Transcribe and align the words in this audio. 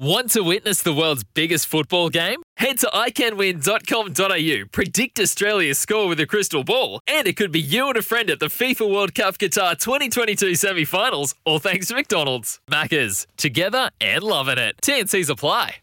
Want 0.00 0.30
to 0.30 0.42
witness 0.42 0.80
the 0.80 0.94
world's 0.94 1.24
biggest 1.24 1.66
football 1.66 2.08
game? 2.08 2.40
Head 2.56 2.78
to 2.78 2.86
iCanWin.com.au, 2.86 4.68
predict 4.70 5.18
Australia's 5.18 5.80
score 5.80 6.06
with 6.06 6.20
a 6.20 6.26
crystal 6.26 6.62
ball, 6.62 7.00
and 7.08 7.26
it 7.26 7.36
could 7.36 7.50
be 7.50 7.58
you 7.58 7.88
and 7.88 7.96
a 7.96 8.02
friend 8.02 8.30
at 8.30 8.38
the 8.38 8.46
FIFA 8.46 8.94
World 8.94 9.12
Cup 9.12 9.38
Qatar 9.38 9.76
2022 9.76 10.54
semi 10.54 10.84
finals, 10.84 11.34
all 11.44 11.58
thanks 11.58 11.88
to 11.88 11.96
McDonald's. 11.96 12.60
Maccas, 12.70 13.26
together 13.36 13.90
and 14.00 14.22
loving 14.22 14.56
it. 14.56 14.76
TNC's 14.82 15.28
apply. 15.28 15.78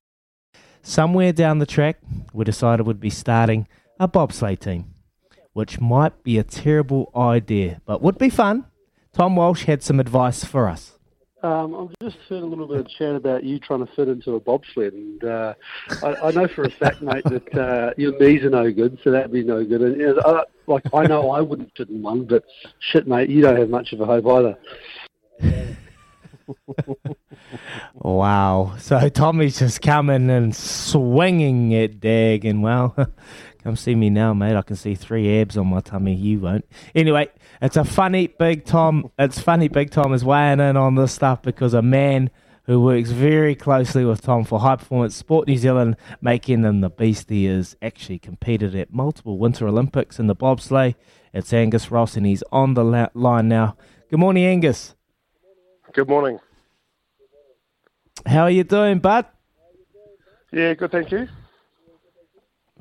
Somewhere 0.81 1.33
down 1.33 1.59
the 1.59 1.65
track, 1.65 1.97
we 2.31 2.45
decided 2.45 2.87
we'd 2.87 3.01
be 3.01 3.09
starting 3.09 3.67
a 3.99 4.07
bobsleigh 4.07 4.57
team, 4.57 4.93
which 5.51 5.81
might 5.81 6.23
be 6.23 6.37
a 6.37 6.43
terrible 6.43 7.11
idea, 7.17 7.81
but 7.85 8.01
would 8.01 8.17
be 8.17 8.29
fun. 8.29 8.63
Tom 9.11 9.35
Walsh 9.35 9.65
had 9.65 9.83
some 9.83 9.99
advice 9.99 10.45
for 10.45 10.69
us. 10.69 10.94
Um, 11.43 11.75
I've 11.75 12.09
just 12.09 12.17
heard 12.27 12.41
a 12.41 12.45
little 12.45 12.67
bit 12.67 12.77
of 12.77 12.89
chat 12.89 13.13
about 13.13 13.43
you 13.43 13.59
trying 13.59 13.85
to 13.85 13.93
fit 13.93 14.07
into 14.07 14.35
a 14.35 14.39
bobsled, 14.39 14.93
and 14.93 15.23
uh, 15.23 15.53
I, 16.01 16.15
I 16.15 16.31
know 16.31 16.47
for 16.47 16.63
a 16.63 16.71
fact, 16.71 17.01
mate, 17.01 17.23
that 17.25 17.55
uh, 17.55 17.93
your 17.97 18.17
knees 18.19 18.43
are 18.43 18.49
no 18.49 18.71
good, 18.71 18.97
so 19.03 19.11
that'd 19.11 19.31
be 19.31 19.43
no 19.43 19.63
good. 19.63 19.81
And 19.81 20.19
uh, 20.19 20.45
like 20.65 20.83
I 20.93 21.05
know 21.05 21.31
I 21.31 21.41
wouldn't 21.41 21.75
fit 21.75 21.89
in 21.89 22.01
one, 22.01 22.25
but 22.25 22.45
shit, 22.79 23.07
mate, 23.07 23.29
you 23.29 23.41
don't 23.41 23.57
have 23.57 23.69
much 23.69 23.93
of 23.93 24.01
a 24.01 24.05
hope 24.05 24.25
either. 24.27 24.57
wow! 27.93 28.75
So 28.79 29.09
Tommy's 29.09 29.59
just 29.59 29.81
coming 29.81 30.29
and 30.29 30.55
swinging 30.55 31.71
it, 31.73 31.99
Dag, 31.99 32.45
and 32.45 32.63
well, 32.63 32.95
come 33.65 33.75
see 33.75 33.95
me 33.95 34.11
now, 34.11 34.31
mate. 34.31 34.55
I 34.55 34.61
can 34.61 34.75
see 34.75 34.93
three 34.93 35.41
abs 35.41 35.57
on 35.57 35.65
my 35.65 35.81
tummy. 35.81 36.13
You 36.13 36.39
won't. 36.39 36.65
Anyway, 36.93 37.29
it's 37.63 37.75
a 37.75 37.83
funny 37.83 38.27
Big 38.27 38.63
Tom. 38.63 39.11
It's 39.19 39.39
funny 39.39 39.67
Big 39.69 39.89
Tom 39.89 40.13
is 40.13 40.23
weighing 40.23 40.59
in 40.59 40.77
on 40.77 40.93
this 40.93 41.13
stuff 41.13 41.41
because 41.41 41.73
a 41.73 41.81
man 41.81 42.29
who 42.65 42.79
works 42.79 43.09
very 43.09 43.55
closely 43.55 44.05
with 44.05 44.21
Tom 44.21 44.43
for 44.43 44.59
High 44.59 44.75
Performance 44.75 45.15
Sport 45.15 45.47
New 45.47 45.57
Zealand, 45.57 45.97
making 46.21 46.61
them 46.61 46.81
the 46.81 46.91
beast 46.91 47.29
he 47.29 47.47
is, 47.47 47.75
actually 47.81 48.19
competed 48.19 48.75
at 48.75 48.93
multiple 48.93 49.39
Winter 49.39 49.67
Olympics 49.67 50.19
in 50.19 50.27
the 50.27 50.35
bobsleigh. 50.35 50.93
It's 51.33 51.51
Angus 51.51 51.89
Ross, 51.89 52.15
and 52.15 52.25
he's 52.25 52.43
on 52.51 52.75
the 52.75 52.83
la- 52.83 53.09
line 53.15 53.47
now. 53.47 53.77
Good 54.11 54.19
morning, 54.19 54.45
Angus. 54.45 54.95
Good 55.91 56.07
morning. 56.07 56.39
How 58.27 58.43
are 58.43 58.51
you 58.51 58.63
doing, 58.63 58.99
bud? 58.99 59.25
Yeah, 60.51 60.75
good, 60.75 60.91
thank 60.91 61.11
you. 61.11 61.27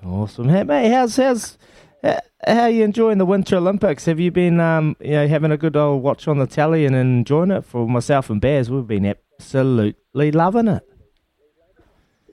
Awesome. 0.04 0.48
Hey, 0.48 0.64
mate, 0.64 0.90
how's 0.90 1.16
how's 1.16 1.56
how 2.02 2.20
are 2.46 2.70
you 2.70 2.84
enjoying 2.84 3.18
the 3.18 3.24
Winter 3.24 3.56
Olympics? 3.56 4.04
Have 4.04 4.20
you 4.20 4.30
been 4.30 4.60
um, 4.60 4.96
you 5.00 5.12
know, 5.12 5.26
having 5.26 5.50
a 5.50 5.56
good 5.56 5.76
old 5.76 6.02
watch 6.02 6.28
on 6.28 6.38
the 6.38 6.46
telly 6.46 6.84
and 6.84 6.94
enjoying 6.94 7.50
it? 7.50 7.64
For 7.64 7.88
myself 7.88 8.28
and 8.28 8.40
Bears, 8.40 8.70
we've 8.70 8.86
been 8.86 9.06
absolutely 9.06 10.30
loving 10.30 10.68
it. 10.68 10.86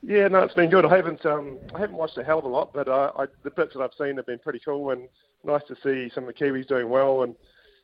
Yeah, 0.03 0.27
no, 0.27 0.39
it's 0.39 0.53
been 0.53 0.69
good. 0.69 0.85
I 0.85 0.95
haven't 0.95 1.25
um, 1.25 1.59
I 1.73 1.79
haven't 1.79 1.95
watched 1.95 2.17
a 2.17 2.23
hell 2.23 2.39
of 2.39 2.45
a 2.45 2.49
lot, 2.49 2.73
but 2.73 2.89
uh, 2.89 3.11
I, 3.17 3.27
the 3.43 3.51
bits 3.51 3.73
that 3.75 3.81
I've 3.81 3.93
seen 3.97 4.17
have 4.17 4.25
been 4.25 4.39
pretty 4.39 4.59
cool 4.59 4.89
and 4.91 5.07
nice 5.45 5.63
to 5.67 5.75
see 5.81 6.11
some 6.13 6.27
of 6.27 6.35
the 6.35 6.45
Kiwis 6.45 6.67
doing 6.67 6.89
well. 6.89 7.23
And 7.23 7.35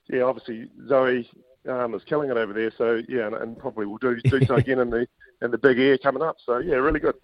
yeah, 0.10 0.24
obviously 0.24 0.70
Zoe 0.90 1.30
um, 1.70 1.94
is 1.94 2.04
killing 2.04 2.30
it 2.30 2.38
over 2.38 2.52
there. 2.52 2.74
So 2.78 3.02
yeah, 3.08 3.28
and, 3.28 3.36
and 3.36 3.58
probably 3.58 3.86
will 3.86 4.00
do 4.00 4.20
do 4.20 4.44
so 4.46 4.56
again 4.58 4.80
in 4.80 4.90
the 4.90 5.08
in 5.42 5.52
the 5.52 5.58
big 5.58 5.80
air 5.80 5.98
coming 5.98 6.24
up. 6.24 6.38
So 6.46 6.58
yeah, 6.58 6.76
really 6.76 7.00
good. 7.00 7.16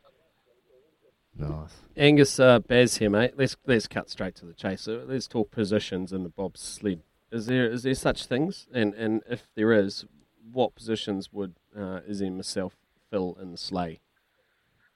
Nice. 1.38 1.72
Angus 1.98 2.40
uh, 2.40 2.60
Baz 2.60 2.98
here, 2.98 3.10
mate. 3.10 3.34
Let's 3.38 3.56
let's 3.66 3.88
cut 3.88 4.10
straight 4.10 4.36
to 4.36 4.46
the 4.46 4.54
chase. 4.54 4.88
Let's 4.88 5.28
talk 5.28 5.52
positions 5.52 6.14
in 6.14 6.24
the 6.24 6.30
bobsled. 6.30 7.02
Is 7.32 7.48
there 7.48 7.70
is 7.70 7.84
there 7.84 7.96
such 7.96 8.26
things? 8.26 8.68
And 8.74 8.94
and 8.94 9.22
if 9.28 9.48
there 9.56 9.74
is, 9.74 10.06
what 10.52 10.76
positions 10.76 11.34
would 11.34 11.56
uh, 11.78 12.02
Izzy 12.08 12.28
and 12.28 12.36
myself 12.38 12.76
fill 13.10 13.38
in 13.42 13.52
the 13.52 13.58
sleigh? 13.58 14.02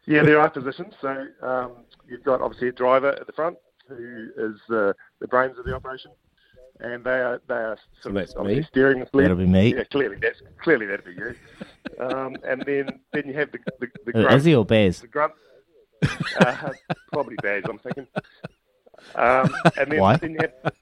yeah, 0.06 0.24
there 0.24 0.40
are 0.40 0.50
positions. 0.50 0.94
So 1.02 1.26
um, 1.42 1.72
you've 2.08 2.24
got 2.24 2.42
obviously 2.42 2.68
a 2.68 2.74
driver 2.74 3.10
at 3.10 3.26
the 3.26 3.34
front 3.34 3.58
who 3.88 4.30
is 4.38 4.60
the 4.70 4.96
the 5.20 5.28
brains 5.28 5.58
of 5.58 5.66
the 5.66 5.74
operation, 5.74 6.12
and 6.80 7.04
they 7.04 7.20
are 7.22 7.42
they 7.48 7.56
are 7.56 7.78
sort 8.02 8.16
So 8.16 8.20
of 8.22 8.30
obviously 8.38 8.62
me? 8.62 8.68
steering 8.70 9.00
the 9.00 9.08
sled. 9.08 9.26
That'll 9.26 9.38
be 9.38 9.48
me. 9.48 9.74
Yeah, 9.76 9.84
clearly 9.86 10.18
that's 10.22 10.42
clearly 10.62 10.86
that'd 10.86 11.06
be 11.06 11.14
you. 11.14 11.36
Um, 12.00 12.36
and 12.48 12.62
then 12.66 13.00
then 13.14 13.24
you 13.28 13.34
have 13.34 13.52
the 13.52 13.60
the, 13.80 13.88
the 14.06 14.20
Uh, 14.20 14.22
grunt, 14.24 14.36
Izzy 14.38 14.56
or 14.56 14.66
Bears? 14.66 15.02
the 15.02 15.08
grunt. 15.08 15.34
Uh, 16.40 16.70
probably 17.14 17.36
Baz, 17.44 17.64
I'm 17.70 17.78
thinking. 17.80 18.08
Um, 19.16 19.54
and 19.78 19.92
then, 19.92 20.00
Why? 20.00 20.16
then 20.18 20.32
you 20.32 20.40
have 20.42 20.74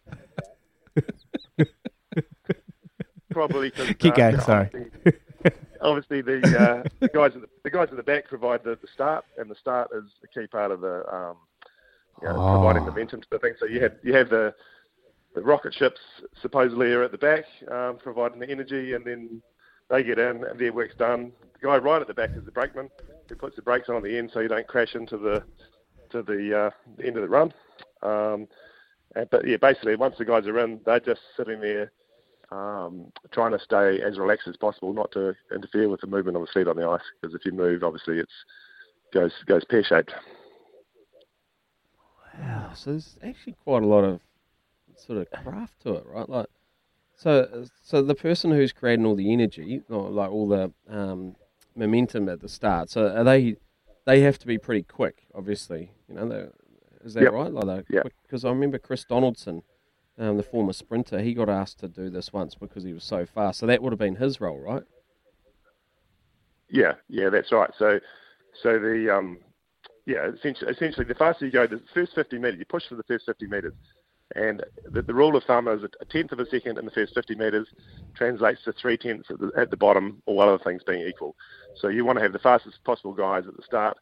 probably 3.32 3.72
Keep 3.72 4.14
uh, 4.14 4.16
going, 4.16 4.40
sorry. 4.42 4.70
Obviously, 5.82 6.20
obviously 6.20 6.22
the 6.22 6.60
uh, 6.60 6.84
the 7.00 7.08
guys 7.10 7.36
at 7.36 7.42
the, 7.42 7.50
the 7.64 7.70
guys 7.70 7.88
at 7.92 7.98
the 7.98 8.04
back 8.04 8.28
provide 8.28 8.64
the, 8.64 8.78
the 8.82 8.88
start, 8.94 9.26
and 9.38 9.50
the 9.50 9.56
start 9.56 9.90
is 9.96 10.04
a 10.24 10.28
key 10.40 10.48
part 10.48 10.72
of 10.72 10.82
the 10.82 11.04
um, 11.14 11.38
you 12.22 12.28
know, 12.28 12.36
Oh. 12.36 12.60
providing 12.60 12.86
momentum 12.86 13.22
to 13.22 13.28
the 13.32 13.40
thing. 13.40 13.54
So 13.60 13.66
you 13.66 13.82
have 13.82 13.94
you 14.04 14.14
have 14.14 14.30
the 14.30 14.54
the 15.36 15.42
rocket 15.42 15.74
ships 15.74 16.00
supposedly 16.42 16.92
are 16.92 17.04
at 17.04 17.12
the 17.12 17.18
back, 17.18 17.46
um, 17.70 17.98
providing 18.02 18.40
the 18.40 18.50
energy, 18.50 18.94
and 18.94 19.06
then 19.06 19.42
they 19.90 20.04
get 20.04 20.20
in 20.20 20.44
and 20.44 20.60
their 20.60 20.74
work's 20.74 20.96
done. 20.96 21.32
The 21.54 21.68
guy 21.68 21.78
right 21.78 22.02
at 22.02 22.08
the 22.08 22.14
back 22.14 22.32
is 22.36 22.46
the 22.46 22.52
brakeman, 22.52 22.90
who 23.28 23.36
puts 23.36 23.56
the 23.56 23.62
brakes 23.62 23.90
on 23.90 23.98
at 23.98 24.04
the 24.04 24.18
end 24.18 24.32
so 24.34 24.40
you 24.40 24.48
don't 24.48 24.68
crash 24.68 24.96
into 24.96 25.18
the 25.18 25.44
to 26.12 26.24
the, 26.24 26.58
uh, 26.58 26.70
the 26.98 27.06
end 27.06 27.18
of 27.18 27.22
the 27.22 27.30
run. 27.30 27.54
Um, 28.02 28.48
and, 29.16 29.30
but 29.30 29.48
yeah, 29.48 29.58
basically 29.58 29.96
once 29.96 30.16
the 30.18 30.26
guys 30.26 30.48
are 30.48 30.60
in, 30.60 30.80
they're 30.86 31.00
just 31.00 31.22
sitting 31.38 31.62
there 31.62 31.92
um, 32.52 33.12
trying 33.32 33.52
to 33.52 33.60
stay 33.60 34.02
as 34.02 34.18
relaxed 34.18 34.48
as 34.48 34.58
possible, 34.58 34.94
not 34.94 35.12
to 35.12 35.36
interfere 35.54 35.88
with 35.88 36.02
the 36.02 36.08
movement 36.08 36.38
of 36.38 36.44
the 36.44 36.52
sled 36.52 36.68
on 36.68 36.78
the 36.78 36.88
ice. 36.88 37.02
Because 37.22 37.36
if 37.36 37.46
you 37.46 37.52
move, 37.52 37.84
obviously 37.84 38.18
it's 38.18 38.34
goes 39.14 39.34
goes 39.46 39.64
pear 39.66 39.84
shaped. 39.84 40.14
Wow. 42.40 42.72
So 42.74 42.92
there's 42.92 43.18
actually 43.24 43.56
quite 43.64 43.84
a 43.84 43.88
lot 43.88 44.04
of 44.04 44.20
sort 44.96 45.20
of 45.20 45.30
craft 45.44 45.82
to 45.84 45.96
it, 45.96 46.06
right? 46.08 46.28
Like, 46.28 46.48
so 47.20 47.66
so 47.84 48.02
the 48.02 48.16
person 48.16 48.52
who's 48.52 48.72
creating 48.72 49.06
all 49.06 49.16
the 49.16 49.34
energy, 49.34 49.82
or 49.90 50.10
like 50.10 50.32
all 50.32 50.48
the 50.48 50.72
um, 50.90 51.36
momentum 51.76 52.30
at 52.30 52.40
the 52.40 52.48
start, 52.50 52.90
so 52.90 53.14
are 53.14 53.24
they? 53.24 53.58
They 54.06 54.22
have 54.22 54.40
to 54.40 54.48
be 54.48 54.58
pretty 54.58 54.84
quick, 54.84 55.28
obviously. 55.36 55.92
You 56.08 56.16
know, 56.16 56.50
is 57.04 57.14
that 57.14 57.24
Yep. 57.24 57.34
right? 57.34 57.52
Like 57.52 57.66
they're 57.66 57.84
Yep. 57.90 58.08
because 58.24 58.46
I 58.46 58.50
remember 58.50 58.80
Chris 58.80 59.04
Donaldson, 59.04 59.62
um, 60.18 60.38
the 60.38 60.44
former 60.44 60.74
sprinter, 60.74 61.20
he 61.20 61.34
got 61.34 61.50
asked 61.50 61.80
to 61.82 61.90
do 61.90 62.10
this 62.10 62.32
once 62.32 62.56
because 62.56 62.84
he 62.84 62.94
was 62.94 63.04
so 63.04 63.26
fast. 63.26 63.60
So 63.60 63.68
that 63.68 63.84
would 63.84 63.92
have 63.92 64.00
been 64.00 64.16
his 64.16 64.40
role, 64.42 64.58
right? 64.60 64.84
Yeah, 66.70 66.94
yeah, 67.10 67.30
that's 67.30 67.52
right. 67.52 67.70
So, 67.78 68.00
so 68.64 68.80
the 68.80 69.14
um, 69.16 69.40
yeah, 70.06 70.30
essentially, 70.30 70.72
essentially, 70.72 71.06
the 71.06 71.16
faster 71.16 71.46
you 71.46 71.52
go, 71.52 71.68
the 71.68 71.82
first 71.94 72.16
50 72.16 72.38
meters, 72.38 72.60
you 72.60 72.66
push 72.66 72.88
for 72.88 72.96
the 72.96 73.04
first 73.04 73.26
50 73.26 73.48
meters. 73.48 73.74
And 74.36 74.64
the, 74.86 75.02
the 75.02 75.14
rule 75.14 75.36
of 75.36 75.44
thumb 75.44 75.68
is 75.68 75.82
a 75.84 76.06
tenth 76.06 76.32
of 76.32 76.40
a 76.40 76.46
second 76.46 76.78
in 76.78 76.86
the 76.86 76.92
first 76.92 77.16
50 77.16 77.36
metres 77.36 77.68
translates 78.16 78.64
to 78.64 78.74
three 78.74 78.98
tenths 78.98 79.30
at 79.32 79.40
the, 79.40 79.52
at 79.58 79.72
the 79.72 79.78
bottom, 79.78 80.22
all 80.28 80.42
other 80.42 80.64
things 80.64 80.84
being 80.86 81.08
equal. 81.08 81.36
So 81.80 81.88
you 81.88 82.06
want 82.06 82.18
to 82.18 82.24
have 82.24 82.34
the 82.34 82.40
fastest 82.40 82.84
possible 82.84 83.14
guys 83.14 83.46
at 83.48 83.56
the 83.58 83.64
start, 83.64 83.98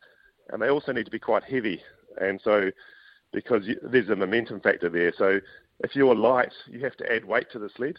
and 0.49 0.61
they 0.61 0.69
also 0.69 0.91
need 0.91 1.05
to 1.05 1.11
be 1.11 1.19
quite 1.19 1.43
heavy. 1.43 1.81
And 2.19 2.41
so, 2.43 2.71
because 3.31 3.65
you, 3.67 3.77
there's 3.81 4.09
a 4.09 4.15
momentum 4.15 4.59
factor 4.59 4.89
there. 4.89 5.13
So 5.17 5.39
if 5.79 5.95
you're 5.95 6.15
light, 6.15 6.53
you 6.69 6.83
have 6.83 6.97
to 6.97 7.11
add 7.11 7.23
weight 7.23 7.47
to 7.51 7.59
the 7.59 7.69
sled, 7.75 7.95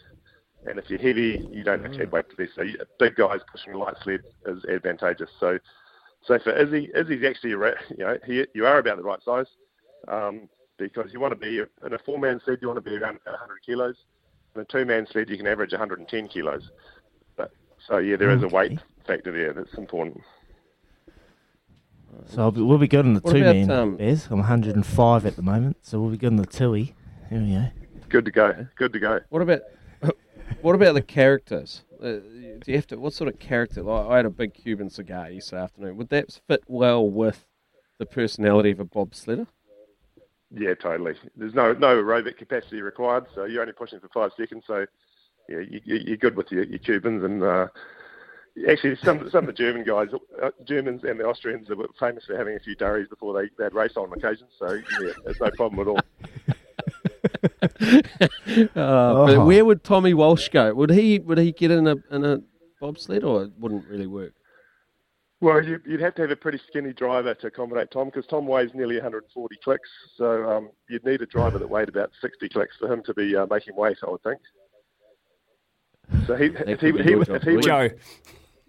and 0.67 0.77
if 0.77 0.89
you're 0.89 0.99
heavy, 0.99 1.47
you 1.51 1.63
don't 1.63 1.81
have 1.83 1.93
to 1.93 2.03
add 2.03 2.11
weight 2.11 2.29
to 2.29 2.35
this. 2.35 2.49
So 2.55 2.61
you, 2.61 2.77
big 2.99 3.15
guys 3.15 3.39
pushing 3.51 3.73
a 3.73 3.77
light 3.77 3.95
sled 4.03 4.21
is 4.45 4.63
advantageous. 4.65 5.29
So, 5.39 5.57
so 6.25 6.37
for 6.39 6.51
Izzy, 6.51 6.91
Izzy's 6.95 7.23
actually, 7.25 7.51
you 7.51 7.75
know, 7.97 8.17
he, 8.25 8.45
you 8.53 8.67
are 8.67 8.77
about 8.77 8.97
the 8.97 9.03
right 9.03 9.23
size. 9.23 9.47
Um, 10.07 10.49
because 10.79 11.13
you 11.13 11.19
want 11.19 11.31
to 11.31 11.35
be 11.39 11.59
in 11.85 11.93
a 11.93 11.99
four-man 11.99 12.41
sled, 12.43 12.59
you 12.61 12.67
want 12.67 12.83
to 12.83 12.89
be 12.89 12.95
around 12.95 13.19
100 13.23 13.57
kilos. 13.65 13.95
In 14.55 14.61
a 14.61 14.65
two-man 14.65 15.05
sled, 15.11 15.29
you 15.29 15.37
can 15.37 15.47
average 15.47 15.71
110 15.71 16.27
kilos. 16.29 16.71
But, 17.35 17.51
so 17.87 17.97
yeah, 17.97 18.15
there 18.15 18.31
is 18.31 18.43
a 18.43 18.47
weight 18.47 18.79
factor 19.05 19.31
there 19.31 19.53
that's 19.53 19.73
important. 19.75 20.21
So 22.25 22.49
we'll 22.49 22.77
be 22.77 22.87
good 22.87 23.05
on 23.05 23.13
the 23.13 23.19
What 23.21 23.33
two 23.33 23.41
about, 23.41 23.55
man. 23.55 23.71
um, 23.71 23.97
Bez. 23.97 24.27
I'm 24.31 24.39
105 24.39 25.25
at 25.25 25.35
the 25.35 25.41
moment, 25.41 25.77
so 25.83 25.99
we'll 25.99 26.11
be 26.11 26.17
good 26.17 26.31
on 26.31 26.37
the 26.37 26.47
twoie. 26.47 26.93
Here 27.29 27.39
we 27.39 27.53
go. 27.53 27.65
Good 28.09 28.25
to 28.25 28.31
go. 28.31 28.67
Good 28.75 28.93
to 28.93 28.99
go. 28.99 29.19
What 29.29 29.41
about 29.41 29.61
what 30.61 30.75
about 30.75 30.95
the 30.95 31.01
characters? 31.01 31.83
Uh, 32.01 32.13
do 32.13 32.61
you 32.65 32.75
have 32.75 32.87
to? 32.87 32.99
What 32.99 33.13
sort 33.13 33.31
of 33.31 33.39
character? 33.39 33.83
Like 33.83 34.07
I 34.07 34.17
had 34.17 34.25
a 34.25 34.31
big 34.31 34.53
Cuban 34.55 34.89
cigar 34.89 35.29
yesterday 35.29 35.61
afternoon. 35.61 35.97
Would 35.97 36.09
that 36.09 36.39
fit 36.47 36.63
well 36.67 37.07
with 37.07 37.45
the 37.99 38.05
personality 38.05 38.71
of 38.71 38.79
a 38.79 38.85
bobsledder? 38.85 39.47
Yeah, 40.51 40.73
totally. 40.73 41.13
There's 41.35 41.53
no 41.53 41.73
no 41.73 42.01
aerobic 42.01 42.37
capacity 42.37 42.81
required, 42.81 43.25
so 43.35 43.45
you're 43.45 43.61
only 43.61 43.73
pushing 43.73 43.99
for 43.99 44.07
five 44.09 44.31
seconds. 44.37 44.63
So 44.65 44.85
yeah, 45.47 45.59
you, 45.59 45.81
you- 45.85 46.01
you're 46.07 46.17
good 46.17 46.35
with 46.35 46.51
your, 46.51 46.63
your 46.63 46.79
Cubans 46.79 47.23
and 47.23 47.43
uh, 47.43 47.67
actually 48.67 48.95
some 49.03 49.29
some 49.29 49.43
of 49.43 49.47
the 49.47 49.53
German 49.53 49.83
guys, 49.83 50.09
uh, 50.41 50.49
Germans 50.65 51.03
and 51.03 51.19
the 51.19 51.25
Austrians, 51.25 51.69
are 51.69 51.75
famous 51.99 52.25
for 52.25 52.35
having 52.35 52.55
a 52.55 52.59
few 52.59 52.75
durries 52.75 53.07
before 53.07 53.39
they 53.39 53.49
they'd 53.57 53.73
race 53.73 53.95
on 53.95 54.11
occasion. 54.11 54.47
So 54.57 54.73
yeah, 54.73 55.11
there's 55.23 55.39
no 55.39 55.51
problem 55.51 55.79
at 55.81 55.87
all. 55.91 55.99
Uh, 58.75 59.25
But 59.25 59.45
where 59.45 59.63
would 59.63 59.83
Tommy 59.83 60.13
Walsh 60.13 60.49
go? 60.49 60.73
Would 60.73 60.89
he 60.91 61.19
would 61.19 61.37
he 61.37 61.51
get 61.51 61.71
in 61.71 61.87
a 61.87 61.95
in 62.11 62.25
a 62.25 62.41
bobsled 62.81 63.23
or 63.23 63.43
it 63.43 63.51
wouldn't 63.59 63.85
really 63.87 64.07
work? 64.07 64.33
Well, 65.41 65.63
you, 65.63 65.79
you'd 65.85 66.01
have 66.01 66.15
to 66.15 66.23
have 66.23 66.31
a 66.31 66.35
pretty 66.35 66.59
skinny 66.67 66.91
driver 66.91 67.33
to 67.33 67.47
accommodate 67.47 67.91
Tom 67.91 68.07
because 68.07 68.25
Tom 68.27 68.45
weighs 68.45 68.71
nearly 68.73 68.95
140 68.95 69.55
clicks. 69.63 69.89
So 70.17 70.49
um, 70.49 70.69
you'd 70.89 71.05
need 71.05 71.21
a 71.21 71.25
driver 71.25 71.57
that 71.57 71.69
weighed 71.69 71.87
about 71.87 72.11
60 72.21 72.49
clicks 72.49 72.75
for 72.77 72.91
him 72.91 73.01
to 73.03 73.13
be 73.13 73.35
uh, 73.35 73.45
making 73.49 73.75
weight, 73.75 73.97
I 74.05 74.09
would 74.09 74.23
think. 74.23 74.39
So 76.27 76.35
he, 76.35 76.45
if 76.45 76.79
he, 76.81 76.91
could 76.91 77.05
he, 77.05 77.15
would- 77.15 77.27
job, 77.27 77.35
if 77.37 77.43
he 77.43 77.55
was, 77.55 77.65
Joe. 77.65 77.89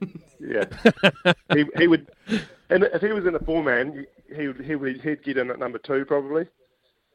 yeah, 0.41 0.65
he, 1.53 1.65
he 1.77 1.87
would, 1.87 2.11
and 2.71 2.85
if 2.85 3.03
he 3.03 3.09
was 3.09 3.27
in 3.27 3.35
a 3.35 3.39
four 3.41 3.63
man, 3.63 4.07
he 4.35 4.47
would 4.47 4.61
he 4.65 4.75
would 4.75 5.01
he'd 5.03 5.23
get 5.23 5.37
in 5.37 5.51
at 5.51 5.59
number 5.59 5.79
two 5.79 6.07
probably, 6.07 6.47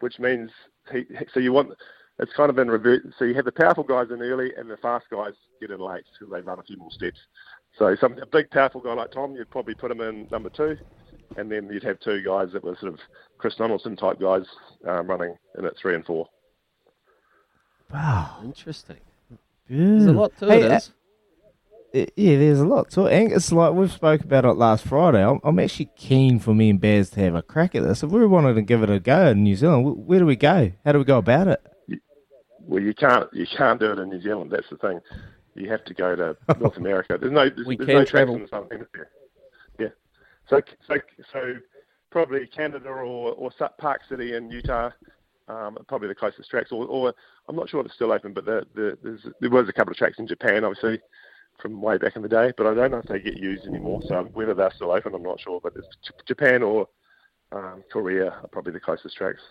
which 0.02 0.19
means 0.19 0.52
he. 0.92 1.06
So 1.34 1.40
you 1.40 1.52
want 1.52 1.72
it's 2.19 2.34
kind 2.34 2.50
of 2.50 2.57
in 2.60 2.69
reverse. 2.69 3.02
So 3.18 3.25
you 3.25 3.34
have 3.36 3.46
the 3.46 3.52
powerful 3.52 3.84
guys 3.84 4.07
in 4.12 4.22
early, 4.22 4.54
and 4.56 4.69
the 4.69 4.78
fast 4.78 5.06
guys 5.12 5.34
get 5.60 5.72
in 5.72 5.80
late 5.80 6.04
because 6.13 6.31
they 6.31 6.42
run 6.42 6.60
a 6.60 6.63
few 6.63 6.78
more 6.78 6.92
steps. 6.92 7.18
So 7.77 7.95
some 8.00 8.18
a 8.19 8.25
big 8.25 8.50
powerful 8.51 8.81
guy 8.81 8.94
like 8.94 9.12
Tom, 9.12 9.36
you'd 9.36 9.50
probably 9.50 9.75
put 9.75 9.92
him 9.92 10.01
in 10.01 10.27
number 10.31 10.50
two, 10.50 10.77
and 11.38 11.51
then 11.51 11.69
you'd 11.72 11.83
have 11.83 12.00
two 12.00 12.22
guys 12.24 12.50
that 12.54 12.63
were 12.63 12.75
sort 12.80 12.94
of 12.94 13.00
Chris 13.38 13.56
Donaldson 13.56 13.95
type 13.98 14.19
guys 14.19 14.44
um, 14.88 15.07
running 15.07 15.36
in 15.57 15.66
at 15.66 15.74
three 15.77 15.95
and 15.95 16.06
four. 16.06 16.27
Wow. 17.92 18.39
Interesting. 18.44 18.98
There's 19.69 20.06
There's 20.06 20.06
a 20.06 20.12
lot 20.13 20.38
to 20.38 20.50
it. 20.50 20.72
is. 20.72 20.92
yeah, 21.94 22.38
there's 22.38 22.60
a 22.60 22.66
lot 22.66 22.89
to 22.92 23.06
it. 23.06 23.13
And 23.13 23.31
it's 23.33 23.51
like 23.51 23.74
we've 23.74 23.92
spoke 23.92 24.21
about 24.21 24.45
it 24.45 24.54
last 24.54 24.86
Friday. 24.86 25.24
I'm, 25.24 25.39
I'm 25.44 25.60
actually 25.60 25.89
keen 25.98 26.39
for 26.39 26.54
me 26.54 26.69
and 26.69 26.80
Baz 26.80 27.10
to 27.12 27.19
have 27.21 27.36
a 27.36 27.42
crack 27.42 27.75
at 27.75 27.83
this. 27.83 28.04
If 28.04 28.12
we 28.12 28.25
wanted 28.25 28.54
to 28.56 28.62
give 28.62 28.83
it 28.83 28.89
a 28.89 29.00
go 29.00 29.28
in 29.28 29.44
New 29.44 29.56
Zealand, 29.56 30.06
where 30.06 30.19
do 30.19 30.25
we 30.25 30.36
go? 30.36 30.71
How 30.86 30.92
do 30.94 31.00
we 31.00 31.06
go 31.06 31.18
about 31.18 31.48
it? 31.48 31.62
Well, 32.62 32.81
you 32.81 32.95
can't 32.95 33.31
you 33.33 33.45
can't 33.45 33.80
do 33.80 33.92
it 33.92 34.00
in 34.00 34.10
New 34.10 34.21
Zealand. 34.21 34.51
That's 34.51 34.69
the 34.69 34.78
thing. 34.78 35.00
You 35.56 35.69
have 35.72 35.84
to 35.86 35.94
go 35.94 36.16
to 36.16 36.38
North 36.60 36.78
America. 36.78 37.18
There's 37.19 37.31
no 37.31 37.50
there's, 37.50 37.68
We 37.68 37.78
there's 37.78 37.88
can 37.88 37.96
no 37.96 38.06
travel. 38.06 38.36
in 38.36 38.42
the 38.44 38.48
Southern 38.48 38.69
Hemisphere. 38.69 39.10
Yeah. 39.80 39.88
So 40.50 40.62
so 40.88 40.96
so 41.31 41.54
probably 42.12 42.46
Canada 42.48 42.90
or 42.90 43.34
or 43.34 43.52
Park 43.78 44.02
City 44.10 44.36
in 44.36 44.50
Utah. 44.50 44.92
Um, 45.48 45.78
are 45.78 45.84
probably 45.88 46.07
the 46.07 46.16
closest 46.16 46.50
tracks, 46.50 46.72
or, 46.72 46.88
or 46.88 47.13
I'm 47.48 47.56
not 47.56 47.69
sure 47.69 47.80
if 47.80 47.86
it's 47.86 47.94
still 47.94 48.12
open, 48.12 48.34
but 48.34 48.46
the, 48.46 48.66
the, 48.74 48.98
there's, 49.04 49.28
there 49.42 49.52
was 49.52 49.69
a 49.69 49.74
couple 49.74 49.92
of 49.92 49.98
tracks 49.98 50.18
in 50.18 50.25
Japan, 50.25 50.63
obviously, 50.63 51.00
from 51.62 51.81
way 51.84 52.00
back 52.00 52.16
in 52.16 52.24
the 52.24 52.28
day, 52.28 52.52
but 52.57 52.66
I 52.66 52.74
don't 52.74 52.90
know 52.90 52.98
if 52.98 53.06
they 53.06 53.19
get 53.19 53.38
used 53.38 53.68
anymore. 53.68 54.02
So 54.07 54.24
whether 54.34 54.56
they're 54.56 54.74
still 54.75 54.92
open, 54.92 55.13
I'm 55.13 55.22
not 55.22 55.40
sure. 55.40 55.60
But 55.62 55.74
Japan 56.28 56.63
or 56.63 56.88
um, 57.52 57.84
Korea 57.92 58.31
are 58.31 58.48
probably 58.52 58.74
the 58.74 58.80
closest 58.80 59.16
tracks. 59.16 59.42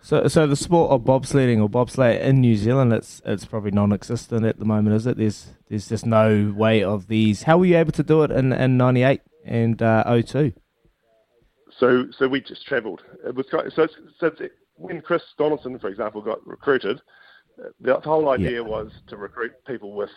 So, 0.00 0.28
so 0.28 0.46
the 0.46 0.56
sport 0.56 0.90
of 0.90 1.02
bobsledding 1.02 1.60
or 1.60 1.68
bobsleigh 1.68 2.20
in 2.20 2.40
New 2.40 2.56
Zealand, 2.56 2.92
it's 2.92 3.20
it's 3.24 3.44
probably 3.44 3.72
non-existent 3.72 4.44
at 4.44 4.58
the 4.58 4.64
moment, 4.64 4.96
is 4.96 5.06
it? 5.06 5.16
There's 5.16 5.48
there's 5.68 5.88
just 5.88 6.06
no 6.06 6.54
way 6.56 6.82
of 6.82 7.08
these. 7.08 7.42
How 7.42 7.58
were 7.58 7.66
you 7.66 7.76
able 7.76 7.92
to 7.92 8.02
do 8.02 8.22
it 8.22 8.30
in 8.30 8.52
in 8.52 8.76
'98 8.76 9.20
and 9.44 9.82
uh, 9.82 10.22
02? 10.22 10.52
So, 11.78 12.06
so 12.16 12.28
we 12.28 12.40
just 12.40 12.66
travelled. 12.66 13.02
It 13.26 13.34
was 13.34 13.46
quite, 13.50 13.72
so. 13.72 13.86
So 14.18 14.30
when 14.74 15.00
Chris 15.00 15.22
Donaldson, 15.36 15.78
for 15.78 15.88
example, 15.88 16.22
got 16.22 16.44
recruited, 16.46 17.00
the 17.80 18.00
whole 18.00 18.28
idea 18.28 18.62
was 18.62 18.90
to 19.08 19.16
recruit 19.16 19.52
people 19.66 19.92
with, 19.92 20.10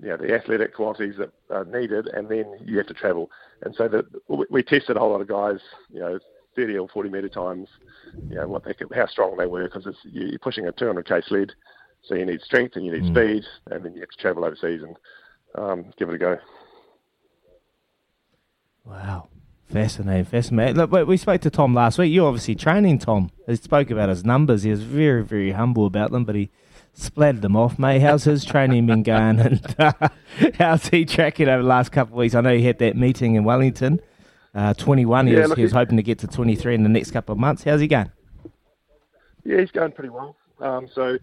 you 0.00 0.08
know, 0.08 0.16
the 0.16 0.34
athletic 0.34 0.74
qualities 0.74 1.14
that 1.18 1.32
are 1.50 1.64
needed, 1.64 2.08
and 2.08 2.28
then 2.28 2.56
you 2.64 2.76
have 2.78 2.86
to 2.88 2.94
travel. 2.94 3.30
And 3.62 3.74
so 3.74 3.88
that 3.88 4.06
we, 4.28 4.46
we 4.50 4.62
tested 4.62 4.96
a 4.96 5.00
whole 5.00 5.10
lot 5.10 5.20
of 5.20 5.28
guys, 5.28 5.60
you 5.90 6.00
know, 6.00 6.18
30 6.60 6.78
or 6.78 6.88
40 6.88 7.08
metre 7.10 7.28
times, 7.28 7.68
you 8.28 8.36
know, 8.36 8.48
what 8.48 8.64
they 8.64 8.74
could, 8.74 8.88
how 8.94 9.06
strong 9.06 9.36
they 9.36 9.46
were, 9.46 9.64
because 9.64 9.86
you- 10.04 10.26
you're 10.26 10.38
pushing 10.38 10.66
a 10.66 10.72
200k 10.72 11.22
sled, 11.26 11.52
so 12.02 12.14
you 12.14 12.26
need 12.26 12.40
strength 12.42 12.76
and 12.76 12.84
you 12.84 12.92
need 12.92 13.06
speed, 13.06 13.44
and 13.70 13.84
then 13.84 13.94
you 13.94 14.00
have 14.00 14.10
to 14.10 14.16
travel 14.18 14.44
overseas 14.44 14.82
and 14.82 14.96
um, 15.56 15.86
give 15.98 16.08
it 16.08 16.14
a 16.14 16.18
go. 16.18 16.38
Wow, 18.84 19.28
fascinating, 19.68 20.24
fascinating. 20.24 20.76
Look, 20.76 20.90
we- 20.92 21.04
we 21.04 21.16
spoke 21.16 21.40
to 21.42 21.50
Tom 21.50 21.74
last 21.74 21.98
week. 21.98 22.12
You're 22.12 22.26
obviously 22.28 22.54
training 22.54 22.98
Tom. 22.98 23.30
He 23.46 23.56
spoke 23.56 23.90
about 23.90 24.08
his 24.08 24.24
numbers. 24.24 24.62
He 24.62 24.70
was 24.70 24.82
very, 24.82 25.22
very 25.24 25.52
humble 25.52 25.86
about 25.86 26.10
them, 26.10 26.24
but 26.24 26.34
he 26.34 26.50
splattered 26.92 27.42
them 27.42 27.56
off, 27.56 27.78
mate. 27.78 28.00
How's 28.00 28.24
his 28.24 28.44
training 28.44 28.86
been 28.86 29.02
going? 29.02 29.38
And 29.40 29.74
uh, 29.78 29.92
how's 30.58 30.88
he 30.88 31.04
tracking 31.04 31.48
over 31.48 31.62
the 31.62 31.68
last 31.68 31.90
couple 31.92 32.14
of 32.14 32.18
weeks? 32.18 32.34
I 32.34 32.40
know 32.40 32.54
he 32.56 32.62
had 32.64 32.78
that 32.78 32.96
meeting 32.96 33.34
in 33.34 33.44
Wellington. 33.44 34.00
Uh, 34.54 34.74
21. 34.74 35.26
He, 35.26 35.32
Yeah, 35.32 35.40
was, 35.40 35.48
look, 35.50 35.58
he 35.58 35.64
was 35.64 35.72
hoping 35.72 35.96
to 35.96 36.02
get 36.02 36.18
to 36.20 36.26
23 36.26 36.74
in 36.74 36.82
the 36.82 36.88
next 36.88 37.12
couple 37.12 37.32
of 37.32 37.38
months. 37.38 37.64
How's 37.64 37.80
he 37.80 37.86
going? 37.86 38.10
Yeah, 39.44 39.60
he's 39.60 39.70
going 39.70 39.92
pretty 39.92 40.10
well. 40.10 40.36
Um, 40.60 40.88
so 40.92 41.18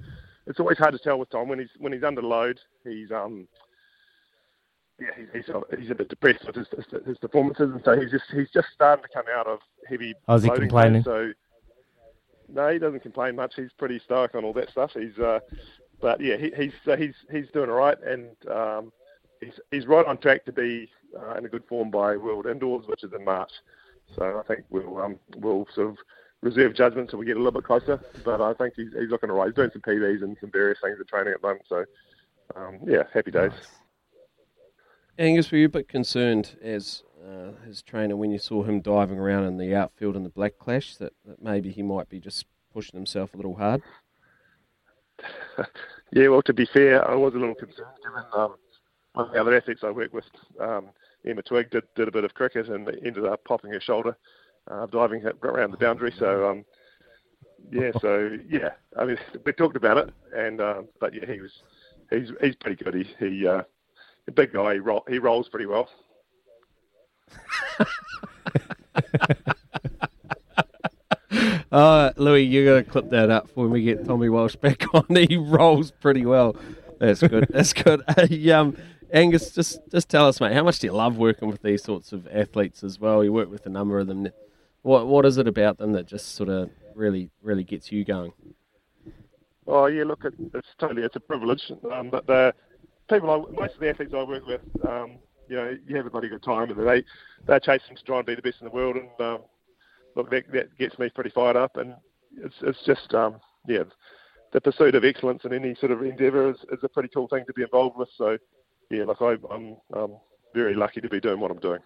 it's 0.48 0.60
always 0.60 0.77
hard 0.77 0.93
to 0.93 1.00
tell 1.00 1.19
with 1.19 1.29
Tom 1.29 1.50
when 1.50 1.60
he's 1.60 1.69
when 1.77 1.93
he's 1.93 2.03
under 2.03 2.22
load. 2.22 2.60
He's 2.84 3.12
um, 3.12 3.48
yeah, 5.00 5.07
he's 5.15 5.46
he's, 5.46 5.55
he's 5.79 5.91
a 5.91 5.96
bit 5.96 6.10
depressed 6.10 6.46
with 6.48 6.55
his, 6.55 6.67
his, 6.69 7.05
his 7.05 7.17
performances, 7.17 7.72
and 7.72 7.81
so 7.84 8.00
he's 8.00 8.12
just 8.12 8.25
he's 8.34 8.50
just 8.50 8.69
starting 8.74 9.03
to 9.03 9.10
come 9.13 9.25
out 9.31 9.46
of 9.46 9.60
heavy. 9.88 10.15
Oh, 10.27 10.36
is 10.36 10.43
he 10.43 10.50
complaining? 10.50 11.03
So 11.03 11.31
no, 12.50 12.69
he 12.69 12.79
doesn't 12.79 13.01
complain 13.01 13.36
much. 13.36 13.55
He's 13.55 13.72
pretty 13.77 14.00
stoic 14.00 14.34
on 14.36 14.43
all 14.43 14.53
that 14.53 14.72
stuff. 14.72 14.91
He's 14.93 15.17
uh, 15.19 15.39
but 16.01 16.22
yeah, 16.22 16.38
he, 16.38 16.51
he's 16.57 16.74
uh, 16.88 16.96
he's 16.96 17.15
he's 17.31 17.50
doing 17.53 17.69
all 17.69 17.75
right, 17.75 17.98
and 18.03 18.29
um, 18.50 18.91
he's 19.41 19.60
he's 19.69 19.86
right 19.86 20.05
on 20.05 20.17
track 20.17 20.46
to 20.46 20.51
be 20.51 20.89
uh, 21.16 21.36
in 21.36 21.46
a 21.46 21.50
good 21.50 21.64
form 21.68 21.92
by 21.92 22.18
World 22.18 22.46
Indoors, 22.46 22.86
which 22.88 23.04
is 23.04 23.14
in 23.14 23.24
March. 23.24 23.52
So 24.16 24.40
I 24.40 24.48
think 24.48 24.66
we'll 24.70 24.98
um, 25.00 25.20
we'll 25.38 25.68
sort 25.74 25.90
of 25.90 25.98
reserve 26.42 26.76
judgment 26.76 27.08
until 27.08 27.20
we 27.20 27.26
get 27.26 27.36
a 27.36 27.40
little 27.40 27.60
bit 27.60 27.66
closer. 27.66 28.00
But 28.24 28.42
I 28.42 28.54
think 28.54 28.74
he's, 28.76 28.94
he's 28.98 29.10
looking 29.10 29.30
all 29.30 29.38
right. 29.38 29.48
He's 29.48 29.56
doing 29.56 29.72
some 29.72 29.82
PBs 29.82 30.24
and 30.24 30.38
some 30.40 30.52
various 30.52 30.80
things 30.82 30.98
at 31.00 31.08
training 31.08 31.34
at 31.34 31.42
the 31.42 31.48
moment. 31.48 31.66
So 31.68 31.86
um, 32.56 32.80
yeah, 32.86 33.04
happy 33.14 33.32
days. 33.32 33.52
Angus, 35.20 35.52
were 35.52 35.58
you 35.58 35.66
a 35.66 35.70
bit 35.70 35.90
concerned 35.90 36.58
as 36.62 37.04
uh, 37.28 37.52
his 37.66 37.82
trainer 37.82 38.16
when 38.16 38.32
you 38.32 38.38
saw 38.38 38.64
him 38.64 38.82
diving 38.82 39.18
around 39.18 39.46
in 39.46 39.58
the 39.58 39.76
outfield 39.76 40.16
in 40.16 40.24
the 40.24 40.30
Black 40.30 40.60
Clash 40.60 40.96
that, 40.98 41.14
that 41.26 41.42
maybe 41.42 41.72
he 41.72 41.82
might 41.82 42.08
be 42.08 42.20
just 42.20 42.46
pushing 42.72 42.98
himself 42.98 43.34
a 43.34 43.38
little 43.38 43.56
hard? 43.56 43.82
Yeah, 46.12 46.30
well, 46.30 46.42
to 46.44 46.54
be 46.54 46.66
fair, 46.66 47.06
I 47.10 47.16
was 47.16 47.34
a 47.34 47.38
little 47.38 47.56
concerned 47.56 47.88
given 48.02 48.24
um, 48.34 48.56
one 49.14 49.28
of 49.28 49.34
the 49.34 49.42
other 49.42 49.56
athletes 49.56 49.82
I 49.84 49.92
work 49.92 50.14
with, 50.14 50.26
um, 50.60 50.90
Emma 51.26 51.42
Twigg, 51.42 51.70
did, 51.72 51.84
did 51.96 52.08
a 52.08 52.12
bit 52.12 52.24
of 52.24 52.34
cricket 52.34 52.68
and 52.68 52.88
ended 53.06 53.26
up 53.26 53.44
popping 53.44 53.72
her 53.72 53.82
shoulder 53.82 54.18
uh, 54.70 54.86
diving 54.88 55.24
around 55.44 55.72
the 55.72 55.78
boundary. 55.78 56.14
So, 56.18 56.50
um, 56.50 56.66
yeah, 57.72 57.92
so 58.00 58.38
yeah, 58.50 58.72
I 58.98 59.06
mean, 59.06 59.18
we 59.46 59.54
talked 59.54 59.76
about 59.76 59.98
it, 59.98 60.14
and 60.36 60.62
um, 60.62 60.88
but 61.00 61.14
yeah, 61.14 61.26
he 61.32 61.42
was 61.42 61.52
he's 62.10 62.32
he's 62.42 62.56
pretty 62.56 62.84
good. 62.84 62.94
He 62.94 63.04
he 63.20 63.48
uh, 63.48 63.64
a 64.28 64.32
big 64.32 64.54
guy. 64.54 64.74
He, 64.76 64.80
roll, 64.80 65.04
he 65.08 65.20
rolls 65.20 65.50
pretty 65.50 65.66
well. 65.66 65.90
Uh, 71.70 72.12
Louis, 72.16 72.44
you 72.44 72.66
got 72.66 72.76
to 72.76 72.84
clip 72.84 73.10
that 73.10 73.30
up 73.30 73.50
when 73.56 73.70
we 73.70 73.84
get 73.84 74.06
Tommy 74.06 74.30
Walsh 74.30 74.56
back 74.56 74.84
on. 74.94 75.06
He 75.10 75.36
rolls 75.36 75.92
pretty 75.92 76.26
well. 76.26 76.56
That's 77.00 77.22
good. 77.22 77.48
That's 77.50 77.74
good. 77.74 78.02
Hey, 78.16 78.50
um, 78.52 78.78
Angus, 79.14 79.52
just 79.52 79.80
just 79.90 80.10
tell 80.10 80.28
us, 80.28 80.42
mate, 80.42 80.54
how 80.54 80.64
much 80.64 80.80
do 80.80 80.88
you 80.88 80.94
love 80.94 81.18
working 81.18 81.48
with 81.48 81.62
these 81.62 81.84
sorts 81.84 82.12
of 82.12 82.28
athletes 82.28 82.84
as 82.84 83.00
well? 83.00 83.24
You 83.24 83.32
work 83.32 83.50
with 83.50 83.66
a 83.66 83.70
number 83.70 84.00
of 84.00 84.08
them. 84.08 84.28
What 84.82 85.08
what 85.08 85.26
is 85.26 85.38
it 85.38 85.48
about 85.48 85.78
them 85.78 85.94
that 85.94 86.08
just 86.08 86.36
sort 86.36 86.50
of 86.50 86.70
really 86.94 87.30
really 87.42 87.64
gets 87.64 87.92
you 87.92 88.04
going? 88.04 88.34
Oh 89.66 89.86
yeah, 89.86 90.04
look, 90.04 90.26
it, 90.26 90.34
it's 90.54 90.68
totally 90.78 91.04
it's 91.04 91.16
a 91.16 91.22
privilege. 91.22 91.72
Um, 91.92 92.10
but 92.10 92.28
the 92.28 92.54
people, 93.10 93.32
I, 93.32 93.38
most 93.60 93.76
of 93.76 93.80
the 93.80 93.90
athletes 93.90 94.14
I 94.14 94.24
work 94.24 94.46
with, 94.46 94.62
um, 94.88 95.20
you 95.48 95.56
know, 95.56 95.78
you 95.88 95.96
have 95.96 96.06
a 96.06 96.10
bloody 96.10 96.30
good 96.30 96.44
time, 96.44 96.70
and 96.70 96.88
they 96.88 97.04
they're 97.46 97.60
chasing 97.60 97.96
to 97.96 98.04
try 98.04 98.18
and 98.18 98.26
be 98.26 98.36
the 98.36 98.42
best 98.42 98.58
in 98.60 98.66
the 98.66 98.72
world, 98.72 98.98
and 98.98 99.10
um, 99.26 99.40
look, 100.16 100.30
that, 100.32 100.52
that 100.52 100.78
gets 100.78 101.00
me 101.00 101.10
pretty 101.10 101.30
fired 101.30 101.56
up, 101.56 101.78
and 101.78 101.96
it's 102.38 102.56
it's 102.62 102.84
just 102.86 103.14
um, 103.14 103.40
yeah, 103.68 103.84
the 104.52 104.60
pursuit 104.60 104.96
of 104.96 105.06
excellence 105.06 105.44
in 105.46 105.54
any 105.54 105.76
sort 105.76 105.92
of 105.92 106.02
endeavour 106.02 106.50
is, 106.50 106.58
is 106.72 106.80
a 106.84 106.90
pretty 106.90 107.10
cool 107.14 107.28
thing 107.30 107.46
to 107.46 107.54
be 107.54 107.62
involved 107.62 107.98
with. 107.98 108.10
So 108.18 108.38
yeah, 108.89 109.03
like 109.03 109.22
I, 109.22 109.36
I'm 109.51 109.77
um, 109.94 110.17
very 110.53 110.74
lucky 110.74 111.01
to 111.01 111.10
be 111.10 111.20
doing 111.20 111.39
what 111.39 111.51
I'm 111.51 111.60
doing. 111.60 111.79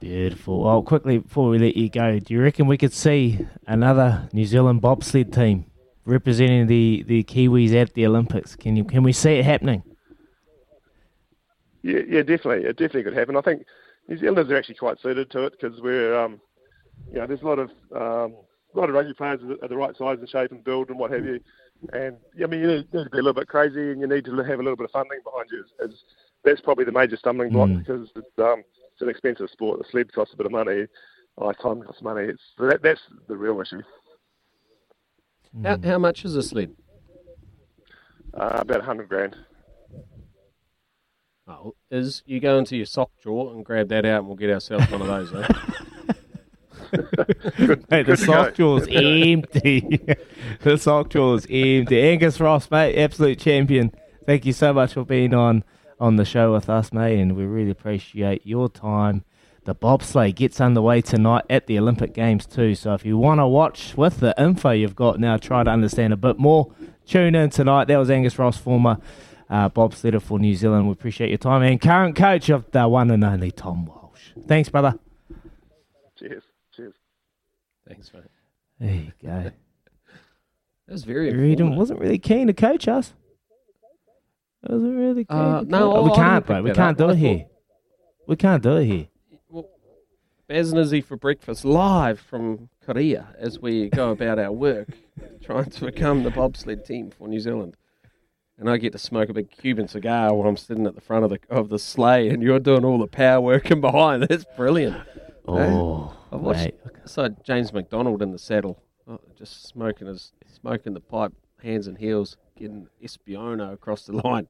Beautiful. 0.00 0.62
Well, 0.62 0.82
quickly 0.82 1.18
before 1.18 1.48
we 1.48 1.58
let 1.58 1.76
you 1.76 1.88
go, 1.88 2.18
do 2.18 2.34
you 2.34 2.42
reckon 2.42 2.66
we 2.66 2.78
could 2.78 2.92
see 2.92 3.46
another 3.66 4.28
New 4.32 4.44
Zealand 4.44 4.80
bobsled 4.80 5.32
team 5.32 5.66
representing 6.04 6.66
the, 6.66 7.04
the 7.06 7.24
Kiwis 7.24 7.74
at 7.74 7.94
the 7.94 8.06
Olympics? 8.06 8.56
Can 8.56 8.76
you 8.76 8.84
can 8.84 9.02
we 9.02 9.12
see 9.12 9.34
it 9.34 9.44
happening? 9.44 9.82
Yeah, 11.82 12.00
yeah, 12.08 12.22
definitely. 12.22 12.64
It 12.64 12.76
definitely 12.76 13.04
could 13.04 13.16
happen. 13.16 13.36
I 13.36 13.40
think 13.40 13.64
New 14.08 14.18
Zealanders 14.18 14.50
are 14.50 14.56
actually 14.56 14.76
quite 14.76 15.00
suited 15.00 15.30
to 15.30 15.44
it 15.44 15.52
because 15.58 15.80
we're, 15.80 16.18
um, 16.18 16.40
you 17.12 17.18
know, 17.18 17.26
there's 17.26 17.42
a 17.42 17.46
lot 17.46 17.58
of 17.58 17.70
um, 17.94 18.36
a 18.74 18.78
lot 18.78 18.88
of 18.88 18.94
rugby 18.94 19.14
players 19.14 19.40
are 19.62 19.68
the 19.68 19.76
right 19.76 19.96
size 19.96 20.18
and 20.18 20.28
shape 20.28 20.52
and 20.52 20.64
build 20.64 20.90
and 20.90 20.98
what 20.98 21.10
have 21.10 21.24
you. 21.24 21.40
And 21.92 22.16
I 22.42 22.46
mean, 22.46 22.60
you 22.60 22.66
need 22.66 22.90
to 22.92 23.04
be 23.10 23.18
a 23.18 23.22
little 23.22 23.32
bit 23.34 23.48
crazy 23.48 23.92
and 23.92 24.00
you 24.00 24.06
need 24.06 24.24
to 24.24 24.36
have 24.36 24.58
a 24.58 24.62
little 24.62 24.76
bit 24.76 24.84
of 24.84 24.90
funding 24.90 25.20
behind 25.24 25.48
you. 25.52 25.64
It's, 25.80 26.02
that's 26.44 26.60
probably 26.60 26.84
the 26.84 26.92
major 26.92 27.16
stumbling 27.16 27.50
block 27.50 27.68
Mm. 27.68 27.78
because 27.78 28.08
it's, 28.16 28.38
um, 28.38 28.62
it's 28.92 29.00
an 29.02 29.08
expensive 29.08 29.48
sport. 29.50 29.78
The 29.78 29.84
sled 29.90 30.12
costs 30.12 30.34
a 30.34 30.36
bit 30.36 30.46
of 30.46 30.52
money. 30.52 30.86
Oh, 31.36 31.52
time 31.52 31.82
costs 31.82 32.02
money. 32.02 32.24
It's 32.28 32.42
that, 32.58 32.82
that's 32.82 33.00
the 33.28 33.36
real 33.36 33.60
issue. 33.60 33.82
How, 35.62 35.78
how 35.82 35.98
much 35.98 36.24
is 36.24 36.34
a 36.34 36.42
sled? 36.42 36.74
Uh, 38.34 38.58
about 38.60 38.80
a 38.80 38.84
hundred 38.84 39.08
grand. 39.08 39.36
Oh, 41.46 41.74
is 41.90 42.22
you 42.26 42.40
go 42.40 42.58
into 42.58 42.76
your 42.76 42.84
sock 42.86 43.10
drawer 43.22 43.54
and 43.54 43.64
grab 43.64 43.88
that 43.88 44.04
out, 44.04 44.18
and 44.18 44.26
we'll 44.26 44.36
get 44.36 44.50
ourselves 44.50 44.90
one 44.90 45.00
of 45.00 45.06
those. 45.06 45.32
Eh? 45.32 45.48
Mate, 47.90 48.06
the 48.06 48.16
sock 48.16 48.54
drawer's 48.54 48.86
empty. 48.90 49.80
the 50.62 50.78
sock 50.78 51.10
drawer's 51.10 51.44
empty. 51.48 52.00
Angus 52.00 52.40
Ross, 52.40 52.70
mate, 52.70 52.96
absolute 52.96 53.38
champion. 53.38 53.92
Thank 54.26 54.46
you 54.46 54.52
so 54.52 54.72
much 54.72 54.94
for 54.94 55.04
being 55.04 55.34
on 55.34 55.64
on 56.00 56.16
the 56.16 56.24
show 56.24 56.52
with 56.52 56.68
us, 56.68 56.92
mate, 56.92 57.18
and 57.18 57.36
we 57.36 57.44
really 57.44 57.70
appreciate 57.70 58.46
your 58.46 58.68
time. 58.68 59.24
The 59.64 59.74
bobsleigh 59.74 60.34
gets 60.34 60.60
underway 60.60 61.02
tonight 61.02 61.44
at 61.50 61.66
the 61.66 61.78
Olympic 61.78 62.14
Games 62.14 62.46
too. 62.46 62.74
So 62.74 62.94
if 62.94 63.04
you 63.04 63.18
want 63.18 63.40
to 63.40 63.46
watch 63.46 63.96
with 63.96 64.20
the 64.20 64.34
info 64.38 64.70
you've 64.70 64.96
got 64.96 65.20
now, 65.20 65.36
try 65.36 65.62
to 65.64 65.70
understand 65.70 66.12
a 66.12 66.16
bit 66.16 66.38
more. 66.38 66.72
Tune 67.06 67.34
in 67.34 67.50
tonight. 67.50 67.86
That 67.86 67.98
was 67.98 68.10
Angus 68.10 68.38
Ross, 68.38 68.56
former 68.56 68.98
uh, 69.50 69.68
bobsledder 69.68 70.22
for 70.22 70.38
New 70.38 70.54
Zealand. 70.54 70.86
We 70.86 70.92
appreciate 70.92 71.28
your 71.28 71.38
time 71.38 71.62
and 71.62 71.80
current 71.80 72.16
coach 72.16 72.48
of 72.48 72.70
the 72.70 72.88
one 72.88 73.10
and 73.10 73.24
only 73.24 73.50
Tom 73.50 73.86
Walsh. 73.86 74.32
Thanks, 74.46 74.68
brother. 74.68 74.98
Cheers. 76.16 76.47
Thanks, 77.88 78.12
mate. 78.12 78.22
There 78.78 78.94
you 78.94 79.12
go. 79.22 79.50
That 80.86 80.92
was 80.92 81.04
very. 81.04 81.34
Really 81.34 81.62
wasn't 81.62 82.00
really 82.00 82.18
keen 82.18 82.46
to 82.46 82.54
coach 82.54 82.88
us. 82.88 83.12
Wasn't 84.62 84.96
really 84.96 85.26
keen. 85.26 85.36
Uh, 85.36 85.60
to 85.60 85.66
no, 85.66 85.92
coach- 85.92 86.04
we 86.10 86.16
can't, 86.16 86.46
bro. 86.46 86.62
We 86.62 86.70
can't 86.70 86.98
up. 86.98 87.08
do 87.08 87.10
it 87.10 87.16
here. 87.16 87.44
We 88.26 88.36
can't 88.36 88.62
do 88.62 88.76
it 88.78 88.86
here. 88.86 89.08
Baz 90.48 90.72
and 90.72 91.04
for 91.04 91.18
breakfast 91.18 91.66
live 91.66 92.18
from 92.18 92.70
Korea 92.80 93.34
as 93.38 93.58
we 93.58 93.90
go 93.90 94.12
about 94.12 94.38
our 94.38 94.50
work, 94.50 94.88
trying 95.42 95.68
to 95.68 95.84
become 95.84 96.22
the 96.22 96.30
bobsled 96.30 96.86
team 96.86 97.10
for 97.10 97.28
New 97.28 97.38
Zealand. 97.38 97.76
And 98.56 98.70
I 98.70 98.78
get 98.78 98.92
to 98.92 98.98
smoke 98.98 99.28
a 99.28 99.34
big 99.34 99.50
Cuban 99.50 99.88
cigar 99.88 100.32
while 100.34 100.48
I'm 100.48 100.56
sitting 100.56 100.86
at 100.86 100.94
the 100.94 101.02
front 101.02 101.24
of 101.24 101.30
the 101.30 101.38
of 101.50 101.68
the 101.68 101.78
sleigh, 101.78 102.30
and 102.30 102.42
you're 102.42 102.58
doing 102.60 102.86
all 102.86 102.98
the 102.98 103.06
power 103.06 103.42
working 103.42 103.80
behind. 103.82 104.22
That's 104.22 104.46
brilliant. 104.56 104.96
Oh, 105.46 106.16
I 106.30 106.36
watched 106.36 106.60
mate. 106.60 106.74
I 107.04 107.06
saw 107.06 107.28
James 107.42 107.72
McDonald 107.72 108.22
in 108.22 108.32
the 108.32 108.38
saddle, 108.38 108.82
oh, 109.06 109.20
just 109.36 109.66
smoking 109.66 110.06
his 110.06 110.32
smoking 110.52 110.94
the 110.94 111.00
pipe, 111.00 111.32
hands 111.62 111.86
and 111.86 111.98
heels, 111.98 112.36
getting 112.56 112.88
Espiono 113.02 113.72
across 113.72 114.04
the 114.06 114.12
line. 114.24 114.48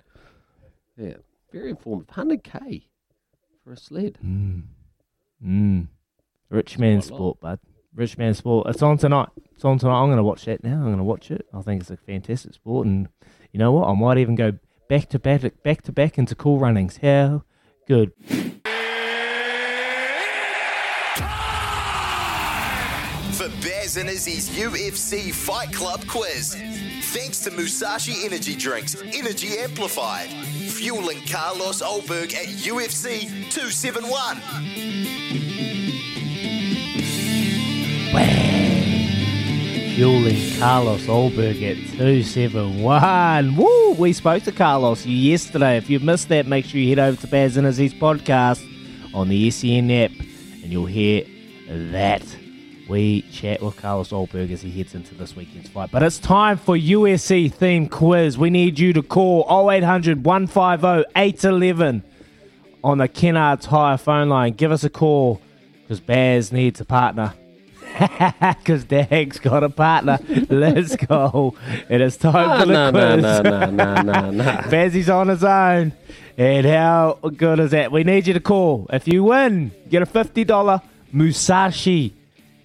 Yeah, 0.97 1.15
very 1.53 1.71
informative. 1.71 2.15
Hundred 2.15 2.43
k 2.45 2.89
for 3.65 3.73
a 3.73 3.77
sled. 3.77 4.19
Mm. 4.25 4.63
Mm. 5.45 5.89
Rich 6.51 6.79
man 6.79 7.01
quite 7.01 7.11
a 7.11 7.13
lot. 7.13 7.17
sport, 7.17 7.41
bud. 7.41 7.61
Rich 7.95 8.19
man 8.19 8.35
sport. 8.35 8.67
It's 8.69 8.83
on 8.83 8.99
tonight. 8.99 9.29
It's 9.55 9.65
on 9.65 9.79
tonight. 9.79 10.01
I'm 10.01 10.09
going 10.09 10.17
to 10.19 10.25
watch 10.25 10.45
that 10.47 10.65
now. 10.65 10.75
I'm 10.75 10.85
going 10.85 10.99
to 10.99 11.05
watch 11.05 11.31
it. 11.31 11.47
I 11.53 11.63
think 11.63 11.81
it's 11.83 11.91
a 11.91 11.97
fantastic 11.97 12.55
sport, 12.55 12.87
and 12.87 13.09
you 13.53 13.59
know 13.59 13.73
what? 13.73 13.89
I 13.89 13.95
might 13.95 14.19
even 14.19 14.35
go 14.35 14.53
back 14.89 15.09
to 15.11 15.19
back, 15.19 15.63
back 15.63 15.83
to 15.83 15.93
back 15.93 16.19
into 16.19 16.35
cool 16.35 16.59
runnings. 16.59 16.99
How 16.99 17.45
good. 17.87 18.13
Baz 23.63 23.97
and 23.97 24.09
Izzy's 24.09 24.49
UFC 24.51 25.33
Fight 25.35 25.73
Club 25.73 26.07
quiz. 26.07 26.55
Thanks 27.13 27.41
to 27.41 27.51
Musashi 27.51 28.25
Energy 28.25 28.55
Drinks, 28.55 28.95
Energy 29.15 29.59
Amplified, 29.59 30.29
fueling 30.29 31.19
Carlos 31.27 31.83
Ulberg 31.83 32.35
at 32.35 32.47
UFC 32.47 33.23
271. 33.51 34.37
Fueling 39.97 40.59
Carlos 40.61 41.07
Ulberg 41.07 41.63
at 41.63 41.77
271. 41.97 43.57
Woo! 43.57 43.93
We 43.95 44.13
spoke 44.13 44.45
to 44.45 44.53
Carlos 44.53 45.05
yesterday. 45.05 45.77
If 45.77 45.91
you 45.91 45.99
missed 45.99 46.29
that, 46.29 46.47
make 46.47 46.65
sure 46.67 46.81
you 46.81 46.91
head 46.91 47.01
over 47.01 47.21
to 47.21 47.27
Baz 47.27 47.57
and 47.57 47.67
Izzy's 47.67 47.95
podcast 47.95 48.65
on 49.13 49.29
the 49.29 49.51
SEN 49.51 49.91
app 49.91 50.13
and 50.13 50.73
you'll 50.73 50.87
hear 50.87 51.25
that. 51.69 52.23
We 52.89 53.23
chat 53.31 53.61
with 53.63 53.77
Carlos 53.77 54.11
Ulberg 54.11 54.51
as 54.51 54.63
he 54.63 54.71
heads 54.71 54.95
into 54.95 55.15
this 55.15 55.37
weekend's 55.37 55.69
fight. 55.69 55.91
But 55.93 56.03
it's 56.03 56.19
time 56.19 56.57
for 56.57 56.75
UFC 56.77 57.53
theme 57.53 57.87
quiz. 57.89 58.39
We 58.39 58.49
need 58.49 58.79
you 58.79 58.93
to 58.95 59.03
call 59.03 59.45
0800 59.71 60.25
150 60.25 61.11
811 61.15 62.03
on 62.83 62.99
the 62.99 63.09
Kennard's 63.09 63.67
Hire 63.67 63.99
phone 63.99 64.31
line. 64.31 64.55
Give 64.55 64.73
us 64.73 64.85
a 64.85 64.91
call 64.91 65.43
because 65.83 66.01
Baz 66.01 66.51
needs 66.53 66.81
a 66.81 66.85
partner. 66.85 67.35
Because 67.99 68.85
Dag's 68.85 69.39
got 69.39 69.65
a 69.65 69.69
partner. 69.71 70.19
Let's 70.49 70.95
go. 70.95 71.55
It 71.89 72.01
is 72.01 72.17
time 72.17 72.35
Ah, 72.51 72.61
for 72.61 72.67
the 72.67 72.73
no, 72.73 72.91
no, 72.91 73.17
no, 73.17 73.41
no, 73.43 73.71
no, 73.71 74.03
no, 74.03 74.31
no. 74.31 74.45
Bazzy's 74.71 75.09
on 75.09 75.29
his 75.29 75.43
own. 75.43 75.93
And 76.37 76.67
how 76.67 77.19
good 77.37 77.59
is 77.59 77.71
that? 77.73 77.91
We 77.91 78.05
need 78.05 78.27
you 78.29 78.35
to 78.35 78.41
call. 78.41 78.87
If 78.93 79.09
you 79.09 79.25
win, 79.25 79.73
get 79.89 80.03
a 80.03 80.07
$50 80.07 80.83
Musashi 81.13 82.13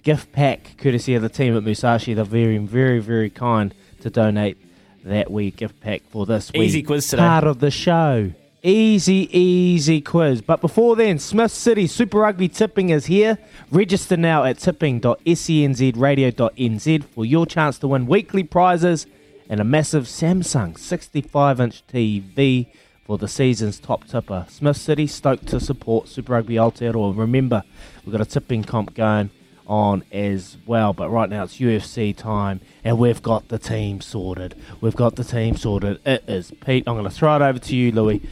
gift 0.04 0.30
pack, 0.32 0.76
courtesy 0.78 1.14
of 1.14 1.22
the 1.22 1.28
team 1.28 1.56
at 1.56 1.64
Musashi. 1.64 2.14
They're 2.14 2.24
very, 2.24 2.58
very, 2.58 3.00
very 3.00 3.30
kind 3.30 3.74
to 4.02 4.10
donate 4.10 4.56
that 5.04 5.30
wee 5.30 5.50
gift 5.50 5.80
pack 5.80 6.02
for 6.10 6.26
this 6.26 6.50
Easy 6.54 6.78
wee 6.78 6.82
quiz 6.84 7.08
today. 7.08 7.22
part 7.22 7.44
of 7.44 7.58
the 7.58 7.70
show. 7.70 8.32
Easy, 8.62 9.28
easy 9.38 10.00
quiz. 10.00 10.40
But 10.40 10.62
before 10.62 10.96
then, 10.96 11.18
Smith 11.18 11.52
City 11.52 11.86
Super 11.86 12.20
Rugby 12.20 12.48
Tipping 12.48 12.88
is 12.90 13.06
here. 13.06 13.38
Register 13.70 14.16
now 14.16 14.44
at 14.44 14.58
tipping.senzradio.nz 14.58 17.04
for 17.04 17.24
your 17.26 17.46
chance 17.46 17.78
to 17.78 17.88
win 17.88 18.06
weekly 18.06 18.42
prizes 18.42 19.06
and 19.50 19.60
a 19.60 19.64
massive 19.64 20.04
Samsung 20.04 20.78
65 20.78 21.60
inch 21.60 21.86
TV 21.86 22.68
for 23.04 23.18
the 23.18 23.28
season's 23.28 23.78
top 23.78 24.06
tipper. 24.06 24.46
Smith 24.48 24.78
City 24.78 25.06
stoked 25.06 25.46
to 25.48 25.60
support 25.60 26.08
Super 26.08 26.32
Rugby 26.32 26.54
Aotearoa. 26.54 27.18
Remember, 27.18 27.62
we've 28.04 28.12
got 28.12 28.22
a 28.22 28.30
tipping 28.30 28.64
comp 28.64 28.94
going 28.94 29.28
on 29.66 30.04
as 30.12 30.56
well. 30.66 30.92
But 30.92 31.10
right 31.10 31.28
now 31.28 31.44
it's 31.44 31.58
UFC 31.58 32.16
time, 32.16 32.60
and 32.82 32.98
we've 32.98 33.22
got 33.22 33.48
the 33.48 33.58
team 33.58 34.00
sorted. 34.00 34.54
We've 34.80 34.96
got 34.96 35.16
the 35.16 35.24
team 35.24 35.56
sorted. 35.56 36.00
It 36.06 36.24
is 36.28 36.52
Pete. 36.64 36.84
I'm 36.86 36.94
going 36.94 37.04
to 37.04 37.10
throw 37.10 37.36
it 37.36 37.42
over 37.42 37.58
to 37.58 37.76
you, 37.76 37.92
Louis. 37.92 38.22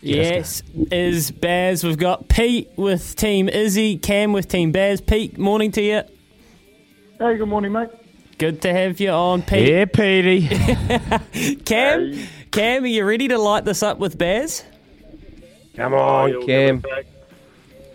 Yes, 0.00 0.64
is 0.90 1.30
Baz. 1.30 1.84
We've 1.84 1.96
got 1.96 2.28
Pete 2.28 2.70
with 2.76 3.14
Team 3.14 3.48
Izzy, 3.48 3.98
Cam 3.98 4.32
with 4.32 4.48
Team 4.48 4.72
Baz. 4.72 5.00
Pete, 5.00 5.38
morning 5.38 5.70
to 5.72 5.82
you. 5.82 6.02
Hey, 7.20 7.36
good 7.36 7.46
morning, 7.46 7.70
mate. 7.70 7.88
Good 8.36 8.62
to 8.62 8.72
have 8.72 8.98
you 8.98 9.10
on, 9.10 9.42
Pete. 9.42 9.68
Yeah, 9.68 9.84
Petey. 9.84 10.48
Cam, 11.64 12.18
Cam, 12.50 12.82
are 12.82 12.86
you 12.86 13.04
ready 13.04 13.28
to 13.28 13.38
light 13.38 13.64
this 13.64 13.84
up 13.84 13.98
with 13.98 14.18
Baz? 14.18 14.64
Come 15.76 15.94
on, 15.94 16.46
Cam. 16.46 16.82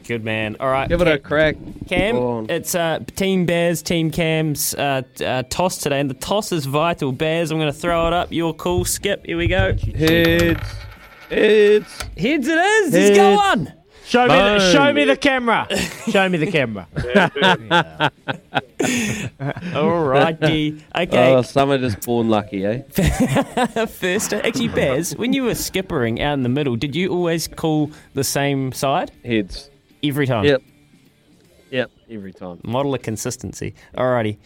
Good 0.07 0.23
man. 0.23 0.55
All 0.61 0.69
right. 0.69 0.87
Give 0.87 1.01
it 1.01 1.07
a 1.09 1.19
crack. 1.19 1.57
Cam, 1.89 2.45
it's 2.49 2.73
uh, 2.75 2.99
Team 3.17 3.45
Bears, 3.45 3.81
Team 3.81 4.09
Cam's 4.09 4.73
uh, 4.73 5.01
uh, 5.19 5.43
toss 5.49 5.79
today, 5.79 5.99
and 5.99 6.09
the 6.09 6.13
toss 6.13 6.53
is 6.53 6.65
vital. 6.65 7.11
Bears, 7.11 7.51
I'm 7.51 7.57
going 7.57 7.71
to 7.71 7.77
throw 7.77 8.07
it 8.07 8.13
up. 8.13 8.31
You're 8.31 8.53
cool. 8.53 8.85
Skip. 8.85 9.25
Here 9.25 9.35
we 9.35 9.47
go. 9.47 9.75
Heads. 9.75 10.61
Heads. 11.29 12.01
Heads 12.17 12.47
it 12.47 12.57
is. 12.57 12.93
He's 12.93 13.17
Heads. 13.17 13.17
going. 13.17 13.73
Show 14.05 14.27
me, 14.27 14.35
the, 14.35 14.57
Boom. 14.57 14.71
show 14.71 14.93
me 14.93 15.03
the 15.03 15.17
camera. 15.17 15.67
show 16.09 16.29
me 16.29 16.37
the 16.37 16.49
camera. 16.49 16.87
All 19.75 20.05
righty. 20.05 20.81
Okay. 20.95 21.35
Oh, 21.35 21.41
some 21.41 21.69
are 21.71 21.77
just 21.77 22.05
born 22.05 22.29
lucky, 22.29 22.65
eh? 22.65 22.83
First, 23.87 24.31
actually, 24.31 24.69
Bears, 24.69 25.17
when 25.17 25.33
you 25.33 25.43
were 25.43 25.51
skippering 25.51 26.21
out 26.21 26.35
in 26.35 26.43
the 26.43 26.49
middle, 26.49 26.77
did 26.77 26.95
you 26.95 27.09
always 27.09 27.49
call 27.49 27.91
the 28.13 28.23
same 28.23 28.71
side 28.71 29.11
Heads. 29.25 29.69
Every 30.03 30.27
time? 30.27 30.45
Yep. 30.45 30.61
Yep. 31.71 31.91
Every 32.09 32.33
time. 32.33 32.59
Model 32.63 32.95
of 32.95 33.01
consistency. 33.01 33.75
Alrighty. 33.95 34.37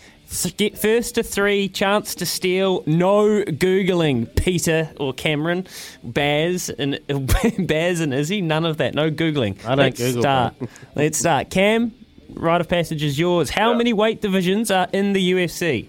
Get 0.58 0.78
first 0.78 1.16
to 1.16 1.24
three, 1.24 1.68
chance 1.68 2.16
to 2.16 2.26
steal. 2.26 2.84
No 2.86 3.44
googling. 3.44 4.34
Peter 4.36 4.90
or 4.98 5.14
Cameron, 5.14 5.68
Baz 6.04 6.70
and 6.70 7.00
Baz 7.68 8.00
and 8.00 8.14
Izzy. 8.14 8.42
None 8.42 8.66
of 8.66 8.78
that. 8.78 8.96
No 8.96 9.12
googling. 9.12 9.64
I 9.66 9.76
don't 9.76 9.78
Let's 9.80 10.00
Google, 10.00 10.22
Start. 10.22 10.56
Let's 10.96 11.18
start. 11.20 11.50
Cam, 11.50 11.94
rite 12.30 12.62
of 12.62 12.70
passage 12.70 13.04
is 13.04 13.20
yours. 13.20 13.50
How 13.50 13.74
many 13.74 13.94
weight 13.94 14.22
divisions 14.22 14.72
are 14.72 14.88
in 14.94 15.14
the 15.14 15.34
UFC? 15.34 15.88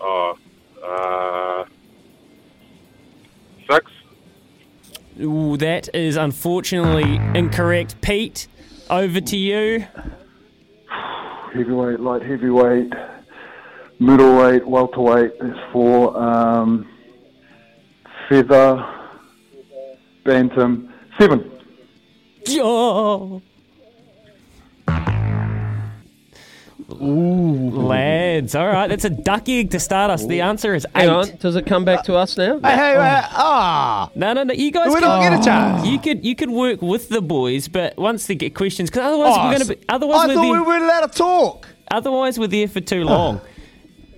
Oh, 0.00 0.38
uh, 0.82 1.64
six. 3.70 3.90
Ooh, 5.20 5.56
that 5.56 5.88
is 5.94 6.16
unfortunately 6.16 7.16
incorrect. 7.34 8.00
Pete, 8.00 8.46
over 8.88 9.20
to 9.20 9.36
you. 9.36 9.86
Heavyweight, 11.54 12.00
light 12.00 12.22
heavyweight, 12.22 12.92
middleweight, 13.98 14.66
welterweight. 14.66 15.38
There's 15.40 15.58
four. 15.72 16.16
Um, 16.16 16.88
feather, 18.28 18.84
bantam, 20.24 20.92
seven. 21.18 21.50
Oh. 22.50 23.42
Ooh, 26.90 27.70
lads. 27.70 28.54
All 28.54 28.66
right, 28.66 28.86
that's 28.88 29.04
a 29.04 29.10
duck 29.10 29.48
egg 29.48 29.70
to 29.72 29.80
start 29.80 30.10
us. 30.10 30.24
The 30.26 30.40
answer 30.40 30.74
is 30.74 30.86
eight. 30.96 31.00
Hang 31.02 31.08
on. 31.10 31.36
Does 31.36 31.54
it 31.56 31.66
come 31.66 31.84
back 31.84 32.04
to 32.04 32.14
us 32.16 32.36
now? 32.36 32.58
Hey, 32.60 32.70
hey, 32.76 32.92
hey, 32.94 33.22
ah. 33.32 34.10
No, 34.14 34.32
no, 34.32 34.42
no. 34.44 34.54
You 34.54 34.70
guys, 34.70 34.92
We 34.94 35.00
don't 35.00 35.20
get 35.20 35.38
a 35.38 35.42
chance. 35.44 35.86
You 35.86 35.98
could, 35.98 36.24
you 36.24 36.34
could 36.34 36.50
work 36.50 36.80
with 36.80 37.08
the 37.10 37.20
boys, 37.20 37.68
but 37.68 37.96
once 37.98 38.26
they 38.26 38.34
get 38.34 38.54
questions, 38.54 38.90
because 38.90 39.02
otherwise 39.04 39.34
Oh, 39.36 39.44
we're 39.44 39.54
going 39.56 39.66
to 39.68 39.76
be. 39.76 39.84
Otherwise, 39.88 40.20
I 40.20 40.26
we're 40.28 40.34
thought 40.34 40.42
there, 40.42 40.52
we 40.52 40.60
weren't 40.60 40.84
allowed 40.84 41.12
to 41.12 41.18
talk. 41.18 41.68
Otherwise, 41.90 42.38
we're 42.38 42.46
there 42.48 42.68
for 42.68 42.80
too 42.80 43.04
long. 43.04 43.40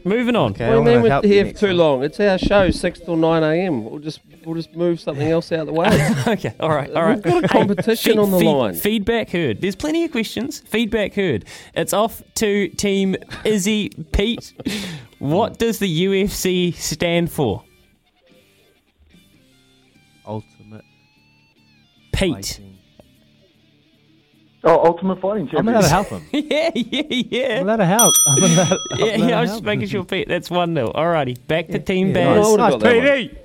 Moving 0.04 0.34
on. 0.36 0.52
Okay, 0.52 0.66
What 0.66 0.70
do 0.70 0.74
you 0.74 0.78
I'm 0.78 0.84
mean 0.84 0.94
gonna 0.94 1.02
we're 1.02 1.08
help 1.10 1.24
you 1.24 1.30
here 1.30 1.46
for 1.46 1.52
too 1.52 1.66
time. 1.68 1.76
long? 1.76 2.02
It's 2.04 2.18
our 2.20 2.38
show, 2.38 2.70
six 2.70 3.00
till 3.00 3.16
nine 3.16 3.42
a.m. 3.42 3.84
We'll 3.84 3.98
just 3.98 4.20
we'll 4.44 4.54
just 4.54 4.74
move 4.74 4.98
something 5.00 5.28
else 5.28 5.52
out 5.52 5.60
of 5.60 5.66
the 5.66 5.72
way. 5.74 5.88
okay, 6.26 6.54
all 6.58 6.70
right, 6.70 6.90
all 6.92 7.02
right. 7.02 7.16
We've 7.16 7.24
got 7.34 7.44
a 7.44 7.48
competition 7.48 8.12
Hey, 8.14 8.18
on 8.18 8.30
the 8.30 8.38
feed- 8.38 8.46
line. 8.46 8.74
Feedback 8.74 9.30
heard. 9.30 9.60
There's 9.60 9.76
plenty 9.76 10.04
of 10.04 10.10
questions. 10.12 10.60
Feedback 10.60 11.14
heard. 11.14 11.44
It's 11.74 11.92
off 11.92 12.22
to 12.36 12.68
Team 12.70 13.16
Izzy 13.44 13.90
Pete. 14.12 14.52
What 15.18 15.58
does 15.58 15.78
the 15.80 16.04
UFC 16.06 16.74
stand 16.74 17.30
for? 17.30 17.62
Ultimate. 20.26 20.84
Pete. 22.12 22.34
fighting. 22.34 22.69
Oh, 24.62 24.84
Ultimate 24.86 25.20
Fighting 25.20 25.44
I'm 25.44 25.64
Champions. 25.64 25.86
allowed 25.90 26.02
to 26.04 26.08
help 26.08 26.08
him. 26.08 26.22
yeah, 26.32 26.70
yeah, 26.74 27.02
yeah. 27.08 27.56
I'm 27.60 27.62
allowed 27.62 27.76
to 27.76 27.86
help. 27.86 28.14
I'm 28.26 28.42
allowed, 28.42 28.72
I'm 28.92 28.98
Yeah, 28.98 29.04
allowed 29.04 29.10
yeah, 29.20 29.26
to 29.28 29.32
I 29.34 29.40
was 29.40 29.50
help 29.50 29.58
just 29.60 29.64
making 29.64 29.88
sure, 29.88 30.04
Pete. 30.04 30.28
That's 30.28 30.50
1 30.50 30.74
0. 30.74 30.92
Alrighty, 30.92 31.46
back 31.46 31.68
to 31.68 31.78
Team 31.78 32.08
Yeah, 32.08 32.12
Bears. 32.14 32.46
I 32.46 32.50
would've 32.50 32.58
Nice, 32.58 32.82
that. 32.82 32.92
PD. 32.92 33.38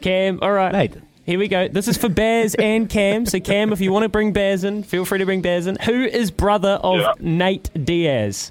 Cam, 0.00 0.38
all 0.40 0.52
right. 0.52 0.72
Nathan. 0.72 1.06
Here 1.24 1.38
we 1.38 1.46
go. 1.46 1.68
This 1.68 1.86
is 1.88 1.96
for 1.98 2.08
Bears 2.08 2.54
and 2.56 2.88
Cam. 2.88 3.26
So, 3.26 3.38
Cam, 3.38 3.72
if 3.72 3.80
you 3.80 3.92
want 3.92 4.02
to 4.04 4.08
bring 4.08 4.32
Bears 4.32 4.64
in, 4.64 4.82
feel 4.82 5.04
free 5.04 5.18
to 5.18 5.24
bring 5.26 5.40
Bears 5.42 5.66
in. 5.66 5.76
Who 5.84 6.02
is 6.04 6.30
brother 6.30 6.80
of 6.82 7.00
Yeah. 7.00 7.12
Nate 7.20 7.70
Diaz? 7.84 8.50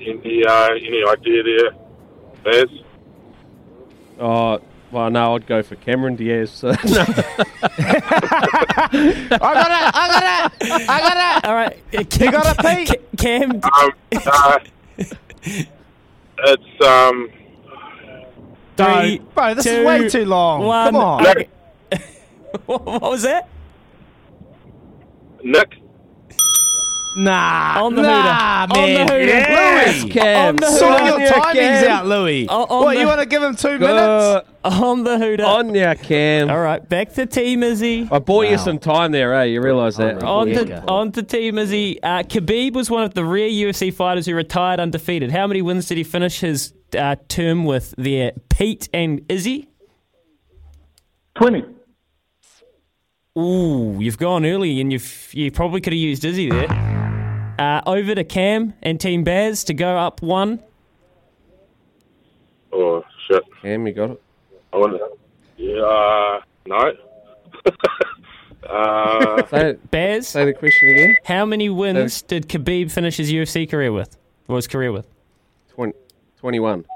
Any, 0.00 0.44
uh, 0.46 0.68
any 0.72 1.04
idea 1.06 1.42
there, 1.42 1.70
Baz? 2.44 2.68
Oh, 4.18 4.60
well, 4.90 5.10
no, 5.10 5.34
I'd 5.34 5.46
go 5.46 5.62
for 5.62 5.76
Cameron 5.76 6.16
Diaz. 6.16 6.50
So, 6.50 6.68
no. 6.70 6.76
I 6.82 7.06
got 9.40 9.70
it. 9.70 9.94
I 9.94 10.08
got 10.08 10.22
it. 10.52 10.88
I 10.88 11.00
got 11.00 11.44
it. 11.44 11.48
All 11.48 11.54
right. 11.54 11.78
uh, 11.96 12.04
Cam, 12.04 12.32
got 12.32 12.58
it, 12.58 12.88
Pete? 12.88 13.18
Cam, 13.18 13.50
Um, 13.52 13.92
uh, 14.26 14.58
it's 16.42 16.84
um, 16.86 17.28
three, 18.76 19.18
Don't. 19.18 19.34
Bro, 19.34 19.54
this 19.54 19.64
two, 19.64 19.70
is 19.70 19.86
way 19.86 20.08
too 20.08 20.24
long. 20.24 20.64
one. 20.64 20.86
Come 20.86 20.96
on. 20.96 21.26
Okay. 21.26 21.48
what, 22.66 22.84
what 22.84 23.02
was 23.02 23.22
that? 23.22 23.48
Nick. 25.42 25.79
Nah. 27.16 27.84
On 27.84 27.94
the 27.94 28.02
nah, 28.02 28.66
hooter. 28.68 28.80
On 28.80 28.94
the 28.94 29.00
hooter. 29.12 29.24
Yeah. 29.26 29.82
Louis. 29.84 30.12
Cam, 30.12 30.48
On 30.50 30.56
the 30.56 30.66
Sort 30.70 31.02
your 31.04 31.18
timings 31.28 31.52
Cam. 31.54 31.90
out, 31.90 32.06
Louis. 32.06 32.48
On- 32.48 32.62
on 32.68 32.84
what, 32.84 32.94
the- 32.94 33.00
you 33.00 33.06
want 33.06 33.20
to 33.20 33.26
give 33.26 33.42
him 33.42 33.56
two 33.56 33.78
minutes? 33.78 34.46
On 34.62 35.02
the 35.04 35.18
hooter. 35.18 35.44
on 35.44 35.74
ya, 35.74 35.94
Cam. 35.94 36.50
All 36.50 36.60
right, 36.60 36.86
back 36.88 37.12
to 37.14 37.26
Team 37.26 37.62
Izzy. 37.64 38.08
I 38.12 38.18
bought 38.20 38.48
you 38.48 38.58
some 38.58 38.78
time 38.78 39.10
there, 39.10 39.34
eh? 39.34 39.44
You 39.44 39.60
realise 39.62 39.96
that? 39.96 40.22
On 40.22 40.48
Yeah. 40.48 40.64
to, 40.64 40.86
on 40.88 41.10
to 41.12 41.22
Team 41.22 41.58
Izzy. 41.58 42.00
Uh, 42.02 42.22
Khabib 42.22 42.74
was 42.74 42.90
one 42.90 43.02
of 43.02 43.14
the 43.14 43.24
rare 43.24 43.48
UFC 43.48 43.92
fighters 43.92 44.26
who 44.26 44.34
retired 44.34 44.78
undefeated. 44.78 45.30
How 45.32 45.46
many 45.46 45.62
wins 45.62 45.86
did 45.88 45.98
he 45.98 46.04
finish 46.04 46.40
his 46.40 46.74
uh, 46.96 47.16
term 47.28 47.64
with 47.64 47.92
there? 47.98 48.32
Pete 48.50 48.88
and 48.92 49.22
Izzy? 49.28 49.68
20. 51.36 51.64
Ooh, 53.38 53.96
you've 54.00 54.18
gone 54.18 54.44
early 54.44 54.80
and 54.80 54.92
you've, 54.92 55.30
you 55.32 55.50
probably 55.50 55.80
could 55.80 55.92
have 55.92 55.98
used 56.00 56.24
Izzy 56.24 56.50
there. 56.50 56.66
Uh, 57.60 57.82
over 57.84 58.14
to 58.14 58.24
Cam 58.24 58.72
and 58.82 58.98
Team 58.98 59.22
Baz 59.22 59.64
to 59.64 59.74
go 59.74 59.98
up 59.98 60.22
one. 60.22 60.60
Oh 62.72 63.04
shit! 63.28 63.42
Cam, 63.60 63.86
you 63.86 63.92
got 63.92 64.12
it. 64.12 64.22
I 64.72 64.78
want 64.78 64.94
to. 64.94 65.10
Yeah, 65.58 65.82
uh, 65.82 66.40
no. 66.66 66.92
uh, 68.70 69.46
Say, 69.48 69.76
Baz, 69.90 70.28
say 70.28 70.46
the 70.46 70.54
question 70.54 70.88
again. 70.88 71.16
how 71.24 71.44
many 71.44 71.68
wins 71.68 72.22
did 72.22 72.48
Khabib 72.48 72.90
finish 72.90 73.18
his 73.18 73.30
UFC 73.30 73.70
career 73.70 73.92
with? 73.92 74.16
Or 74.48 74.56
his 74.56 74.66
career 74.66 74.90
with? 74.90 75.06
20, 75.74 75.92
21. 76.38 76.86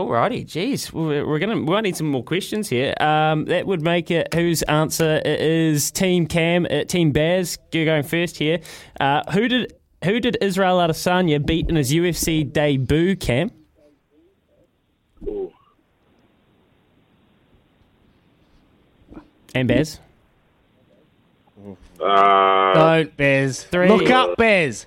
Alrighty, 0.00 0.46
geez, 0.46 0.92
we're, 0.94 1.26
we're 1.26 1.38
gonna 1.38 1.56
we 1.56 1.64
might 1.64 1.82
need 1.82 1.96
some 1.96 2.10
more 2.10 2.24
questions 2.24 2.70
here. 2.70 2.94
Um, 3.00 3.44
that 3.46 3.66
would 3.66 3.82
make 3.82 4.10
it 4.10 4.32
whose 4.32 4.62
answer 4.62 5.20
is 5.26 5.90
Team 5.90 6.26
Cam, 6.26 6.66
uh, 6.70 6.84
Team 6.84 7.12
Baz. 7.12 7.58
You're 7.70 7.84
going 7.84 8.02
first 8.02 8.38
here. 8.38 8.60
Uh, 8.98 9.22
who 9.32 9.46
did 9.46 9.74
who 10.04 10.18
did 10.18 10.38
Israel 10.40 10.78
Adesanya 10.78 11.44
beat 11.44 11.68
in 11.68 11.76
his 11.76 11.92
UFC 11.92 12.50
debut? 12.50 13.14
Cam. 13.14 13.50
ooh. 15.28 15.52
And 19.54 19.68
Baz. 19.68 20.00
Uh, 22.02 22.72
Don't, 22.72 23.16
Bez. 23.18 23.64
Three. 23.64 23.88
Look 23.88 24.08
up, 24.08 24.38
Bez. 24.38 24.86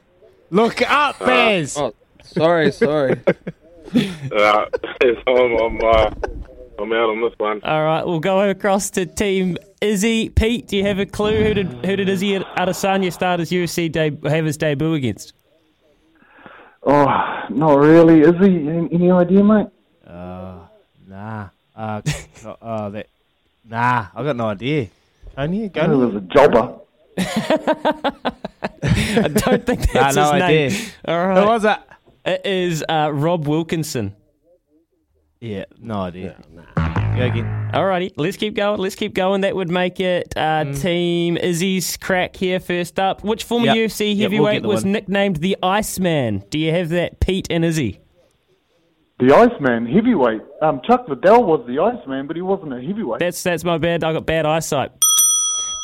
Look 0.49 0.82
up, 0.82 1.19
Bez. 1.19 1.78
Oh, 1.78 1.93
sorry, 2.23 2.71
sorry. 2.71 3.21
uh, 3.95 4.65
I'm, 5.27 5.58
I'm, 5.60 5.82
uh, 5.84 6.12
I'm 6.79 6.91
out 6.93 7.10
on 7.10 7.21
this 7.21 7.34
one. 7.38 7.62
All 7.63 7.84
right, 7.84 8.06
we'll 8.06 8.19
go 8.19 8.49
across 8.49 8.89
to 8.91 9.06
Team 9.06 9.58
Izzy. 9.82 10.29
Pete, 10.29 10.67
do 10.67 10.77
you 10.77 10.84
have 10.84 10.99
a 10.99 11.06
clue 11.06 11.43
who 11.43 11.53
did 11.53 11.67
who 11.86 11.95
did 11.95 12.10
Izzy 12.10 12.39
Adesanya 12.39 13.12
start 13.13 13.39
his 13.39 13.51
UFC 13.51 13.91
de- 13.91 14.29
have 14.29 14.45
his 14.45 14.58
debut 14.58 14.93
against? 14.93 15.34
Oh, 16.86 17.06
not 17.49 17.75
really. 17.79 18.21
Is 18.21 18.36
he? 18.39 18.67
Any, 18.67 18.89
any 18.93 19.12
idea, 19.12 19.43
mate? 19.43 19.67
Uh, 20.06 20.56
nah. 21.08 21.49
Uh, 21.75 22.01
no, 22.43 22.58
uh, 22.62 22.89
that. 22.89 23.08
Nah, 23.69 24.08
I 24.15 24.23
got 24.23 24.36
no 24.36 24.47
idea. 24.47 24.88
Only 25.38 25.65
It 25.65 25.73
go. 25.73 25.97
was 25.97 26.15
a 26.15 26.19
jobber. 26.21 26.79
I 28.84 29.27
don't 29.29 29.65
think 29.65 29.79
Nah, 29.93 30.12
that's 30.12 30.15
no 30.15 30.23
his 30.34 30.41
idea. 30.41 30.69
name. 30.69 30.82
All 31.06 31.36
Who 31.36 31.45
was 31.47 31.63
that? 31.63 31.88
It 32.25 32.45
is 32.45 32.83
uh, 32.88 33.09
Rob 33.13 33.47
Wilkinson. 33.47 34.15
Yeah, 35.39 35.65
no 35.79 35.95
idea. 35.95 36.41
Go 36.55 37.25
again. 37.25 37.69
Alrighty, 37.73 38.13
let's 38.15 38.38
keep 38.38 38.55
going. 38.55 38.79
Let's 38.79 38.95
keep 38.95 39.13
going. 39.13 39.41
That 39.41 39.55
would 39.55 39.69
make 39.69 39.99
it 39.99 40.33
uh, 40.38 40.71
Team 40.73 41.36
Izzy's 41.38 41.97
crack 41.97 42.36
here 42.36 42.59
first 42.62 42.97
up. 42.97 43.23
Which 43.23 43.43
former 43.43 43.65
Yep. 43.65 43.75
UFC 43.75 44.15
Yep, 44.15 44.31
we'll 44.31 44.45
heavyweight 44.45 44.63
was 44.63 44.83
one. 44.83 44.93
nicknamed 44.93 45.36
the 45.38 45.57
Iceman? 45.62 46.43
Do 46.49 46.57
you 46.57 46.71
have 46.71 46.89
that, 46.89 47.19
Pete 47.19 47.47
and 47.49 47.65
Izzy? 47.65 47.99
The 49.19 49.33
Iceman, 49.36 49.86
heavyweight. 49.86 50.41
Um, 50.62 50.81
Chuck 50.86 51.07
Liddell 51.09 51.43
was 51.43 51.63
the 51.67 51.77
Iceman, 51.79 52.25
but 52.25 52.36
he 52.36 52.41
wasn't 52.41 52.73
a 52.73 52.81
heavyweight. 52.81 53.19
That's 53.19 53.43
that's 53.43 53.63
my 53.63 53.77
bad. 53.77 54.03
I 54.03 54.13
got 54.13 54.25
bad 54.25 54.45
eyesight. 54.45 54.91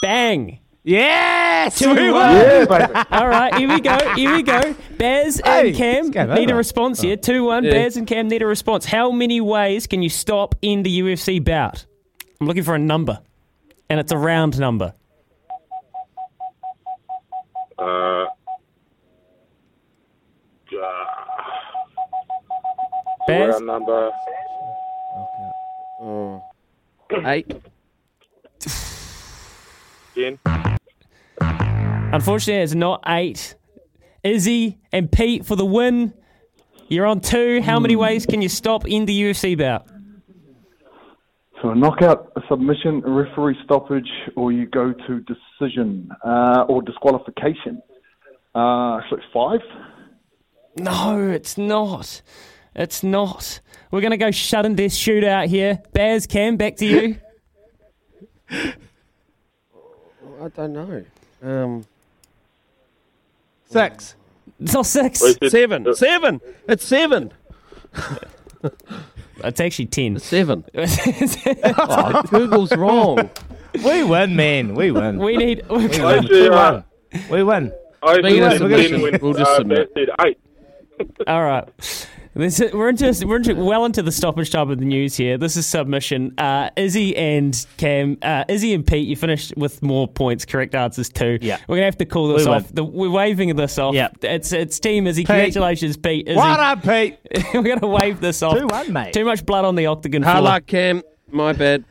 Bang. 0.02 0.60
Yes! 0.84 1.78
Two 1.78 1.94
we 1.94 2.10
one. 2.10 2.14
won. 2.14 2.36
Yeah. 2.36 3.04
All 3.12 3.28
right, 3.28 3.54
here 3.56 3.68
we 3.68 3.82
go. 3.82 3.98
Here 4.16 4.34
we 4.34 4.44
go. 4.44 4.74
Baz 4.98 5.42
Hey, 5.44 5.70
and 5.70 5.78
Cam 5.78 6.06
it's 6.06 6.16
game 6.16 6.34
need 6.34 6.52
a 6.52 6.56
response 6.56 7.02
here. 7.02 7.18
2 7.18 7.44
1. 7.44 7.66
Yeah. 7.66 7.72
Baz 7.72 7.98
and 7.98 8.08
Cam 8.08 8.30
need 8.30 8.42
a 8.42 8.48
response. 8.48 8.86
How 8.86 9.12
many 9.12 9.42
ways 9.42 9.88
can 9.88 10.02
you 10.02 10.08
stop 10.10 10.56
in 10.62 10.84
the 10.84 11.00
UFC 11.02 11.44
bout? 11.44 11.86
I'm 12.40 12.48
looking 12.48 12.64
for 12.64 12.76
a 12.76 12.80
number, 12.80 13.20
and 13.90 14.00
it's 14.00 14.14
a 14.14 14.18
round 14.18 14.58
number. 14.58 14.94
Uh, 17.78 18.26
Baz? 23.28 23.54
round 23.54 23.66
number. 23.66 24.12
Oh. 26.02 26.42
Eight. 27.26 27.52
Ten. 30.20 30.40
Unfortunately, 32.12 32.62
it's 32.62 32.74
not 32.74 33.04
eight. 33.08 33.56
Izzy 34.24 34.78
and 34.92 35.10
Pete 35.12 35.46
for 35.46 35.56
the 35.56 35.66
win. 35.66 36.14
You're 36.90 37.06
on 37.06 37.22
two. 37.22 37.62
How 37.62 37.80
many 37.80 37.96
ways 37.96 38.26
can 38.26 38.42
you 38.42 38.50
stop 38.50 38.88
in 38.88 39.06
the 39.06 39.22
UFC 39.22 39.58
bout? 39.58 39.88
So 41.62 41.70
a 41.70 41.76
knockout, 41.76 42.32
a 42.36 42.42
submission, 42.50 43.04
a 43.06 43.10
referee 43.10 43.58
stoppage, 43.64 44.10
or 44.36 44.52
you 44.52 44.66
go 44.66 44.94
to 44.94 45.20
decision 45.22 46.10
uh, 46.26 46.66
or 46.68 46.82
disqualification. 46.82 47.82
Uh, 48.56 49.00
so 49.10 49.18
five. 49.34 49.62
No, 50.78 51.30
it's 51.30 51.58
not. 51.58 52.22
It's 52.76 53.04
not. 53.04 53.60
We're 53.92 54.02
going 54.02 54.12
to 54.12 54.18
go 54.18 54.32
shut 54.32 54.66
and 54.66 54.76
death 54.76 54.92
shootout 54.92 55.48
here. 55.48 55.80
Baz, 55.94 56.28
Cam, 56.28 56.58
back 56.58 56.78
to 56.78 56.86
you. 56.86 57.20
I 60.42 60.48
don't 60.50 60.74
know. 60.74 61.04
Um, 61.44 61.86
Six. 63.70 64.16
It's 64.60 64.74
not 64.74 64.86
six. 64.86 65.22
It- 65.22 65.52
seven. 65.52 65.88
uh, 65.88 65.94
Seven. 65.94 66.42
It's 66.68 66.86
seven. 66.86 67.32
It's 69.42 69.62
actually 69.62 69.86
ten. 69.86 70.20
Seven. 70.20 70.66
Oh, 70.76 72.22
Google's 72.30 72.76
wrong. 72.76 73.30
We 73.86 74.04
win, 74.04 74.36
man. 74.36 74.76
We 74.76 74.92
win. 74.92 75.18
we 75.18 75.38
need. 75.38 75.66
We 75.70 75.88
win. 75.88 76.28
We 76.30 76.50
uh, 76.50 76.82
win. 77.14 77.24
We 77.32 77.44
win. 77.44 77.72
I 78.04 78.16
Speaking 78.18 78.44
of 78.44 78.52
said 78.52 78.58
submission, 78.58 78.92
ten 78.92 79.02
when 79.02 79.20
we'll 79.22 79.34
just 79.34 79.50
uh, 79.50 79.56
submit. 79.58 79.92
Matt 79.96 80.10
eight. 80.28 80.38
All 81.26 81.42
right. 81.44 81.70
This 82.40 82.62
is, 82.62 82.72
we're 82.72 82.88
into 82.88 83.28
we're 83.28 83.36
into 83.36 83.54
well 83.54 83.84
into 83.84 84.02
the 84.02 84.14
stoppage 84.14 84.50
time 84.50 84.70
of 84.70 84.80
the 84.80 84.86
news 84.86 85.18
here. 85.18 85.38
This 85.38 85.58
is 85.58 85.66
submission. 85.66 86.34
Uh, 86.38 86.70
Izzy 86.78 87.16
and 87.18 87.66
Cam, 87.76 88.18
uh, 88.22 88.46
Izzy 88.48 88.74
and 88.74 88.88
Pete, 88.88 89.08
you 89.08 89.18
finished 89.18 89.54
with 89.58 89.84
more 89.84 90.08
points. 90.08 90.46
Correct 90.46 90.74
answers 90.74 91.10
too. 91.10 91.38
Yeah. 91.42 91.60
we're 91.68 91.76
gonna 91.76 91.86
have 91.86 91.98
to 91.98 92.06
call 92.06 92.30
this 92.30 92.46
We 92.46 92.52
off. 92.52 92.74
The, 92.74 92.84
we're 92.86 93.10
waving 93.10 93.56
this 93.58 93.78
off. 93.78 93.94
Yeah. 93.94 94.10
it's 94.22 94.54
it's 94.54 94.80
Team 94.80 95.06
Izzy. 95.06 95.26
Congratulations, 95.26 95.98
Pete. 95.98 96.30
Izzy. 96.30 96.38
What 96.38 96.60
up, 96.62 96.82
Pete? 96.82 97.18
we're 97.54 97.62
gonna 97.64 97.88
wave 97.88 98.22
this 98.22 98.42
off. 98.42 98.56
2-1, 98.56 98.90
mate. 98.90 99.14
Too 99.14 99.26
much 99.26 99.46
blood 99.46 99.66
on 99.66 99.76
the 99.76 99.88
octagon 99.88 100.22
floor. 100.22 100.32
Hard 100.32 100.46
luck, 100.46 100.66
Cam. 100.66 101.04
My 101.28 101.52
bad. 101.52 101.84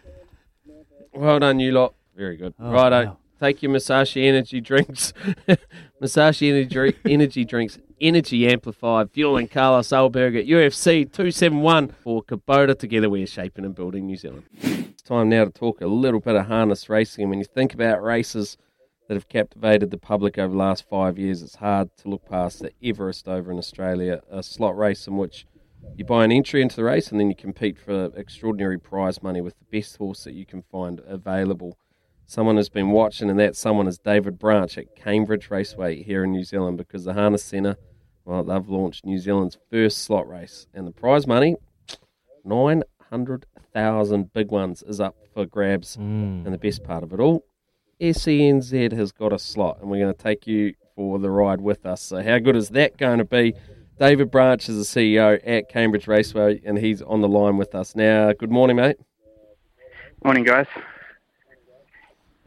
Well 1.12 1.40
done, 1.40 1.60
you 1.60 1.72
lot. 1.72 1.94
Very 2.16 2.38
good. 2.38 2.54
Righto. 2.58 3.04
wow. 3.04 3.18
Take 3.38 3.62
your 3.62 3.70
Musashi 3.70 4.26
energy 4.26 4.60
drinks. 4.60 5.12
Musashi 6.00 6.50
energy, 6.50 6.96
energy 7.04 7.44
drinks. 7.44 7.78
Energy 8.00 8.46
amplified. 8.48 9.10
Fuel 9.10 9.36
and 9.36 9.50
Carlos 9.50 9.88
Ulberg 9.88 10.38
at 10.38 10.46
UFC 10.46 11.04
271 11.04 11.88
for 11.88 12.22
Kubota. 12.22 12.78
Together 12.78 13.10
we're 13.10 13.26
shaping 13.26 13.64
and 13.64 13.74
building 13.74 14.06
New 14.06 14.16
Zealand. 14.16 14.44
It's 14.62 15.02
time 15.02 15.28
now 15.28 15.44
to 15.44 15.50
talk 15.50 15.80
a 15.80 15.86
little 15.86 16.20
bit 16.20 16.36
of 16.36 16.46
harness 16.46 16.88
racing. 16.88 17.24
And 17.24 17.30
when 17.30 17.38
you 17.38 17.44
think 17.44 17.74
about 17.74 18.02
races 18.02 18.56
that 19.08 19.14
have 19.14 19.28
captivated 19.28 19.90
the 19.90 19.98
public 19.98 20.38
over 20.38 20.52
the 20.52 20.58
last 20.58 20.88
five 20.88 21.18
years, 21.18 21.42
it's 21.42 21.56
hard 21.56 21.90
to 21.98 22.08
look 22.08 22.28
past 22.28 22.60
the 22.60 22.72
Everest 22.82 23.26
over 23.26 23.50
in 23.50 23.58
Australia, 23.58 24.20
a 24.30 24.42
slot 24.42 24.76
race 24.76 25.06
in 25.06 25.16
which 25.16 25.46
you 25.96 26.04
buy 26.04 26.24
an 26.24 26.32
entry 26.32 26.62
into 26.62 26.76
the 26.76 26.84
race 26.84 27.10
and 27.10 27.18
then 27.18 27.28
you 27.28 27.36
compete 27.36 27.78
for 27.78 28.12
extraordinary 28.16 28.78
prize 28.78 29.22
money 29.22 29.40
with 29.40 29.54
the 29.58 29.78
best 29.78 29.96
horse 29.96 30.24
that 30.24 30.34
you 30.34 30.46
can 30.46 30.62
find 30.62 31.00
available. 31.06 31.78
Someone 32.30 32.58
has 32.58 32.68
been 32.68 32.90
watching, 32.90 33.30
and 33.30 33.40
that 33.40 33.56
someone 33.56 33.86
is 33.88 33.96
David 33.96 34.38
Branch 34.38 34.76
at 34.76 34.94
Cambridge 34.94 35.50
Raceway 35.50 36.02
here 36.02 36.24
in 36.24 36.30
New 36.30 36.44
Zealand 36.44 36.76
because 36.76 37.04
the 37.04 37.14
Harness 37.14 37.42
Centre, 37.42 37.76
well, 38.26 38.44
they've 38.44 38.68
launched 38.68 39.06
New 39.06 39.16
Zealand's 39.16 39.56
first 39.70 40.04
slot 40.04 40.28
race. 40.28 40.66
And 40.74 40.86
the 40.86 40.90
prize 40.90 41.26
money, 41.26 41.56
900,000 42.44 44.30
big 44.34 44.50
ones, 44.50 44.82
is 44.82 45.00
up 45.00 45.16
for 45.32 45.46
grabs. 45.46 45.96
Mm. 45.96 46.44
And 46.44 46.52
the 46.52 46.58
best 46.58 46.84
part 46.84 47.02
of 47.02 47.14
it 47.14 47.18
all, 47.18 47.46
SENZ 47.98 48.92
has 48.92 49.10
got 49.10 49.32
a 49.32 49.38
slot, 49.38 49.78
and 49.80 49.90
we're 49.90 50.04
going 50.04 50.14
to 50.14 50.22
take 50.22 50.46
you 50.46 50.74
for 50.94 51.18
the 51.18 51.30
ride 51.30 51.62
with 51.62 51.86
us. 51.86 52.02
So, 52.02 52.22
how 52.22 52.38
good 52.40 52.56
is 52.56 52.68
that 52.70 52.98
going 52.98 53.20
to 53.20 53.24
be? 53.24 53.54
David 53.98 54.30
Branch 54.30 54.68
is 54.68 54.92
the 54.92 55.00
CEO 55.00 55.40
at 55.46 55.70
Cambridge 55.70 56.06
Raceway, 56.06 56.60
and 56.62 56.76
he's 56.76 57.00
on 57.00 57.22
the 57.22 57.28
line 57.28 57.56
with 57.56 57.74
us 57.74 57.96
now. 57.96 58.34
Good 58.34 58.50
morning, 58.50 58.76
mate. 58.76 58.98
Morning, 60.22 60.44
guys. 60.44 60.66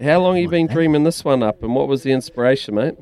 How 0.01 0.19
long 0.19 0.35
have 0.35 0.41
you 0.41 0.49
been 0.49 0.67
dreaming 0.67 1.03
this 1.03 1.23
one 1.23 1.43
up, 1.43 1.61
and 1.61 1.75
what 1.75 1.87
was 1.87 2.01
the 2.03 2.11
inspiration, 2.11 2.75
mate? 2.75 2.95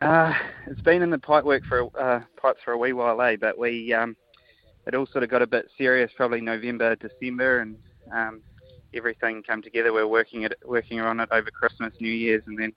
Uh, 0.00 0.34
it's 0.66 0.80
been 0.80 1.02
in 1.02 1.10
the 1.10 1.18
pipe 1.18 1.44
work 1.44 1.64
for 1.64 1.88
uh, 1.98 2.20
pipes 2.36 2.60
for 2.64 2.72
a 2.72 2.78
wee 2.78 2.92
while, 2.92 3.20
eh? 3.22 3.36
But 3.36 3.58
we 3.58 3.92
um, 3.92 4.16
it 4.86 4.94
all 4.94 5.06
sort 5.06 5.24
of 5.24 5.30
got 5.30 5.42
a 5.42 5.46
bit 5.46 5.70
serious, 5.78 6.10
probably 6.16 6.40
November, 6.40 6.96
December, 6.96 7.60
and 7.60 7.76
um, 8.12 8.42
everything 8.92 9.42
came 9.42 9.62
together. 9.62 9.92
We're 9.92 10.06
working 10.06 10.42
it, 10.42 10.54
working 10.64 11.00
on 11.00 11.20
it 11.20 11.28
over 11.30 11.50
Christmas, 11.50 11.94
New 12.00 12.12
Year's, 12.12 12.42
and 12.46 12.58
then 12.58 12.72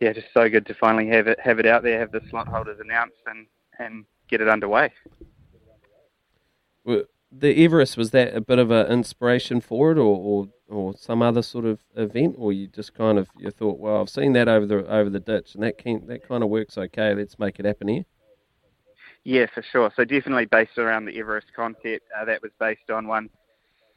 yeah, 0.00 0.12
just 0.12 0.26
so 0.34 0.48
good 0.48 0.66
to 0.66 0.74
finally 0.74 1.06
have 1.08 1.28
it 1.28 1.38
have 1.40 1.60
it 1.60 1.66
out 1.66 1.84
there, 1.84 1.98
have 2.00 2.12
the 2.12 2.22
slot 2.28 2.48
holders 2.48 2.80
announced, 2.80 3.22
and 3.26 3.46
and 3.78 4.04
get 4.28 4.40
it 4.40 4.48
underway. 4.48 4.92
Were- 6.84 7.06
The 7.32 7.64
Everest 7.64 7.96
was 7.96 8.10
that 8.10 8.34
a 8.34 8.40
bit 8.40 8.58
of 8.58 8.70
an 8.70 8.86
inspiration 8.88 9.60
for 9.60 9.92
it, 9.92 9.98
or, 9.98 10.16
or 10.16 10.48
or 10.68 10.94
some 10.96 11.22
other 11.22 11.42
sort 11.42 11.64
of 11.64 11.78
event, 11.96 12.36
or 12.38 12.52
you 12.52 12.66
just 12.66 12.94
kind 12.94 13.18
of 13.18 13.28
you 13.38 13.50
thought, 13.50 13.78
well, 13.78 14.00
I've 14.00 14.08
seen 14.08 14.32
that 14.34 14.48
over 14.48 14.66
the 14.66 14.86
over 14.86 15.10
the 15.10 15.20
ditch, 15.20 15.54
and 15.54 15.62
that 15.62 15.78
can, 15.78 16.06
that 16.06 16.26
kind 16.26 16.42
of 16.42 16.48
works 16.48 16.78
okay. 16.78 17.14
Let's 17.14 17.38
make 17.38 17.58
it 17.58 17.66
happen 17.66 17.88
here. 17.88 18.04
Yeah, 19.24 19.46
for 19.52 19.62
sure. 19.62 19.90
So 19.96 20.04
definitely 20.04 20.44
based 20.46 20.76
around 20.76 21.06
the 21.06 21.18
Everest 21.18 21.46
concept. 21.54 22.06
Uh, 22.16 22.26
that 22.26 22.42
was 22.42 22.50
based 22.58 22.90
on 22.90 23.06
one 23.06 23.30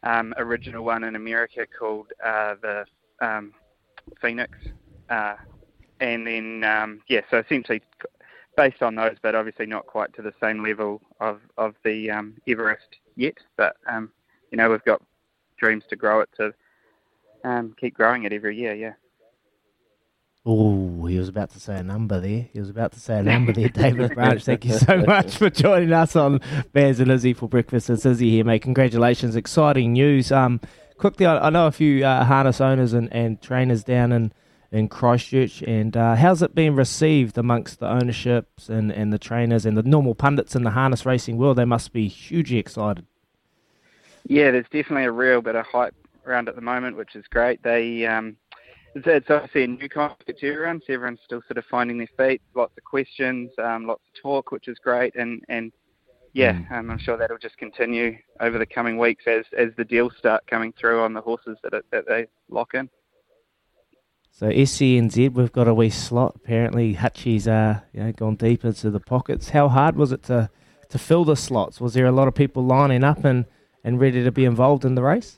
um, 0.03 0.34
original 0.38 0.86
one 0.86 1.03
in 1.03 1.15
America 1.15 1.65
called 1.67 2.08
uh, 2.23 2.56
the 2.62 2.86
um, 3.21 3.53
Phoenix, 4.21 4.58
uh, 5.10 5.36
and 5.99 6.25
then 6.27 6.63
um, 6.63 7.01
yeah, 7.08 7.21
so 7.30 7.39
essentially 7.39 7.82
based 8.56 8.82
on 8.82 8.95
those, 8.95 9.15
but 9.21 9.36
obviously 9.36 9.65
not 9.65 9.86
quite 9.86 10.13
to 10.15 10.21
the 10.21 10.34
same 10.41 10.63
level 10.63 11.01
of 11.19 11.41
of 11.58 11.75
the 11.84 12.10
um, 12.10 12.34
Everest 12.47 12.97
yet. 13.15 13.38
But 13.58 13.77
um, 13.88 14.12
you 14.51 14.58
know, 14.58 14.69
we've 14.69 14.84
got 14.84 15.01
dreams 15.58 15.84
to 15.89 15.96
grow 15.96 16.22
it 16.22 16.30
to 16.38 16.54
um, 17.43 17.76
keep 17.80 17.96
growing 17.96 18.24
it 18.24 18.34
every 18.34 18.58
year. 18.58 18.74
Yeah. 18.74 18.93
Oh, 20.50 21.06
he 21.08 21.20
was 21.20 21.28
about 21.28 21.50
to 21.52 21.60
say 21.60 21.76
a 21.76 21.84
number 21.84 22.22
there. 22.22 22.48
He 22.54 22.60
was 22.60 22.70
about 22.70 22.93
to 22.93 23.02
say 23.02 23.20
a 23.20 23.24
number 23.24 23.52
there, 23.52 23.67
David 23.74 24.13
Branch. 24.13 24.41
Thank 24.41 24.63
you 24.63 24.76
so 24.76 24.98
much 25.08 25.36
for 25.36 25.50
joining 25.50 25.91
us 25.91 26.15
on 26.15 26.39
Bears 26.72 27.02
and 27.02 27.12
Izzy 27.12 27.34
for 27.34 27.50
breakfast. 27.50 27.89
It's 27.89 28.06
Izzy 28.06 28.30
here, 28.30 28.46
mate. 28.46 28.62
Congratulations. 28.62 29.36
Exciting 29.36 29.91
news. 29.91 30.32
Um, 30.32 30.62
quickly, 30.98 31.26
I, 31.26 31.48
I 31.48 31.50
know 31.50 31.67
a 31.67 31.72
few 31.72 32.06
uh, 32.06 32.24
harness 32.24 32.62
owners 32.62 32.93
and, 32.93 33.12
and 33.12 33.41
trainers 33.41 33.84
down 33.84 34.13
in, 34.13 34.32
in 34.72 34.88
Christchurch. 34.88 35.63
And 35.63 35.98
uh, 35.98 36.15
how's 36.15 36.41
it 36.41 36.56
been 36.56 36.78
received 36.78 37.38
amongst 37.38 37.82
the 37.82 37.89
ownerships 37.89 38.70
and, 38.70 38.89
and 38.89 39.12
the 39.12 39.20
trainers 39.20 39.65
and 39.65 39.78
the 39.78 39.84
normal 39.84 40.15
pundits 40.15 40.56
in 40.56 40.63
the 40.63 40.72
harness 40.72 41.06
racing 41.06 41.38
world? 41.38 41.58
They 41.58 41.65
must 41.65 41.91
be 41.91 42.08
hugely 42.08 42.58
excited. 42.58 43.06
Yeah, 44.29 44.51
there's 44.51 44.65
definitely 44.65 45.05
a 45.05 45.11
real 45.11 45.41
bit 45.41 45.55
of 45.55 45.65
hype 45.65 45.95
around 46.25 46.49
at 46.49 46.55
the 46.55 46.61
moment, 46.61 46.97
which 46.97 47.15
is 47.15 47.25
great. 47.29 47.63
They 47.63 48.05
um, 48.05 48.35
it's, 48.93 49.07
it's 49.07 49.29
obviously 49.29 49.63
a 49.63 49.67
new 49.67 49.87
concept 49.87 50.39
to 50.39 50.51
everyone, 50.51 50.81
so 50.85 50.93
everyone's 50.93 51.19
still 51.23 51.41
sort 51.47 51.57
of 51.57 51.65
finding 51.65 51.97
their 51.97 52.09
feet. 52.17 52.41
Lots 52.53 52.73
of 52.77 52.83
questions, 52.83 53.51
um, 53.57 53.87
lots 53.87 54.01
of 54.07 54.21
talk, 54.21 54.51
which 54.51 54.67
is 54.67 54.77
great, 54.79 55.15
and 55.15 55.41
and 55.47 55.71
yeah, 56.33 56.59
um, 56.71 56.91
I'm 56.91 56.99
sure 56.99 57.17
that'll 57.17 57.37
just 57.37 57.57
continue 57.57 58.17
over 58.41 58.59
the 58.59 58.65
coming 58.65 58.97
weeks 58.97 59.23
as 59.27 59.45
as 59.57 59.69
the 59.77 59.85
deals 59.85 60.13
start 60.17 60.45
coming 60.47 60.73
through 60.77 61.01
on 61.01 61.13
the 61.13 61.21
horses 61.21 61.57
that 61.63 61.73
it, 61.73 61.85
that 61.91 62.05
they 62.05 62.27
lock 62.49 62.73
in. 62.73 62.89
So 64.31 64.49
SENZ, 64.49 65.33
we've 65.33 65.51
got 65.51 65.67
a 65.67 65.73
wee 65.73 65.89
slot. 65.89 66.33
Apparently, 66.35 66.93
Hutchie's 66.93 67.47
uh, 67.47 67.79
you 67.91 68.03
know, 68.03 68.11
gone 68.11 68.35
deep 68.35 68.63
into 68.65 68.91
the 68.91 68.99
pockets. 68.99 69.49
How 69.49 69.67
hard 69.67 69.95
was 69.95 70.11
it 70.11 70.21
to, 70.23 70.51
to 70.89 70.99
fill 70.99 71.25
the 71.25 71.35
slots? 71.35 71.81
Was 71.81 71.95
there 71.95 72.05
a 72.05 72.11
lot 72.11 72.27
of 72.27 72.35
people 72.35 72.63
lining 72.63 73.03
up 73.03 73.25
and, 73.25 73.45
and 73.88 74.02
ready 74.02 74.21
to 74.21 74.32
be 74.34 74.43
involved 74.43 74.84
in 74.84 74.95
the 74.95 75.02
race? 75.02 75.38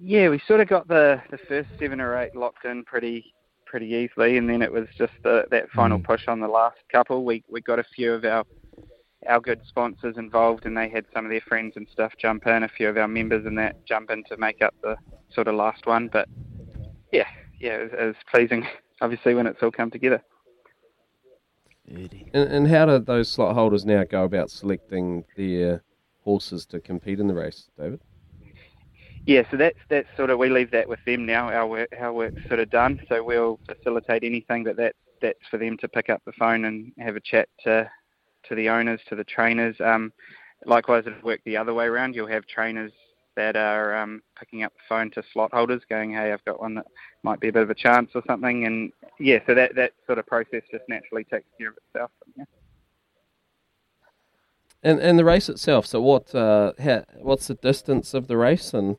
Yeah, 0.00 0.30
we 0.30 0.42
sort 0.48 0.60
of 0.60 0.66
got 0.66 0.88
the, 0.88 1.22
the 1.30 1.38
first 1.38 1.68
seven 1.78 2.00
or 2.00 2.18
eight 2.18 2.34
locked 2.34 2.64
in 2.64 2.82
pretty 2.82 3.32
pretty 3.66 3.86
easily, 3.86 4.36
and 4.36 4.50
then 4.50 4.62
it 4.62 4.70
was 4.70 4.88
just 4.98 5.12
the, 5.22 5.44
that 5.50 5.70
final 5.70 5.98
mm. 5.98 6.04
push 6.04 6.26
on 6.26 6.40
the 6.40 6.48
last 6.48 6.78
couple. 6.90 7.24
We 7.24 7.44
we 7.48 7.60
got 7.60 7.78
a 7.78 7.84
few 7.84 8.12
of 8.12 8.24
our 8.24 8.44
our 9.28 9.40
good 9.40 9.60
sponsors 9.64 10.16
involved, 10.16 10.66
and 10.66 10.76
they 10.76 10.88
had 10.88 11.06
some 11.14 11.24
of 11.24 11.30
their 11.30 11.40
friends 11.40 11.74
and 11.76 11.86
stuff 11.88 12.12
jump 12.18 12.48
in. 12.48 12.64
A 12.64 12.68
few 12.68 12.88
of 12.88 12.98
our 12.98 13.06
members 13.06 13.46
and 13.46 13.56
that 13.58 13.86
jump 13.86 14.10
in 14.10 14.24
to 14.24 14.36
make 14.36 14.60
up 14.60 14.74
the 14.82 14.96
sort 15.32 15.46
of 15.46 15.54
last 15.54 15.86
one. 15.86 16.08
But 16.08 16.28
yeah, 17.12 17.28
yeah, 17.60 17.76
it 17.76 17.82
was, 17.84 17.92
it 17.92 18.04
was 18.06 18.16
pleasing, 18.28 18.66
obviously, 19.00 19.34
when 19.34 19.46
it's 19.46 19.62
all 19.62 19.70
come 19.70 19.92
together. 19.92 20.20
And, 21.86 22.10
and 22.34 22.68
how 22.68 22.86
do 22.86 22.98
those 22.98 23.30
slot 23.30 23.54
holders 23.54 23.86
now 23.86 24.02
go 24.02 24.24
about 24.24 24.50
selecting 24.50 25.24
their 25.36 25.84
horses 26.24 26.66
to 26.66 26.80
compete 26.80 27.20
in 27.20 27.26
the 27.26 27.34
race, 27.34 27.68
David? 27.78 28.00
Yeah, 29.26 29.42
so 29.50 29.56
that's 29.56 29.78
that's 29.88 30.08
sort 30.16 30.30
of 30.30 30.38
we 30.38 30.50
leave 30.50 30.70
that 30.72 30.88
with 30.88 30.98
them 31.06 31.24
now. 31.24 31.50
Our 31.50 31.66
work, 31.66 31.88
our 31.98 32.12
work's 32.12 32.42
sort 32.48 32.60
of 32.60 32.68
done, 32.70 33.00
so 33.08 33.24
we'll 33.24 33.58
facilitate 33.66 34.22
anything, 34.22 34.64
but 34.64 34.76
that 34.76 34.94
that's 35.22 35.46
for 35.50 35.56
them 35.56 35.78
to 35.78 35.88
pick 35.88 36.10
up 36.10 36.22
the 36.26 36.32
phone 36.32 36.66
and 36.66 36.92
have 36.98 37.16
a 37.16 37.20
chat 37.20 37.48
to 37.64 37.90
to 38.48 38.54
the 38.54 38.68
owners, 38.68 39.00
to 39.08 39.16
the 39.16 39.24
trainers. 39.24 39.76
Um, 39.80 40.12
likewise, 40.66 41.04
it'll 41.06 41.22
work 41.22 41.40
the 41.46 41.56
other 41.56 41.72
way 41.72 41.86
around. 41.86 42.14
You'll 42.14 42.26
have 42.26 42.46
trainers 42.46 42.92
that 43.34 43.56
are 43.56 43.96
um, 43.96 44.22
picking 44.38 44.62
up 44.62 44.72
the 44.74 44.82
phone 44.88 45.10
to 45.12 45.22
slot 45.32 45.52
holders, 45.54 45.82
going, 45.88 46.12
"Hey, 46.12 46.30
I've 46.30 46.44
got 46.44 46.60
one 46.60 46.74
that 46.74 46.86
might 47.22 47.40
be 47.40 47.48
a 47.48 47.52
bit 47.52 47.62
of 47.62 47.70
a 47.70 47.74
chance 47.74 48.10
or 48.14 48.22
something," 48.26 48.66
and 48.66 48.92
yeah, 49.18 49.38
so 49.46 49.54
that 49.54 49.74
that 49.76 49.92
sort 50.06 50.18
of 50.18 50.26
process 50.26 50.62
just 50.70 50.84
naturally 50.88 51.24
takes 51.24 51.48
care 51.58 51.70
of 51.70 51.78
itself. 51.88 52.10
Yeah. 52.36 52.44
And 54.84 55.00
and 55.00 55.18
the 55.18 55.24
race 55.24 55.48
itself. 55.48 55.86
So 55.86 56.00
what? 56.02 56.34
Uh, 56.34 56.74
how, 56.78 57.04
what's 57.16 57.46
the 57.46 57.54
distance 57.54 58.12
of 58.12 58.28
the 58.28 58.36
race? 58.36 58.74
And 58.74 58.98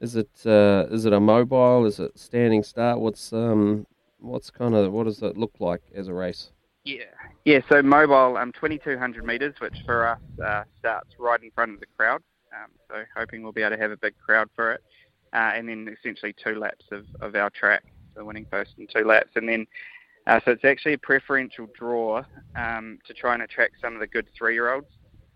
is 0.00 0.16
it 0.16 0.30
uh, 0.46 0.86
is 0.90 1.04
it 1.04 1.12
a 1.12 1.20
mobile? 1.20 1.84
Is 1.84 2.00
it 2.00 2.18
standing 2.18 2.62
start? 2.62 2.98
What's 2.98 3.32
um 3.32 3.86
what's 4.18 4.50
kind 4.50 4.74
of 4.74 4.90
what 4.90 5.04
does 5.04 5.22
it 5.22 5.36
look 5.36 5.54
like 5.60 5.82
as 5.94 6.08
a 6.08 6.14
race? 6.14 6.50
Yeah, 6.84 7.04
yeah. 7.44 7.60
So 7.68 7.82
mobile, 7.82 8.38
um, 8.38 8.52
2,200 8.52 9.22
meters, 9.22 9.54
which 9.58 9.76
for 9.84 10.08
us 10.08 10.20
uh, 10.42 10.64
starts 10.78 11.10
right 11.18 11.42
in 11.42 11.50
front 11.50 11.74
of 11.74 11.80
the 11.80 11.86
crowd. 11.98 12.22
Um, 12.54 12.70
so 12.88 13.04
hoping 13.14 13.42
we'll 13.42 13.52
be 13.52 13.60
able 13.62 13.76
to 13.76 13.82
have 13.82 13.90
a 13.90 13.96
big 13.98 14.14
crowd 14.18 14.48
for 14.56 14.72
it, 14.72 14.82
uh, 15.34 15.52
and 15.54 15.68
then 15.68 15.94
essentially 16.00 16.32
two 16.32 16.58
laps 16.58 16.86
of, 16.90 17.04
of 17.20 17.34
our 17.34 17.50
track, 17.50 17.84
the 18.16 18.24
winning 18.24 18.46
post 18.46 18.70
in 18.78 18.86
two 18.86 19.04
laps, 19.04 19.32
and 19.34 19.46
then 19.46 19.66
uh, 20.26 20.40
so 20.44 20.52
it's 20.52 20.64
actually 20.64 20.94
a 20.94 20.98
preferential 20.98 21.68
draw 21.78 22.22
um, 22.56 22.98
to 23.06 23.12
try 23.12 23.34
and 23.34 23.42
attract 23.42 23.74
some 23.82 23.92
of 23.92 24.00
the 24.00 24.06
good 24.06 24.26
three-year-olds 24.36 24.86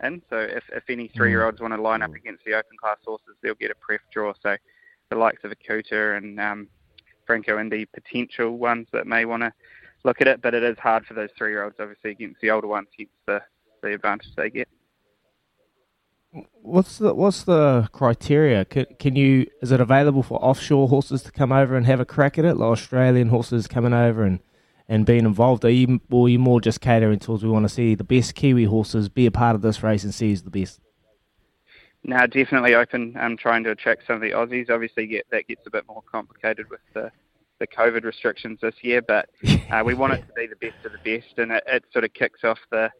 in. 0.03 0.23
So 0.31 0.38
if, 0.38 0.65
if 0.73 0.85
any 0.88 1.09
three-year-olds 1.09 1.61
want 1.61 1.75
to 1.75 1.81
line 1.81 2.03
up 2.03 2.15
against 2.15 2.45
the 2.45 2.55
open 2.55 2.77
class 2.81 2.99
horses, 3.05 3.37
they'll 3.43 3.55
get 3.55 3.71
a 3.71 3.75
pref 3.75 4.01
draw. 4.12 4.33
So 4.43 4.57
the 5.11 5.17
likes 5.17 5.45
of 5.45 5.53
Akuta 5.53 6.17
and 6.17 6.41
um, 6.41 6.69
Franco 7.27 7.59
Indy 7.59 7.85
potential 7.87 8.59
ones 8.59 8.88
that 8.93 9.07
may 9.07 9.25
want 9.25 9.43
to 9.43 9.53
look 10.05 10.21
at 10.21 10.27
it, 10.29 10.43
but 10.43 10.55
it 10.55 10.62
is 10.62 10.79
hard 10.79 11.07
for 11.07 11.15
those 11.15 11.31
three-year-olds, 11.38 11.77
obviously, 11.79 12.11
against 12.11 12.41
the 12.41 12.51
older 12.51 12.67
ones, 12.67 12.88
hence 12.99 13.11
the, 13.27 13.41
the 13.83 13.95
advantage 13.95 14.35
they 14.37 14.51
get. 14.51 14.69
What's 16.62 16.97
the 16.97 17.12
what's 17.15 17.43
the 17.45 17.88
criteria? 17.93 18.65
Can, 18.65 18.87
can 18.99 19.17
you 19.17 19.47
is 19.61 19.71
it 19.71 19.81
available 19.81 20.23
for 20.23 20.43
offshore 20.43 20.88
horses 20.88 21.23
to 21.25 21.31
come 21.31 21.53
over 21.53 21.77
and 21.77 21.85
have 21.85 22.01
a 22.01 22.07
crack 22.07 22.38
at 22.38 22.47
it, 22.47 22.57
like 22.57 22.71
Australian 22.71 23.29
horses 23.29 23.67
coming 23.67 23.93
over 23.93 24.23
and, 24.23 24.41
and 24.88 25.07
being 25.07 25.25
involved? 25.25 25.64
Are 25.64 25.71
you 25.71 26.01
or 26.11 26.27
are 26.27 26.29
you 26.29 26.38
more 26.38 26.61
just 26.61 26.81
catering 26.81 27.18
towards 27.18 27.45
we 27.45 27.51
want 27.51 27.64
to 27.64 27.68
see 27.68 27.95
the 27.95 28.05
best 28.05 28.35
Kiwi 28.35 28.64
horses 28.64 29.09
be 29.09 29.27
a 29.27 29.31
part 29.31 29.55
of 29.55 29.62
this 29.62 29.83
race 29.83 30.05
and 30.05 30.14
see 30.14 30.31
who's 30.31 30.42
the 30.42 30.51
best? 30.51 30.81
No, 32.05 32.27
definitely 32.27 32.75
open. 32.75 33.16
I'm 33.18 33.37
trying 33.37 33.62
to 33.64 33.71
attract 33.71 34.07
some 34.07 34.16
of 34.16 34.23
the 34.23 34.31
Aussies. 34.31 34.71
Obviously, 34.71 35.07
get 35.07 35.27
that 35.31 35.47
gets 35.47 35.66
a 35.66 35.71
bit 35.71 35.87
more 35.87 36.03
complicated 36.11 36.68
with 36.71 36.81
the 36.95 37.11
the 37.61 37.66
COVID 37.68 38.03
restrictions 38.03 38.59
this 38.61 38.75
year, 38.83 39.01
but 39.01 39.29
uh, 39.71 39.83
we 39.85 39.95
want 39.95 40.14
it 40.14 40.25
to 40.27 40.33
be 40.35 40.47
the 40.47 40.57
best 40.57 40.85
of 40.85 40.92
the 40.92 40.99
best, 40.99 41.38
and 41.38 41.53
it, 41.53 41.62
it 41.66 41.85
sort 41.92 42.05
of 42.05 42.12
kicks 42.12 42.42
off 42.42 42.59
the 42.71 42.90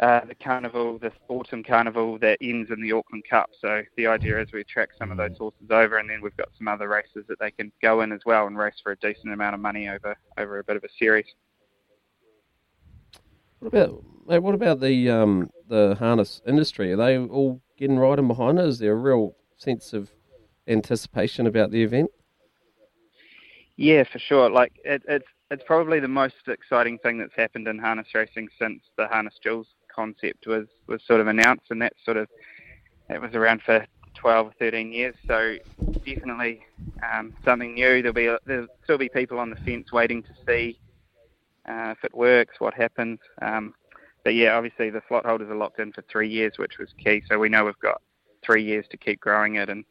uh, 0.00 0.20
the 0.24 0.34
carnival, 0.34 0.98
this 0.98 1.12
autumn 1.28 1.64
carnival 1.64 2.18
that 2.18 2.38
ends 2.40 2.70
in 2.70 2.80
the 2.80 2.92
Auckland 2.92 3.24
Cup. 3.28 3.50
So 3.60 3.82
the 3.96 4.06
idea 4.06 4.40
is 4.40 4.52
we 4.52 4.60
attract 4.60 4.96
some 4.96 5.10
of 5.10 5.16
those 5.16 5.36
horses 5.36 5.70
over, 5.70 5.98
and 5.98 6.08
then 6.08 6.22
we've 6.22 6.36
got 6.36 6.48
some 6.56 6.68
other 6.68 6.88
races 6.88 7.24
that 7.28 7.40
they 7.40 7.50
can 7.50 7.72
go 7.82 8.02
in 8.02 8.12
as 8.12 8.20
well 8.24 8.46
and 8.46 8.56
race 8.56 8.76
for 8.82 8.92
a 8.92 8.96
decent 8.96 9.32
amount 9.32 9.54
of 9.54 9.60
money 9.60 9.88
over 9.88 10.16
over 10.36 10.58
a 10.60 10.64
bit 10.64 10.76
of 10.76 10.84
a 10.84 10.88
series. 10.98 11.26
What 13.58 13.68
about 13.74 14.04
mate, 14.28 14.38
what 14.38 14.54
about 14.54 14.80
the 14.80 15.10
um, 15.10 15.50
the 15.68 15.96
harness 15.98 16.42
industry? 16.46 16.92
Are 16.92 16.96
they 16.96 17.18
all 17.18 17.60
getting 17.76 17.98
right 17.98 18.18
in 18.18 18.28
behind 18.28 18.60
it? 18.60 18.66
Is 18.66 18.78
there 18.78 18.92
a 18.92 18.96
real 18.96 19.34
sense 19.56 19.92
of 19.92 20.12
anticipation 20.68 21.48
about 21.48 21.72
the 21.72 21.82
event? 21.82 22.10
Yeah, 23.76 24.04
for 24.04 24.20
sure. 24.20 24.48
Like 24.48 24.74
it, 24.84 25.02
it's 25.08 25.26
it's 25.50 25.64
probably 25.66 25.98
the 25.98 26.06
most 26.06 26.46
exciting 26.46 26.98
thing 26.98 27.18
that's 27.18 27.34
happened 27.34 27.66
in 27.66 27.80
harness 27.80 28.06
racing 28.14 28.48
since 28.60 28.80
the 28.96 29.08
harness 29.08 29.34
jewels 29.42 29.66
concept 29.98 30.46
was 30.46 30.66
was 30.86 31.00
sort 31.06 31.20
of 31.20 31.26
announced, 31.26 31.66
and 31.70 31.82
that 31.82 31.94
sort 32.04 32.16
of 32.16 32.28
it 33.10 33.20
was 33.20 33.34
around 33.34 33.62
for 33.62 33.84
12 34.14 34.46
or 34.46 34.52
13 34.58 34.92
years. 34.92 35.14
So 35.26 35.56
definitely 36.04 36.60
um, 37.12 37.34
something 37.44 37.74
new. 37.74 38.02
There'll 38.02 38.12
be 38.12 38.32
there'll 38.46 38.68
still 38.84 38.98
be 38.98 39.08
people 39.08 39.38
on 39.40 39.50
the 39.50 39.56
fence 39.56 39.90
waiting 39.92 40.22
to 40.22 40.32
see 40.46 40.78
uh, 41.68 41.94
if 41.96 42.04
it 42.04 42.14
works, 42.14 42.60
what 42.60 42.74
happens. 42.74 43.18
Um, 43.42 43.74
but 44.24 44.34
yeah, 44.34 44.56
obviously 44.56 44.90
the 44.90 45.02
slot 45.08 45.26
holders 45.26 45.50
are 45.50 45.56
locked 45.56 45.80
in 45.80 45.92
for 45.92 46.02
three 46.02 46.28
years, 46.28 46.58
which 46.58 46.78
was 46.78 46.90
key. 47.02 47.22
So 47.28 47.38
we 47.38 47.48
know 47.48 47.64
we've 47.64 47.78
got 47.80 48.00
three 48.44 48.62
years 48.62 48.86
to 48.90 48.96
keep 48.96 49.20
growing 49.20 49.56
it, 49.56 49.68
and 49.68 49.84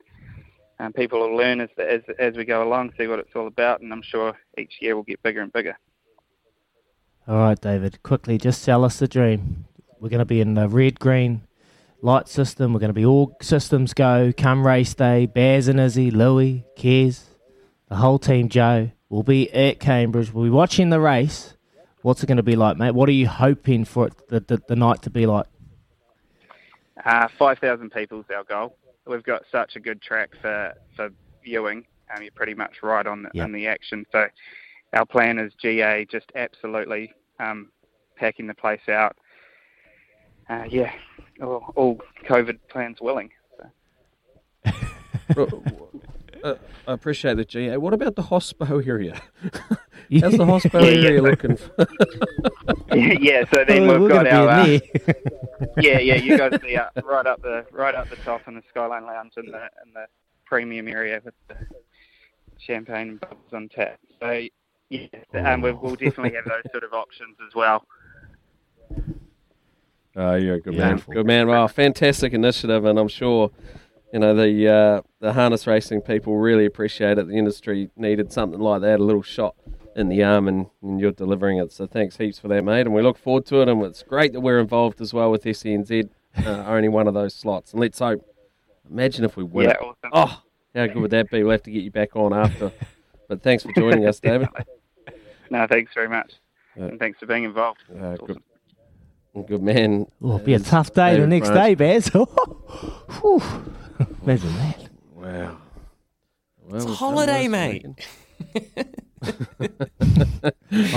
um, 0.80 0.94
people 0.94 1.20
will 1.20 1.36
learn 1.36 1.60
as, 1.60 1.70
as 1.78 2.02
as 2.18 2.38
we 2.38 2.46
go 2.46 2.64
along, 2.64 2.94
see 2.98 3.08
what 3.08 3.20
it's 3.20 3.36
all 3.36 3.48
about, 3.48 3.82
and 3.82 3.92
I'm 3.92 4.04
sure 4.04 4.38
each 4.58 4.76
year 4.80 4.96
will 4.96 5.04
get 5.04 5.22
bigger 5.22 5.42
and 5.42 5.52
bigger. 5.52 5.78
All 7.28 7.40
right, 7.40 7.60
David, 7.60 8.02
quickly, 8.04 8.38
just 8.38 8.62
sell 8.62 8.86
us 8.86 9.00
the 9.00 9.08
dream. 9.08 9.66
We're 10.00 10.10
going 10.10 10.20
to 10.20 10.26
be 10.26 10.42
in 10.42 10.54
the 10.54 10.68
red 10.68 11.00
green 11.00 11.42
light 12.02 12.28
system. 12.28 12.74
We're 12.74 12.80
going 12.80 12.90
to 12.90 12.94
be 12.94 13.06
all 13.06 13.36
systems 13.42 13.94
go. 13.94 14.32
Come 14.36 14.66
race 14.66 14.94
day, 14.94 15.26
Bears 15.26 15.68
and 15.68 15.80
Izzy, 15.80 16.12
Louis, 16.12 16.66
Kez, 16.78 17.22
the 17.90 17.96
whole 17.96 18.20
team, 18.20 18.50
Joe. 18.50 18.92
We'll 19.10 19.24
be 19.24 19.52
at 19.54 19.80
Cambridge. 19.80 20.32
We'll 20.34 20.44
be 20.46 20.50
watching 20.50 20.90
the 20.90 21.00
race. 21.00 21.54
What's 22.02 22.24
it 22.24 22.28
going 22.28 22.38
to 22.38 22.44
be 22.44 22.56
like, 22.56 22.78
mate? 22.78 22.92
What 22.92 23.10
are 23.10 23.14
you 23.14 23.28
hoping 23.28 23.86
for 23.86 24.08
it, 24.08 24.28
the, 24.30 24.40
the, 24.42 24.62
the 24.68 24.76
night 24.76 25.02
to 25.04 25.10
be 25.10 25.26
like? 25.26 25.48
Uh, 27.04 27.28
5,000 27.38 27.92
people 27.92 28.20
is 28.20 28.26
our 28.36 28.44
goal. 28.44 28.76
We've 29.06 29.24
got 29.24 29.44
such 29.52 29.76
a 29.76 29.80
good 29.80 30.02
track 30.02 30.32
for, 30.42 30.74
for 30.96 31.10
viewing. 31.44 31.86
Um, 32.14 32.22
you're 32.22 32.32
pretty 32.32 32.54
much 32.54 32.84
right 32.84 33.06
on 33.06 33.24
the, 33.24 33.30
Yep. 33.34 33.44
on 33.46 33.52
the 33.52 33.68
action. 33.68 34.06
So 34.12 34.28
our 34.94 35.06
plan 35.06 35.40
is 35.40 35.54
GA 35.62 36.06
just 36.06 36.32
absolutely 36.36 37.14
um, 37.40 37.70
packing 38.16 38.48
the 38.48 38.54
place 38.54 38.88
out. 38.90 39.18
Uh, 40.50 40.64
yeah, 40.70 40.94
all, 41.42 41.74
all 41.76 42.00
COVID 42.28 42.60
plans 42.70 43.00
willing. 43.02 43.30
Uh, 46.44 46.56
I 46.88 46.94
appreciate 46.94 47.36
the 47.36 47.44
GA. 47.46 47.78
What 47.78 47.94
about 47.94 48.16
the 48.16 48.22
hospo 48.24 48.86
area? 48.88 49.22
How's 50.22 50.38
the 50.38 50.46
hospo 50.46 50.76
area 50.82 51.16
Yeah. 51.16 51.20
looking? 51.22 51.58
yeah, 53.22 53.44
so 53.54 53.66
then 53.68 53.90
Oh, 53.90 54.00
we've 54.00 54.10
got 54.10 54.28
our 54.28 54.66
be 54.66 54.78
uh, 55.08 55.14
yeah, 55.78 56.00
yeah. 56.00 56.16
You 56.16 56.38
guys 56.38 56.60
see 56.62 56.78
uh, 56.78 56.90
right 57.04 57.26
up 57.26 57.42
the 57.42 57.66
right 57.72 57.94
up 57.96 58.10
the 58.10 58.16
top 58.18 58.48
in 58.48 58.56
the 58.56 58.64
Skyline 58.70 59.06
Lounge 59.06 59.34
and 59.36 59.48
the 59.52 59.64
in 59.86 59.94
the 59.94 60.06
premium 60.46 60.88
area 60.88 61.22
with 61.26 61.34
the 61.50 61.56
champagne 62.60 63.10
and 63.10 63.20
bubbles 63.20 63.52
on 63.54 63.68
tap. 63.70 64.00
So 64.22 64.44
yeah, 64.90 65.08
um, 65.34 65.62
we'll 65.62 65.96
definitely 65.96 66.36
have 66.36 66.46
those 66.46 66.72
sort 66.72 66.84
of 66.86 66.94
options 66.94 67.36
as 67.46 67.54
well. 67.54 67.84
Oh, 70.18 70.34
you're 70.36 70.56
a 70.56 70.60
good 70.60 70.74
man. 70.76 70.90
Beautiful. 70.96 71.14
Good 71.14 71.26
man. 71.28 71.48
Well, 71.48 71.68
fantastic 71.68 72.34
initiative, 72.34 72.86
and 72.86 72.98
I'm 72.98 73.08
sure 73.08 73.52
you 74.12 74.20
know 74.20 74.34
the 74.34 74.68
uh, 74.68 75.02
the 75.20 75.34
harness 75.34 75.68
racing 75.68 76.02
people 76.02 76.38
really 76.38 76.66
appreciate 76.66 77.18
it. 77.20 77.28
The 77.28 77.36
industry 77.38 77.92
needed 77.96 78.34
something 78.34 78.60
like 78.60 78.82
that, 78.82 79.00
a 79.00 79.04
little 79.04 79.22
shot 79.22 79.56
in 79.96 80.10
the 80.10 80.24
arm, 80.24 80.48
and, 80.48 80.68
and 80.82 81.00
you're 81.00 81.12
delivering 81.12 81.60
it. 81.60 81.72
So 81.72 81.86
thanks 81.88 82.18
heaps 82.18 82.40
for 82.40 82.48
that, 82.50 82.64
mate. 82.64 82.82
And 82.82 82.94
we 82.94 83.02
look 83.02 83.18
forward 83.18 83.46
to 83.48 83.62
it. 83.62 83.68
And 83.70 83.84
it's 83.84 84.04
great 84.04 84.34
that 84.34 84.42
we're 84.42 84.60
involved 84.60 85.02
as 85.02 85.14
well 85.14 85.32
with 85.32 85.44
SENZ, 85.44 86.10
uh, 86.46 86.50
only 86.68 86.88
one 86.88 87.08
of 87.08 87.14
those 87.14 87.34
slots. 87.34 87.72
And 87.74 87.80
let's 87.82 88.00
hope. 88.00 88.24
Imagine 88.90 89.26
if 89.26 89.36
we 89.36 89.44
win. 89.44 89.70
Yeah, 89.70 89.76
awesome. 89.82 90.12
Oh, 90.14 90.42
how 90.76 90.86
good 90.88 90.96
would 90.98 91.12
that 91.12 91.30
be? 91.30 91.44
We'll 91.44 91.52
have 91.52 91.64
to 91.64 91.72
get 91.72 91.84
you 91.84 91.92
back 91.92 92.16
on 92.16 92.34
after. 92.34 92.72
But 93.28 93.42
thanks 93.42 93.64
for 93.64 93.74
joining 93.74 94.06
us, 94.08 94.20
David. 94.22 94.48
No, 95.50 95.66
thanks 95.68 95.94
very 95.94 96.08
much, 96.10 96.34
Uh, 96.80 96.84
and 96.86 97.00
thanks 97.00 97.20
for 97.20 97.26
being 97.26 97.44
involved. 97.44 97.80
Uh, 97.92 98.16
good, 98.16 98.42
good 99.44 99.62
man. 99.62 100.08
Oh, 100.22 100.36
it'll 100.36 100.40
be 100.40 100.54
a 100.54 100.60
tough 100.60 100.94
day 100.94 101.20
the 101.20 101.28
next 101.28 101.50
day, 101.50 101.76
Baz. 101.76 102.08
Whew. 102.10 103.42
Imagine 104.24 104.54
that. 104.56 104.90
Wow. 105.16 105.58
Well, 106.66 106.76
It's 106.76 106.86
a 106.86 106.94
holiday, 106.94 107.48
mate. 107.48 107.86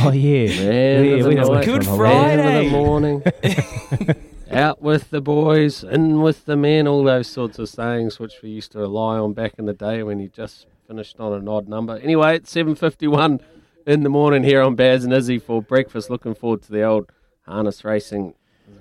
Oh, 0.02 0.10
yeah. 0.10 0.46
Man 0.48 1.04
Yeah, 1.04 1.26
we 1.26 1.34
know 1.34 1.54
night, 1.54 1.64
Good 1.64 1.84
from 1.84 1.98
man 2.02 2.38
of 2.38 2.64
the 2.64 2.70
morning, 2.70 3.22
out 4.50 4.82
with 4.82 5.08
the 5.10 5.20
boys, 5.22 5.82
in 5.82 6.20
with 6.20 6.44
the 6.44 6.56
men, 6.56 6.86
all 6.86 7.02
those 7.02 7.28
sorts 7.28 7.58
of 7.58 7.68
sayings 7.68 8.18
which 8.18 8.42
we 8.42 8.50
used 8.50 8.72
to 8.72 8.78
rely 8.78 9.16
on 9.16 9.32
back 9.32 9.54
in 9.58 9.64
the 9.64 9.72
day 9.72 10.02
when 10.02 10.18
you 10.20 10.28
just 10.28 10.66
finished 10.86 11.18
on 11.18 11.32
an 11.32 11.48
odd 11.48 11.66
number. 11.68 11.96
Anyway, 11.98 12.36
it's 12.36 12.50
seven 12.50 12.74
fifty 12.74 13.06
one 13.06 13.40
in 13.86 14.02
the 14.02 14.10
morning 14.10 14.42
here 14.42 14.60
on 14.60 14.74
Baz 14.74 15.04
and 15.04 15.12
Izzy 15.14 15.38
for 15.38 15.62
breakfast. 15.62 16.10
Looking 16.10 16.34
forward 16.34 16.62
to 16.62 16.72
the 16.72 16.82
old 16.82 17.10
harness 17.50 17.84
racing. 17.84 18.34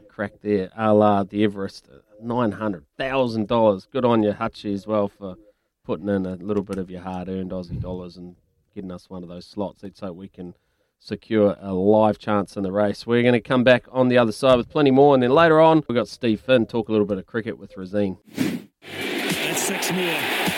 crack 0.08 0.34
there, 0.42 0.70
a 0.78 0.94
la 0.94 1.24
the 1.24 1.44
Everest, 1.44 1.88
uh, 1.90 2.82
thousand 2.98 3.48
dollars. 3.48 3.88
Good 3.92 4.06
on 4.06 4.24
you, 4.24 4.34
Hutchie, 4.34 4.74
as 4.74 4.86
well 4.86 5.08
for 5.08 5.36
putting 5.84 6.10
in 6.10 6.26
a 6.26 6.36
little 6.36 6.64
bit 6.64 6.78
of 6.78 6.90
your 6.90 7.02
hard-earned 7.02 7.52
Aussie 7.52 7.82
dollars 7.82 8.18
and 8.18 8.36
getting 8.76 8.92
us 8.92 9.10
one 9.10 9.24
of 9.24 9.30
those 9.30 9.46
slots. 9.46 9.82
Let's 9.82 10.02
we 10.02 10.28
can 10.28 10.54
secure 11.00 11.56
a 11.60 11.74
live 11.74 12.20
chance 12.20 12.58
in 12.58 12.64
the 12.64 12.72
race. 12.72 13.08
We're 13.08 13.24
going 13.24 13.34
to 13.34 13.40
come 13.40 13.64
back 13.64 13.86
on 13.92 14.10
the 14.10 14.18
other 14.18 14.34
side 14.34 14.58
with 14.58 14.70
plenty 14.70 14.92
more, 14.92 15.14
and 15.14 15.24
then 15.24 15.32
later 15.32 15.60
on 15.60 15.84
we've 15.88 15.96
got 15.96 16.08
Steve 16.08 16.42
Finn 16.42 16.66
talk 16.66 16.90
a 16.90 16.92
little 16.92 17.08
bit 17.08 17.18
of 17.18 17.26
cricket 17.26 17.58
with 17.58 17.74
Razine. 17.76 18.18
That's 18.36 19.64
six 19.64 19.92
more. 19.92 20.04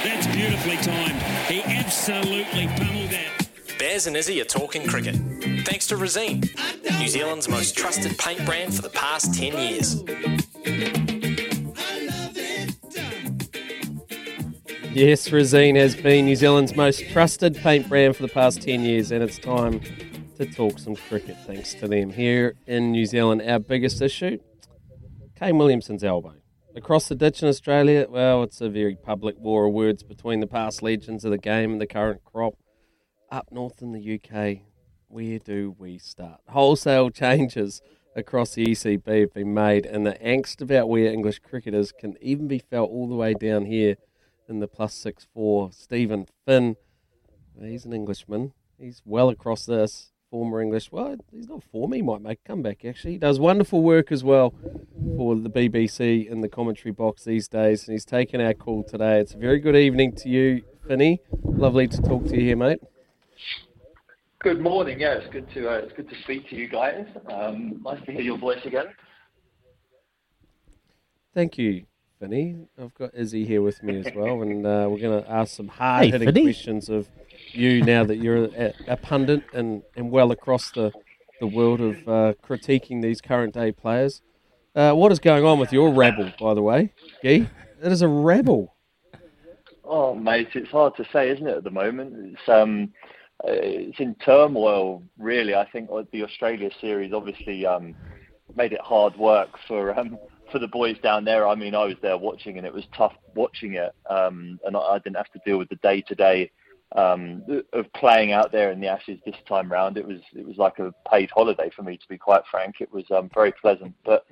That's 0.03 0.27
beautifully 0.27 0.77
timed. 0.77 1.21
He 1.47 1.61
absolutely 1.63 2.67
pummeled 2.67 3.11
that. 3.11 3.20
Bears 3.91 4.07
and 4.07 4.15
Izzy 4.15 4.39
are 4.39 4.45
talking 4.45 4.87
cricket. 4.87 5.17
Thanks 5.65 5.85
to 5.87 5.97
Resene, 5.97 6.47
New 7.01 7.09
Zealand's 7.09 7.49
most 7.49 7.75
trusted 7.75 8.17
paint 8.17 8.45
brand 8.45 8.73
for 8.73 8.81
the 8.81 8.89
past 8.89 9.33
10 9.33 9.51
years. 9.51 10.01
Yes, 14.93 15.27
Resene 15.27 15.75
has 15.75 15.93
been 15.93 16.23
New 16.23 16.37
Zealand's 16.37 16.73
most 16.73 17.09
trusted 17.09 17.57
paint 17.57 17.89
brand 17.89 18.15
for 18.15 18.21
the 18.21 18.29
past 18.29 18.61
10 18.61 18.79
years, 18.79 19.11
and 19.11 19.21
it's 19.21 19.37
time 19.37 19.81
to 20.37 20.45
talk 20.45 20.79
some 20.79 20.95
cricket 20.95 21.35
thanks 21.45 21.73
to 21.73 21.89
them. 21.89 22.11
Here 22.11 22.55
in 22.67 22.93
New 22.93 23.05
Zealand, 23.05 23.41
our 23.41 23.59
biggest 23.59 24.01
issue 24.01 24.37
Kane 25.37 25.57
Williamson's 25.57 26.05
elbow. 26.05 26.35
Across 26.77 27.09
the 27.09 27.15
ditch 27.15 27.43
in 27.43 27.49
Australia, 27.49 28.07
well, 28.09 28.41
it's 28.43 28.61
a 28.61 28.69
very 28.69 28.95
public 28.95 29.35
war 29.37 29.65
of 29.65 29.73
words 29.73 30.01
between 30.01 30.39
the 30.39 30.47
past 30.47 30.81
legends 30.81 31.25
of 31.25 31.31
the 31.31 31.37
game 31.37 31.73
and 31.73 31.81
the 31.81 31.87
current 31.87 32.23
crop. 32.23 32.53
Up 33.31 33.47
north 33.49 33.81
in 33.81 33.93
the 33.93 34.19
UK, 34.19 34.63
where 35.07 35.39
do 35.39 35.73
we 35.79 35.97
start? 35.97 36.41
Wholesale 36.49 37.09
changes 37.11 37.81
across 38.13 38.55
the 38.55 38.65
ECB 38.65 39.21
have 39.21 39.33
been 39.33 39.53
made, 39.53 39.85
and 39.85 40.05
the 40.05 40.15
angst 40.15 40.59
about 40.59 40.89
where 40.89 41.05
English 41.05 41.39
cricketers 41.39 41.93
can 41.93 42.17
even 42.19 42.49
be 42.49 42.59
felt 42.59 42.91
all 42.91 43.07
the 43.07 43.15
way 43.15 43.33
down 43.33 43.67
here 43.67 43.95
in 44.49 44.59
the 44.59 44.67
plus 44.67 44.93
six 44.93 45.25
four. 45.33 45.71
Steven 45.71 46.27
Finn, 46.45 46.75
he's 47.57 47.85
an 47.85 47.93
Englishman. 47.93 48.51
He's 48.77 49.01
well 49.05 49.29
across 49.29 49.65
this. 49.65 50.11
Former 50.29 50.61
English. 50.61 50.91
Well, 50.91 51.15
he's 51.31 51.47
not 51.47 51.63
former. 51.63 51.95
He 51.95 52.01
might 52.01 52.21
make 52.21 52.39
a 52.45 52.47
comeback, 52.49 52.83
actually. 52.83 53.13
He 53.13 53.17
does 53.17 53.39
wonderful 53.39 53.81
work 53.81 54.11
as 54.11 54.25
well 54.25 54.53
for 55.15 55.37
the 55.37 55.49
BBC 55.49 56.29
in 56.29 56.41
the 56.41 56.49
commentary 56.49 56.91
box 56.91 57.23
these 57.23 57.47
days, 57.47 57.87
and 57.87 57.93
he's 57.93 58.05
taken 58.05 58.41
our 58.41 58.53
call 58.53 58.83
today. 58.83 59.21
It's 59.21 59.33
a 59.33 59.37
very 59.37 59.59
good 59.59 59.77
evening 59.77 60.15
to 60.17 60.27
you, 60.27 60.63
Finney. 60.85 61.21
Lovely 61.43 61.87
to 61.87 62.01
talk 62.01 62.25
to 62.25 62.35
you 62.35 62.41
here, 62.41 62.57
mate. 62.57 62.79
Good 64.43 64.59
morning. 64.59 64.99
Yeah, 64.99 65.13
it's 65.13 65.31
good 65.31 65.47
to 65.53 65.69
uh, 65.69 65.73
it's 65.75 65.93
good 65.93 66.09
to 66.09 66.15
speak 66.23 66.49
to 66.49 66.55
you 66.55 66.67
guys. 66.67 67.05
Um, 67.31 67.79
nice 67.85 68.03
to 68.07 68.11
hear 68.11 68.21
your 68.21 68.39
voice 68.39 68.57
again. 68.65 68.87
Thank 71.35 71.59
you, 71.59 71.85
Finney. 72.19 72.55
I've 72.81 72.93
got 72.95 73.13
Izzy 73.13 73.45
here 73.45 73.61
with 73.61 73.83
me 73.83 73.99
as 73.99 74.11
well, 74.15 74.41
and 74.41 74.65
uh, 74.65 74.87
we're 74.89 74.97
going 74.97 75.23
to 75.23 75.31
ask 75.31 75.55
some 75.55 75.67
hard 75.67 76.05
hitting 76.05 76.27
Finney. 76.27 76.43
questions 76.45 76.89
of 76.89 77.07
you 77.51 77.83
now 77.83 78.03
that 78.03 78.17
you're 78.17 78.45
a, 78.45 78.73
a 78.87 78.97
pundit 78.97 79.43
and, 79.53 79.83
and 79.95 80.09
well 80.09 80.31
across 80.31 80.71
the, 80.71 80.91
the 81.39 81.45
world 81.45 81.79
of 81.79 81.97
uh, 82.07 82.33
critiquing 82.43 83.03
these 83.03 83.21
current 83.21 83.53
day 83.53 83.71
players. 83.71 84.23
Uh, 84.75 84.93
what 84.93 85.11
is 85.11 85.19
going 85.19 85.45
on 85.45 85.59
with 85.59 85.71
your 85.71 85.93
rabble, 85.93 86.31
by 86.39 86.55
the 86.55 86.63
way, 86.63 86.91
Gee? 87.21 87.47
It 87.83 87.91
is 87.91 88.01
a 88.01 88.07
rabble. 88.07 88.73
Oh, 89.83 90.15
mate, 90.15 90.47
it's 90.55 90.71
hard 90.71 90.95
to 90.95 91.05
say, 91.13 91.29
isn't 91.29 91.45
it? 91.45 91.57
At 91.57 91.63
the 91.63 91.69
moment, 91.69 92.15
it's 92.33 92.49
um, 92.49 92.91
it's 93.43 93.99
in 93.99 94.15
turmoil. 94.15 95.03
Really, 95.17 95.55
I 95.55 95.69
think 95.69 95.89
uh, 95.91 96.03
the 96.11 96.23
Australia 96.23 96.69
series 96.79 97.13
obviously 97.13 97.65
um, 97.65 97.95
made 98.55 98.73
it 98.73 98.81
hard 98.81 99.15
work 99.17 99.49
for 99.67 99.97
um, 99.97 100.17
for 100.51 100.59
the 100.59 100.67
boys 100.67 100.97
down 101.01 101.25
there. 101.25 101.47
I 101.47 101.55
mean, 101.55 101.75
I 101.75 101.85
was 101.85 101.97
there 102.01 102.17
watching, 102.17 102.57
and 102.57 102.65
it 102.65 102.73
was 102.73 102.83
tough 102.95 103.13
watching 103.35 103.75
it, 103.75 103.93
um, 104.09 104.59
and 104.65 104.75
I, 104.75 104.99
didn't 104.99 105.17
have 105.17 105.31
to 105.31 105.41
deal 105.45 105.57
with 105.57 105.69
the 105.69 105.75
day 105.77 106.01
to 106.01 106.15
day 106.15 106.51
of 106.93 107.85
playing 107.95 108.33
out 108.33 108.51
there 108.51 108.71
in 108.71 108.81
the 108.81 108.87
Ashes 108.87 109.19
this 109.25 109.35
time 109.47 109.71
round. 109.71 109.97
It 109.97 110.07
was 110.07 110.19
it 110.33 110.45
was 110.45 110.57
like 110.57 110.79
a 110.79 110.93
paid 111.09 111.29
holiday 111.33 111.71
for 111.75 111.83
me, 111.83 111.97
to 111.97 112.07
be 112.07 112.17
quite 112.17 112.43
frank. 112.49 112.75
It 112.79 112.91
was 112.91 113.05
um, 113.11 113.29
very 113.33 113.53
pleasant, 113.53 113.93
but 114.05 114.25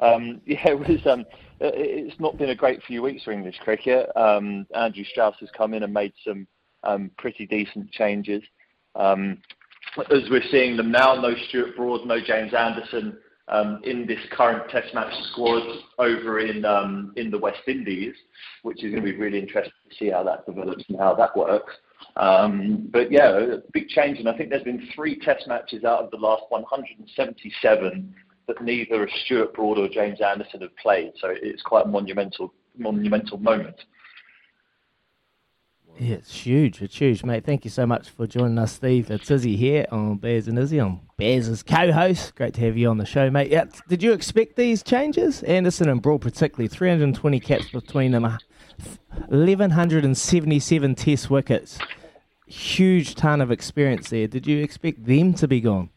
um, 0.00 0.40
yeah, 0.46 0.68
it 0.68 0.78
was. 0.78 1.06
Um, 1.06 1.24
it's 1.60 2.18
not 2.20 2.36
been 2.36 2.50
a 2.50 2.54
great 2.54 2.82
few 2.82 3.02
weeks 3.02 3.24
for 3.24 3.32
English 3.32 3.58
cricket. 3.62 4.10
Um, 4.16 4.66
Andrew 4.74 5.04
Strauss 5.04 5.36
has 5.40 5.50
come 5.56 5.72
in 5.72 5.82
and 5.82 5.92
made 5.92 6.12
some 6.26 6.46
um, 6.84 7.10
pretty 7.18 7.46
decent 7.46 7.90
changes. 7.92 8.42
Um, 8.94 9.38
as 9.98 10.28
we're 10.30 10.42
seeing 10.50 10.76
them 10.76 10.90
now, 10.90 11.14
no 11.14 11.34
Stuart 11.48 11.76
Broad, 11.76 12.06
no 12.06 12.18
James 12.20 12.54
Anderson 12.54 13.16
um, 13.48 13.80
in 13.84 14.06
this 14.06 14.18
current 14.32 14.68
Test 14.70 14.94
match 14.94 15.12
squad 15.32 15.62
over 15.98 16.40
in 16.40 16.64
um, 16.64 17.12
in 17.16 17.30
the 17.30 17.38
West 17.38 17.60
Indies, 17.68 18.14
which 18.62 18.82
is 18.82 18.90
going 18.92 19.04
to 19.04 19.12
be 19.12 19.16
really 19.16 19.38
interesting 19.38 19.72
to 19.88 19.96
see 19.96 20.10
how 20.10 20.22
that 20.24 20.46
develops 20.46 20.84
and 20.88 20.98
how 20.98 21.14
that 21.14 21.36
works. 21.36 21.74
Um, 22.16 22.88
but 22.92 23.12
yeah, 23.12 23.56
big 23.72 23.88
change, 23.88 24.18
and 24.18 24.28
I 24.28 24.36
think 24.36 24.50
there's 24.50 24.62
been 24.64 24.88
three 24.94 25.18
Test 25.18 25.46
matches 25.46 25.84
out 25.84 26.04
of 26.04 26.10
the 26.10 26.16
last 26.16 26.44
177 26.48 28.14
that 28.46 28.62
neither 28.62 29.08
Stuart 29.24 29.54
Broad 29.54 29.78
or 29.78 29.88
James 29.88 30.20
Anderson 30.20 30.60
have 30.60 30.76
played. 30.76 31.12
So 31.20 31.28
it's 31.30 31.62
quite 31.62 31.86
a 31.86 31.88
monumental 31.88 32.52
monumental 32.76 33.38
moment. 33.38 33.76
Yeah, 35.98 36.16
it's 36.16 36.34
huge. 36.34 36.82
It's 36.82 36.96
huge, 36.96 37.22
mate. 37.22 37.44
Thank 37.44 37.64
you 37.64 37.70
so 37.70 37.86
much 37.86 38.10
for 38.10 38.26
joining 38.26 38.58
us, 38.58 38.72
Steve. 38.72 39.10
It's 39.12 39.30
Izzy 39.30 39.54
here 39.54 39.86
on 39.92 40.16
Bears 40.16 40.48
and 40.48 40.58
Izzy. 40.58 40.80
I'm 40.80 41.00
Bears' 41.16 41.62
co-host. 41.62 42.34
Great 42.34 42.54
to 42.54 42.62
have 42.62 42.76
you 42.76 42.88
on 42.88 42.98
the 42.98 43.06
show, 43.06 43.30
mate. 43.30 43.50
Yeah, 43.50 43.66
did 43.88 44.02
you 44.02 44.12
expect 44.12 44.56
these 44.56 44.82
changes? 44.82 45.44
Anderson 45.44 45.88
and 45.88 46.02
Broad 46.02 46.20
particularly, 46.20 46.66
320 46.66 47.38
caps 47.38 47.70
between 47.70 48.10
them, 48.10 48.24
uh, 48.24 48.38
1,177 49.28 50.94
test 50.96 51.30
wickets. 51.30 51.78
Huge 52.46 53.14
ton 53.14 53.40
of 53.40 53.52
experience 53.52 54.10
there. 54.10 54.26
Did 54.26 54.48
you 54.48 54.64
expect 54.64 55.04
them 55.04 55.32
to 55.34 55.46
be 55.46 55.60
gone? 55.60 55.90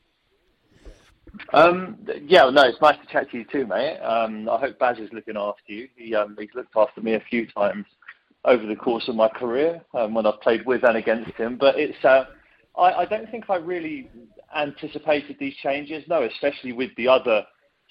Um, 1.53 1.97
yeah, 2.23 2.47
no, 2.51 2.67
it's 2.67 2.81
nice 2.81 2.97
to 2.99 3.11
chat 3.11 3.31
to 3.31 3.37
you 3.39 3.45
too, 3.45 3.65
mate. 3.65 3.97
Um, 3.99 4.47
I 4.47 4.59
hope 4.59 4.77
Baz 4.77 4.99
is 4.99 5.11
looking 5.11 5.37
after 5.37 5.73
you. 5.73 5.89
He, 5.95 6.13
um, 6.13 6.37
he's 6.39 6.49
looked 6.53 6.75
after 6.75 7.01
me 7.01 7.15
a 7.15 7.19
few 7.19 7.47
times 7.47 7.85
over 8.45 8.65
the 8.65 8.75
course 8.75 9.07
of 9.07 9.15
my 9.15 9.27
career 9.27 9.81
um, 9.93 10.13
when 10.13 10.25
I've 10.25 10.41
played 10.41 10.65
with 10.65 10.83
and 10.83 10.97
against 10.97 11.31
him. 11.31 11.57
But 11.57 11.77
it's, 11.77 12.03
uh, 12.03 12.25
I, 12.77 12.93
I 12.93 13.05
don't 13.05 13.29
think 13.29 13.49
I 13.49 13.55
really 13.55 14.09
anticipated 14.55 15.37
these 15.39 15.55
changes. 15.57 16.03
No, 16.07 16.23
especially 16.23 16.73
with 16.73 16.91
the 16.95 17.07
other 17.07 17.43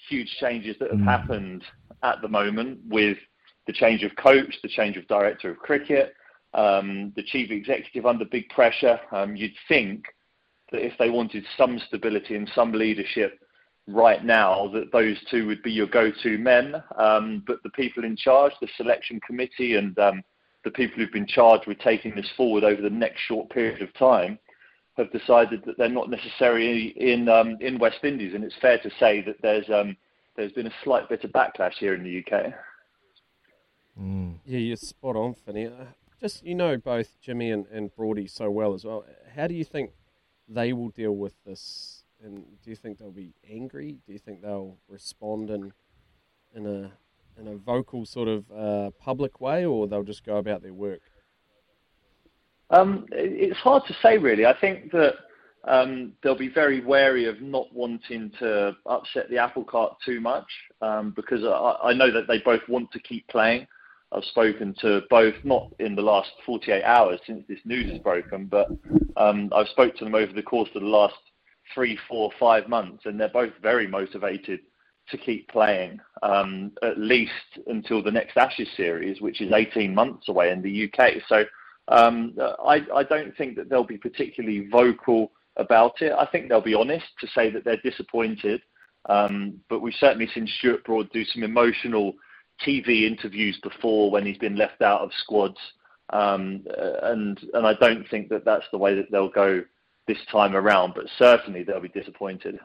huge 0.09 0.29
changes 0.39 0.75
that 0.79 0.91
have 0.91 1.01
happened 1.01 1.63
at 2.03 2.21
the 2.21 2.27
moment 2.27 2.79
with 2.87 3.17
the 3.65 3.73
change 3.73 4.03
of 4.03 4.15
coach, 4.15 4.55
the 4.61 4.69
change 4.69 4.97
of 4.97 5.07
director 5.07 5.51
of 5.51 5.57
cricket, 5.57 6.13
um, 6.53 7.11
the 7.15 7.23
chief 7.23 7.51
executive 7.51 8.05
under 8.05 8.25
big 8.25 8.47
pressure. 8.49 8.99
Um, 9.11 9.35
you'd 9.35 9.51
think 9.67 10.05
that 10.71 10.85
if 10.85 10.93
they 10.97 11.09
wanted 11.09 11.45
some 11.57 11.79
stability 11.87 12.35
and 12.35 12.49
some 12.55 12.71
leadership 12.71 13.39
right 13.87 14.23
now, 14.23 14.69
that 14.73 14.91
those 14.91 15.17
two 15.29 15.47
would 15.47 15.63
be 15.63 15.71
your 15.71 15.87
go-to 15.87 16.37
men. 16.37 16.75
Um, 16.97 17.43
but 17.47 17.61
the 17.63 17.69
people 17.69 18.03
in 18.03 18.15
charge, 18.15 18.53
the 18.61 18.67
selection 18.77 19.19
committee, 19.25 19.75
and 19.75 19.97
um, 19.99 20.21
the 20.67 20.71
people 20.71 20.97
who've 20.97 21.11
been 21.11 21.25
charged 21.25 21.65
with 21.65 21.79
taking 21.79 22.13
this 22.13 22.29
forward 22.35 22.65
over 22.65 22.81
the 22.81 22.89
next 22.89 23.21
short 23.21 23.49
period 23.49 23.81
of 23.81 23.93
time, 23.93 24.37
have 24.97 25.11
decided 25.11 25.63
that 25.65 25.77
they're 25.77 25.87
not 25.87 26.09
necessarily 26.09 26.87
in 26.97 27.29
um, 27.29 27.57
in 27.61 27.79
West 27.79 27.99
Indies. 28.03 28.33
And 28.33 28.43
it's 28.43 28.55
fair 28.59 28.77
to 28.79 28.91
say 28.99 29.21
that 29.21 29.41
there's 29.41 29.69
um, 29.69 29.95
there's 30.35 30.51
been 30.51 30.67
a 30.67 30.73
slight 30.83 31.07
bit 31.07 31.23
of 31.23 31.31
backlash 31.31 31.75
here 31.79 31.93
in 31.93 32.03
the 32.03 32.19
UK. 32.19 32.53
Yeah, 34.45 34.59
you're 34.59 34.75
spot 34.75 35.15
on, 35.15 35.35
Finney. 35.35 35.67
Uh, 35.67 35.85
Just 36.19 36.45
you 36.45 36.53
know 36.53 36.77
both 36.77 37.17
Jimmy 37.21 37.51
and, 37.51 37.65
and 37.67 37.95
Broady 37.95 38.27
so 38.27 38.51
well 38.51 38.73
as 38.73 38.83
well. 38.83 39.05
How 39.35 39.47
do 39.47 39.53
you 39.53 39.63
think 39.63 39.91
they 40.49 40.73
will 40.73 40.89
deal 40.89 41.15
with 41.15 41.33
this? 41.45 42.03
And 42.21 42.43
do 42.63 42.71
you 42.71 42.75
think 42.75 42.97
they'll 42.97 43.11
be 43.11 43.33
angry? 43.49 43.99
Do 44.05 44.11
you 44.11 44.19
think 44.19 44.41
they'll 44.41 44.77
respond 44.89 45.49
in 45.49 45.71
in 46.53 46.65
a 46.65 46.91
in 47.39 47.47
a 47.47 47.55
vocal 47.55 48.05
sort 48.05 48.27
of 48.27 48.45
uh, 48.51 48.91
public 48.99 49.39
way, 49.41 49.65
or 49.65 49.87
they'll 49.87 50.03
just 50.03 50.25
go 50.25 50.37
about 50.37 50.61
their 50.61 50.73
work? 50.73 51.01
Um, 52.69 53.05
it's 53.11 53.57
hard 53.59 53.83
to 53.87 53.95
say, 54.01 54.17
really. 54.17 54.45
I 54.45 54.57
think 54.59 54.91
that 54.91 55.13
um, 55.67 56.13
they'll 56.21 56.37
be 56.37 56.49
very 56.49 56.83
wary 56.83 57.25
of 57.25 57.41
not 57.41 57.73
wanting 57.73 58.31
to 58.39 58.75
upset 58.85 59.29
the 59.29 59.37
apple 59.37 59.63
cart 59.63 59.95
too 60.05 60.19
much 60.19 60.47
um, 60.81 61.13
because 61.15 61.43
I, 61.43 61.89
I 61.89 61.93
know 61.93 62.11
that 62.11 62.27
they 62.27 62.39
both 62.39 62.61
want 62.67 62.91
to 62.91 62.99
keep 62.99 63.27
playing. 63.27 63.67
I've 64.11 64.23
spoken 64.23 64.73
to 64.79 65.01
both, 65.09 65.35
not 65.43 65.73
in 65.79 65.93
the 65.93 66.01
last 66.01 66.29
48 66.45 66.83
hours 66.83 67.19
since 67.27 67.43
this 67.47 67.59
news 67.65 67.91
has 67.91 67.99
broken, 67.99 68.45
but 68.45 68.69
um, 69.17 69.51
I've 69.53 69.67
spoke 69.67 69.97
to 69.97 70.05
them 70.05 70.15
over 70.15 70.31
the 70.31 70.43
course 70.43 70.69
of 70.75 70.81
the 70.81 70.87
last 70.87 71.15
three, 71.73 71.97
four, 72.07 72.31
five 72.39 72.69
months, 72.69 73.05
and 73.05 73.19
they're 73.19 73.27
both 73.27 73.51
very 73.61 73.85
motivated 73.85 74.61
to 75.09 75.17
keep 75.17 75.47
playing 75.49 75.99
um, 76.23 76.71
at 76.83 76.97
least 76.97 77.31
until 77.67 78.03
the 78.03 78.11
next 78.11 78.37
Ashes 78.37 78.67
series, 78.75 79.21
which 79.21 79.41
is 79.41 79.51
18 79.51 79.93
months 79.93 80.29
away 80.29 80.51
in 80.51 80.61
the 80.61 80.91
UK. 80.91 81.13
So 81.27 81.45
um, 81.87 82.33
I, 82.65 82.85
I 82.93 83.03
don't 83.03 83.35
think 83.37 83.55
that 83.55 83.69
they'll 83.69 83.83
be 83.83 83.97
particularly 83.97 84.67
vocal 84.69 85.31
about 85.55 86.01
it. 86.01 86.13
I 86.17 86.25
think 86.25 86.49
they'll 86.49 86.61
be 86.61 86.73
honest 86.73 87.05
to 87.21 87.27
say 87.27 87.49
that 87.51 87.63
they're 87.63 87.81
disappointed. 87.83 88.61
Um, 89.07 89.59
but 89.69 89.81
we've 89.81 89.93
certainly 89.93 90.27
seen 90.33 90.47
Stuart 90.59 90.83
Broad 90.83 91.09
do 91.11 91.23
some 91.25 91.43
emotional 91.43 92.13
TV 92.65 93.03
interviews 93.03 93.59
before 93.63 94.11
when 94.11 94.25
he's 94.25 94.37
been 94.37 94.55
left 94.55 94.81
out 94.81 95.01
of 95.01 95.11
squads, 95.19 95.59
um, 96.11 96.65
and 97.03 97.39
and 97.53 97.67
I 97.67 97.73
don't 97.73 98.07
think 98.09 98.29
that 98.29 98.43
that's 98.43 98.65
the 98.71 98.77
way 98.77 98.95
that 98.95 99.11
they'll 99.11 99.29
go 99.29 99.63
this 100.07 100.17
time 100.31 100.55
around. 100.55 100.93
But 100.95 101.05
certainly 101.17 101.63
they'll 101.63 101.79
be 101.79 101.89
disappointed. 101.89 102.59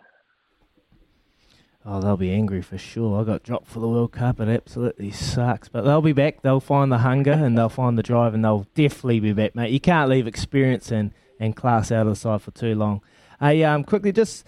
Oh, 1.84 2.00
they'll 2.00 2.16
be 2.16 2.32
angry 2.32 2.62
for 2.62 2.78
sure. 2.78 3.20
I 3.20 3.24
got 3.24 3.42
dropped 3.42 3.66
for 3.66 3.80
the 3.80 3.88
World 3.88 4.12
Cup. 4.12 4.38
It 4.38 4.48
absolutely 4.48 5.10
sucks. 5.10 5.68
But 5.68 5.82
they'll 5.82 6.00
be 6.00 6.12
back. 6.12 6.42
They'll 6.42 6.60
find 6.60 6.92
the 6.92 6.98
hunger 6.98 7.32
and 7.32 7.58
they'll 7.58 7.68
find 7.68 7.98
the 7.98 8.04
drive 8.04 8.34
and 8.34 8.44
they'll 8.44 8.66
definitely 8.74 9.18
be 9.18 9.32
back, 9.32 9.56
mate. 9.56 9.72
You 9.72 9.80
can't 9.80 10.08
leave 10.08 10.28
experience 10.28 10.92
and, 10.92 11.12
and 11.40 11.56
class 11.56 11.90
out 11.90 12.06
of 12.06 12.12
the 12.12 12.16
side 12.16 12.40
for 12.42 12.52
too 12.52 12.76
long. 12.76 13.02
Hey, 13.40 13.64
um, 13.64 13.82
quickly, 13.82 14.12
just 14.12 14.46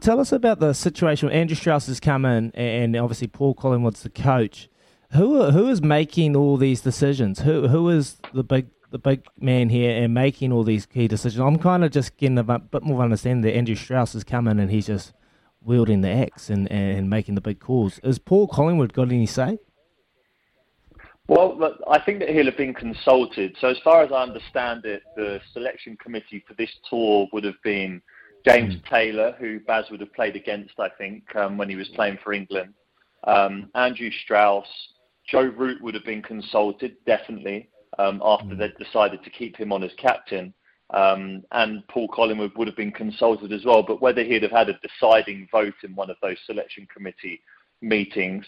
tell 0.00 0.20
us 0.20 0.30
about 0.30 0.60
the 0.60 0.72
situation. 0.72 1.30
Andrew 1.30 1.56
Strauss 1.56 1.88
has 1.88 1.98
come 1.98 2.24
in 2.24 2.52
and 2.52 2.94
obviously 2.94 3.26
Paul 3.26 3.54
Collingwood's 3.54 4.04
the 4.04 4.10
coach. 4.10 4.68
Who 5.12 5.50
who 5.50 5.68
is 5.68 5.82
making 5.82 6.36
all 6.36 6.56
these 6.56 6.80
decisions? 6.80 7.40
Who 7.40 7.68
who 7.68 7.90
is 7.90 8.16
the 8.32 8.44
big 8.44 8.68
the 8.90 8.98
big 8.98 9.26
man 9.38 9.68
here 9.68 10.02
and 10.02 10.14
making 10.14 10.52
all 10.52 10.62
these 10.62 10.86
key 10.86 11.08
decisions? 11.08 11.40
I'm 11.40 11.58
kind 11.58 11.84
of 11.84 11.90
just 11.90 12.16
getting 12.16 12.38
a 12.38 12.44
bit 12.44 12.82
more 12.82 13.02
understanding 13.02 13.42
that 13.42 13.56
Andrew 13.56 13.74
Strauss 13.74 14.14
has 14.14 14.24
come 14.24 14.48
in 14.48 14.58
and 14.58 14.70
he's 14.70 14.86
just 14.86 15.12
wielding 15.64 16.00
the 16.00 16.08
axe 16.08 16.50
and, 16.50 16.70
and 16.70 17.08
making 17.08 17.34
the 17.34 17.40
big 17.40 17.60
calls. 17.60 18.00
Has 18.02 18.18
Paul 18.18 18.48
Collingwood 18.48 18.92
got 18.92 19.08
any 19.08 19.26
say? 19.26 19.58
Well, 21.28 21.76
I 21.88 22.00
think 22.00 22.18
that 22.18 22.30
he'll 22.30 22.46
have 22.46 22.56
been 22.56 22.74
consulted. 22.74 23.56
So, 23.60 23.68
as 23.68 23.78
far 23.84 24.02
as 24.02 24.10
I 24.10 24.22
understand 24.22 24.84
it, 24.84 25.02
the 25.16 25.40
selection 25.52 25.96
committee 25.96 26.44
for 26.46 26.54
this 26.54 26.70
tour 26.90 27.28
would 27.32 27.44
have 27.44 27.60
been 27.62 28.02
James 28.44 28.74
mm. 28.74 28.84
Taylor, 28.88 29.36
who 29.38 29.60
Baz 29.60 29.84
would 29.90 30.00
have 30.00 30.12
played 30.12 30.36
against, 30.36 30.74
I 30.78 30.88
think, 30.88 31.24
um, 31.36 31.56
when 31.56 31.68
he 31.68 31.76
was 31.76 31.88
playing 31.90 32.18
for 32.22 32.32
England. 32.32 32.74
Um, 33.24 33.70
Andrew 33.74 34.10
Strauss, 34.24 34.66
Joe 35.28 35.52
Root 35.56 35.80
would 35.80 35.94
have 35.94 36.04
been 36.04 36.22
consulted, 36.22 36.96
definitely, 37.06 37.70
um, 37.98 38.20
after 38.24 38.54
mm. 38.54 38.58
they'd 38.58 38.76
decided 38.84 39.22
to 39.22 39.30
keep 39.30 39.56
him 39.56 39.72
on 39.72 39.84
as 39.84 39.92
captain. 39.96 40.52
Um, 40.92 41.42
and 41.52 41.86
Paul 41.88 42.08
Collingwood 42.08 42.52
would 42.56 42.68
have 42.68 42.76
been 42.76 42.92
consulted 42.92 43.52
as 43.52 43.64
well. 43.64 43.82
But 43.82 44.02
whether 44.02 44.22
he'd 44.22 44.42
have 44.42 44.52
had 44.52 44.68
a 44.68 44.78
deciding 44.78 45.48
vote 45.50 45.74
in 45.82 45.94
one 45.94 46.10
of 46.10 46.16
those 46.22 46.36
selection 46.46 46.86
committee 46.94 47.40
meetings, 47.80 48.44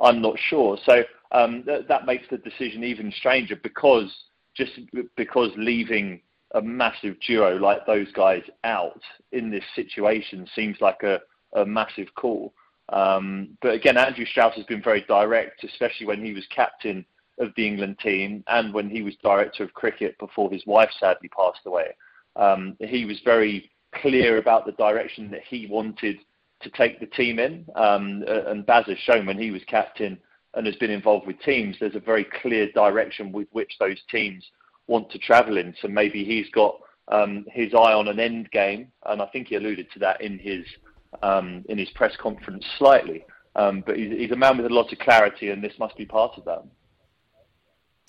I'm 0.00 0.20
not 0.20 0.38
sure. 0.38 0.78
So 0.84 1.04
um, 1.32 1.62
th- 1.64 1.86
that 1.88 2.06
makes 2.06 2.26
the 2.30 2.38
decision 2.38 2.84
even 2.84 3.12
stranger 3.12 3.56
because 3.56 4.14
just 4.54 4.72
because 5.16 5.50
leaving 5.56 6.20
a 6.54 6.62
massive 6.62 7.16
duo 7.26 7.56
like 7.56 7.84
those 7.86 8.10
guys 8.12 8.42
out 8.64 9.00
in 9.32 9.50
this 9.50 9.64
situation 9.74 10.46
seems 10.54 10.76
like 10.80 11.02
a, 11.02 11.20
a 11.54 11.64
massive 11.64 12.08
call. 12.14 12.54
Um, 12.90 13.58
but 13.62 13.74
again, 13.74 13.96
Andrew 13.96 14.24
Strauss 14.24 14.54
has 14.54 14.64
been 14.66 14.82
very 14.82 15.02
direct, 15.02 15.64
especially 15.64 16.06
when 16.06 16.24
he 16.24 16.32
was 16.32 16.46
captain 16.54 17.04
of 17.38 17.52
the 17.56 17.66
England 17.66 17.98
team 17.98 18.42
and 18.48 18.72
when 18.72 18.88
he 18.88 19.02
was 19.02 19.14
director 19.22 19.62
of 19.62 19.74
cricket 19.74 20.18
before 20.18 20.50
his 20.50 20.64
wife 20.66 20.90
sadly 20.98 21.28
passed 21.28 21.66
away. 21.66 21.94
Um, 22.36 22.76
he 22.80 23.04
was 23.04 23.20
very 23.24 23.70
clear 23.94 24.38
about 24.38 24.66
the 24.66 24.72
direction 24.72 25.30
that 25.30 25.42
he 25.48 25.66
wanted 25.66 26.18
to 26.62 26.70
take 26.70 27.00
the 27.00 27.06
team 27.06 27.38
in. 27.38 27.66
Um, 27.74 28.24
and 28.26 28.64
Baz 28.66 28.86
has 28.86 28.98
shown 28.98 29.26
when 29.26 29.38
he 29.38 29.50
was 29.50 29.62
captain 29.66 30.18
and 30.54 30.66
has 30.66 30.76
been 30.76 30.90
involved 30.90 31.26
with 31.26 31.38
teams, 31.40 31.76
there's 31.78 31.94
a 31.94 32.00
very 32.00 32.26
clear 32.40 32.70
direction 32.72 33.30
with 33.30 33.46
which 33.52 33.76
those 33.78 33.98
teams 34.10 34.44
want 34.86 35.10
to 35.10 35.18
travel 35.18 35.58
in. 35.58 35.74
So 35.82 35.88
maybe 35.88 36.24
he's 36.24 36.48
got 36.50 36.80
um, 37.08 37.44
his 37.50 37.74
eye 37.74 37.92
on 37.92 38.08
an 38.08 38.18
end 38.18 38.50
game, 38.50 38.88
and 39.04 39.20
I 39.20 39.26
think 39.26 39.48
he 39.48 39.56
alluded 39.56 39.90
to 39.92 39.98
that 40.00 40.20
in 40.20 40.38
his 40.38 40.64
um, 41.22 41.64
in 41.68 41.78
his 41.78 41.90
press 41.90 42.16
conference 42.20 42.64
slightly. 42.78 43.24
Um, 43.54 43.82
but 43.86 43.96
he's, 43.96 44.12
he's, 44.12 44.30
a 44.32 44.36
man 44.36 44.58
with 44.58 44.66
a 44.66 44.74
lot 44.74 44.92
of 44.92 44.98
clarity, 44.98 45.50
and 45.50 45.64
this 45.64 45.72
must 45.78 45.96
be 45.96 46.04
part 46.04 46.36
of 46.36 46.44
that. 46.44 46.62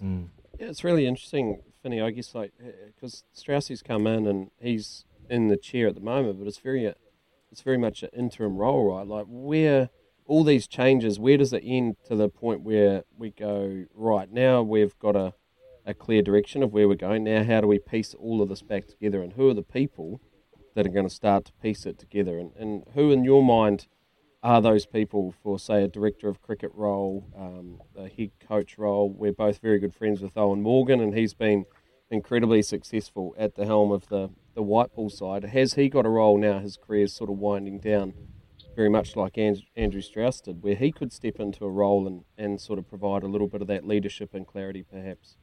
Mm. 0.01 0.29
Yeah, 0.59 0.67
it's 0.67 0.83
really 0.83 1.05
interesting, 1.05 1.61
Finney. 1.81 2.01
I 2.01 2.11
guess 2.11 2.33
like 2.33 2.51
eh, 2.63 2.67
eh, 2.67 2.71
because 2.95 3.23
Strauss's 3.33 3.81
come 3.81 4.07
in 4.07 4.25
and 4.27 4.51
he's 4.59 5.05
in 5.29 5.47
the 5.47 5.57
chair 5.57 5.87
at 5.87 5.95
the 5.95 6.01
moment, 6.01 6.39
but 6.39 6.47
it's 6.47 6.57
very 6.57 6.87
eh, 6.87 6.93
it's 7.51 7.61
very 7.61 7.77
much 7.77 8.03
an 8.03 8.09
interim 8.13 8.57
role, 8.57 8.93
right? 8.95 9.07
Like 9.07 9.25
where 9.27 9.89
all 10.25 10.43
these 10.43 10.67
changes, 10.67 11.19
where 11.19 11.37
does 11.37 11.53
it 11.53 11.63
end 11.65 11.95
to 12.07 12.15
the 12.15 12.29
point 12.29 12.61
where 12.61 13.03
we 13.17 13.31
go 13.31 13.85
right 13.93 14.31
now? 14.31 14.61
We've 14.61 14.97
got 14.99 15.15
a 15.15 15.33
a 15.85 15.93
clear 15.93 16.21
direction 16.21 16.61
of 16.61 16.73
where 16.73 16.87
we're 16.87 16.95
going. 16.95 17.23
Now, 17.23 17.45
how 17.45 17.61
do 17.61 17.67
we 17.67 17.79
piece 17.79 18.13
all 18.13 18.41
of 18.41 18.49
this 18.49 18.61
back 18.61 18.87
together, 18.87 19.23
and 19.23 19.33
who 19.33 19.49
are 19.49 19.53
the 19.53 19.63
people 19.63 20.19
that 20.75 20.85
are 20.85 20.91
going 20.91 21.07
to 21.07 21.13
start 21.13 21.45
to 21.45 21.53
piece 21.61 21.85
it 21.85 21.97
together, 21.97 22.37
and, 22.37 22.51
and 22.57 22.83
who, 22.93 23.11
in 23.11 23.23
your 23.23 23.41
mind, 23.41 23.87
are 24.43 24.61
those 24.61 24.85
people 24.85 25.33
for, 25.43 25.57
say, 25.57 25.83
a 25.83 25.87
director 25.87 26.29
of 26.29 26.41
cricket 26.41 26.71
role, 26.73 27.25
um, 27.35 27.81
a 27.97 28.07
head 28.07 28.31
coach 28.47 28.77
role? 28.77 29.09
We're 29.09 29.33
both 29.33 29.59
very 29.59 29.79
good 29.79 29.95
friends 29.95 30.21
with 30.21 30.35
Eoin 30.35 30.61
Morgan, 30.61 31.01
and 31.01 31.15
he's 31.15 31.33
been 31.33 31.65
incredibly 32.09 32.61
successful 32.61 33.35
at 33.37 33.55
the 33.55 33.65
helm 33.65 33.91
of 33.91 34.07
the, 34.07 34.29
the 34.53 34.61
white 34.61 34.93
ball 34.95 35.09
side. 35.09 35.43
Has 35.43 35.73
he 35.73 35.89
got 35.89 36.05
a 36.05 36.09
role 36.09 36.37
now? 36.37 36.59
His 36.59 36.77
career's 36.77 37.13
sort 37.13 37.29
of 37.29 37.37
winding 37.37 37.79
down, 37.79 38.13
very 38.75 38.89
much 38.89 39.15
like 39.15 39.37
Andrew 39.37 40.01
Strauss 40.01 40.39
did, 40.39 40.63
where 40.63 40.75
he 40.75 40.91
could 40.91 41.11
step 41.11 41.39
into 41.39 41.65
a 41.65 41.69
role 41.69 42.07
and, 42.07 42.23
and 42.37 42.61
sort 42.61 42.79
of 42.79 42.87
provide 42.87 43.23
a 43.23 43.27
little 43.27 43.47
bit 43.47 43.61
of 43.61 43.67
that 43.67 43.87
leadership 43.87 44.33
and 44.33 44.45
clarity, 44.45 44.83
perhaps. 44.83 45.35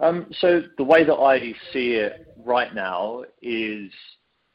Um, 0.00 0.26
so 0.32 0.62
the 0.76 0.84
way 0.84 1.04
that 1.04 1.14
I 1.14 1.54
see 1.72 1.92
it 1.92 2.34
right 2.36 2.74
now 2.74 3.22
is 3.40 3.92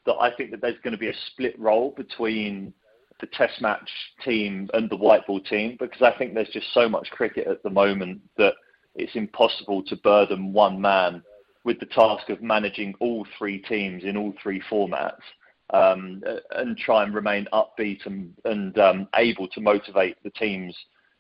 that 0.06 0.16
I 0.20 0.32
think 0.36 0.52
that 0.52 0.62
there's 0.62 0.80
going 0.84 0.92
to 0.92 0.98
be 0.98 1.08
a 1.08 1.16
split 1.28 1.58
role 1.58 1.94
between 1.96 2.74
the 3.20 3.28
Test 3.28 3.62
match 3.62 3.90
team 4.24 4.70
and 4.74 4.90
the 4.90 4.96
white 4.96 5.26
ball 5.28 5.42
team 5.42 5.78
because 5.80 6.02
I 6.02 6.18
think 6.18 6.34
there's 6.34 6.50
just 6.50 6.74
so 6.74 6.88
much 6.88 7.10
cricket 7.12 7.48
at 7.48 7.62
the 7.64 7.70
moment 7.70 8.22
that 8.38 8.54
it's 8.96 9.16
impossible 9.16 9.84
to 9.84 9.96
burden 9.98 10.54
one 10.54 10.80
man 10.80 11.24
with 11.64 11.80
the 11.80 11.86
task 11.86 12.30
of 12.30 12.42
managing 12.42 12.94
all 13.00 13.26
three 13.38 13.60
teams 13.60 14.04
in 14.04 14.18
all 14.18 14.34
three 14.42 14.62
formats 14.72 15.22
um, 15.72 16.24
and 16.52 16.78
try 16.78 17.04
and 17.04 17.14
remain 17.14 17.48
upbeat 17.54 18.06
and, 18.06 18.34
and 18.46 18.78
um, 18.80 19.08
able 19.16 19.48
to 19.50 19.62
motivate 19.62 20.16
the 20.24 20.32
teams 20.32 20.76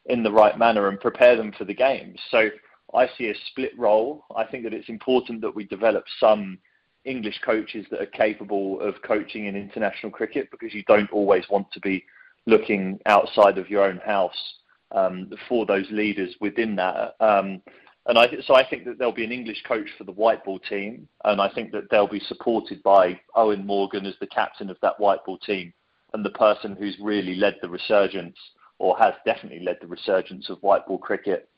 in 0.05 0.23
the 0.23 0.31
right 0.31 0.57
manner 0.57 0.87
and 0.87 0.99
prepare 0.99 1.35
them 1.35 1.51
for 1.57 1.65
the 1.65 1.73
games. 1.73 2.19
So 2.31 2.49
I 2.95 3.07
see 3.17 3.29
a 3.29 3.35
split 3.51 3.77
role. 3.77 4.25
I 4.35 4.45
think 4.45 4.63
that 4.63 4.73
it's 4.73 4.89
important 4.89 5.41
that 5.41 5.53
we 5.53 5.65
develop 5.65 6.05
some 6.19 6.57
English 7.05 7.39
coaches 7.43 7.85
that 7.91 8.01
are 8.01 8.05
capable 8.05 8.79
of 8.81 9.01
coaching 9.01 9.45
in 9.45 9.55
international 9.55 10.11
cricket 10.11 10.49
because 10.51 10.73
you 10.73 10.83
don't 10.83 11.11
always 11.11 11.43
want 11.49 11.71
to 11.71 11.79
be 11.79 12.03
looking 12.45 12.99
outside 13.05 13.57
of 13.57 13.69
your 13.69 13.83
own 13.83 13.97
house 13.97 14.53
um, 14.91 15.31
for 15.47 15.65
those 15.65 15.85
leaders 15.91 16.35
within 16.39 16.75
that. 16.75 17.15
Um, 17.19 17.61
and 18.07 18.17
I, 18.17 18.27
so 18.45 18.55
I 18.55 18.67
think 18.67 18.85
that 18.85 18.97
there'll 18.97 19.13
be 19.13 19.23
an 19.23 19.31
English 19.31 19.63
coach 19.67 19.87
for 19.97 20.03
the 20.03 20.11
white 20.11 20.43
ball 20.43 20.59
team, 20.59 21.07
and 21.25 21.39
I 21.39 21.49
think 21.49 21.71
that 21.73 21.89
they'll 21.91 22.07
be 22.07 22.21
supported 22.21 22.81
by 22.81 23.19
Eoin 23.35 23.65
Morgan 23.65 24.05
as 24.05 24.15
the 24.19 24.27
captain 24.27 24.69
of 24.69 24.77
that 24.81 24.99
white 24.99 25.23
ball 25.25 25.37
team 25.37 25.73
and 26.13 26.25
the 26.25 26.31
person 26.31 26.75
who's 26.75 26.97
really 26.99 27.35
led 27.35 27.57
the 27.61 27.69
resurgence 27.69 28.35
or 28.79 28.97
has 28.97 29.13
definitely 29.25 29.63
led 29.63 29.77
the 29.81 29.87
resurgence 29.87 30.49
of 30.49 30.57
white 30.63 30.87
ball 30.87 30.97
cricket 30.97 31.49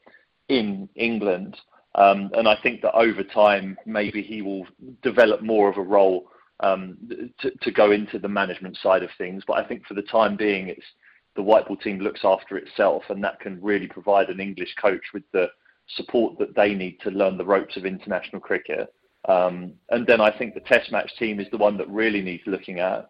in 0.50 0.90
England. 0.96 1.56
Um, 1.96 2.32
and 2.34 2.48
I 2.48 2.58
think 2.64 2.82
that 2.82 2.96
over 2.96 3.24
time, 3.24 3.78
maybe 3.86 4.22
he 4.22 4.42
will 4.42 4.66
develop 5.02 5.42
more 5.42 5.70
of 5.70 5.78
a 5.78 5.82
role 5.82 6.30
um, 6.62 6.98
to, 7.40 7.52
to, 7.52 7.72
go 7.72 7.92
into 7.92 8.18
the 8.18 8.30
management 8.30 8.78
side 8.78 9.04
of 9.04 9.10
things. 9.18 9.44
But 9.46 9.58
I 9.58 9.68
think 9.68 9.86
for 9.86 9.96
the 9.96 10.04
time 10.04 10.38
being, 10.38 10.68
it's 10.70 10.86
the 11.36 11.42
white 11.42 11.68
ball 11.68 11.78
team 11.78 12.00
looks 12.00 12.22
after 12.24 12.58
itself, 12.58 13.04
and 13.10 13.24
that 13.24 13.40
can 13.40 13.62
really 13.62 13.88
provide 13.88 14.30
an 14.30 14.40
English 14.40 14.74
coach 14.82 15.02
with 15.14 15.24
the 15.34 15.48
support 15.96 16.38
that 16.40 16.56
they 16.56 16.74
need 16.74 16.98
to 17.02 17.10
learn 17.10 17.38
the 17.38 17.46
ropes 17.46 17.76
of 17.78 17.86
international 17.86 18.42
cricket. 18.42 18.94
Um, 19.28 19.74
and 19.90 20.06
then 20.08 20.22
I 20.22 20.36
think 20.36 20.54
the 20.54 20.62
Test 20.62 20.92
match 20.92 21.12
team 21.18 21.40
is 21.40 21.48
the 21.52 21.58
one 21.58 21.78
that 21.78 21.90
really 21.90 22.22
needs 22.22 22.44
looking 22.46 22.80
at, 22.80 23.08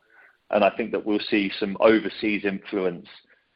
and 0.50 0.64
I 0.64 0.70
think 0.72 0.92
that 0.92 1.06
we'll 1.06 1.20
see 1.30 1.52
some 1.60 1.78
overseas 1.80 2.46
influence 2.46 3.08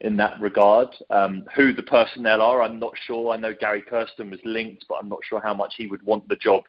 in 0.01 0.17
that 0.17 0.39
regard. 0.39 0.89
Um, 1.09 1.45
who 1.55 1.73
the 1.73 1.83
personnel 1.83 2.41
are, 2.41 2.61
I'm 2.61 2.79
not 2.79 2.93
sure. 3.05 3.33
I 3.33 3.37
know 3.37 3.53
Gary 3.53 3.81
Kirsten 3.81 4.29
was 4.29 4.39
linked, 4.43 4.85
but 4.87 4.95
I'm 4.95 5.09
not 5.09 5.19
sure 5.27 5.41
how 5.41 5.53
much 5.53 5.75
he 5.77 5.87
would 5.87 6.03
want 6.03 6.27
the 6.27 6.35
job 6.35 6.63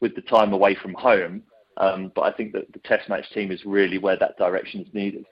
with 0.00 0.14
the 0.14 0.22
time 0.22 0.52
away 0.52 0.74
from 0.74 0.94
home. 0.94 1.42
Um, 1.78 2.12
but 2.14 2.22
I 2.22 2.32
think 2.32 2.52
that 2.52 2.72
the 2.72 2.78
Test 2.80 3.08
match 3.08 3.30
team 3.32 3.50
is 3.50 3.64
really 3.64 3.98
where 3.98 4.16
that 4.16 4.38
direction 4.38 4.80
is 4.80 4.92
needed. 4.94 5.26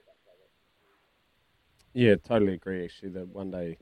Yeah, 1.92 2.16
totally 2.16 2.54
agree. 2.54 2.84
Actually, 2.84 3.10
the 3.10 3.20
one 3.20 3.50
day 3.50 3.78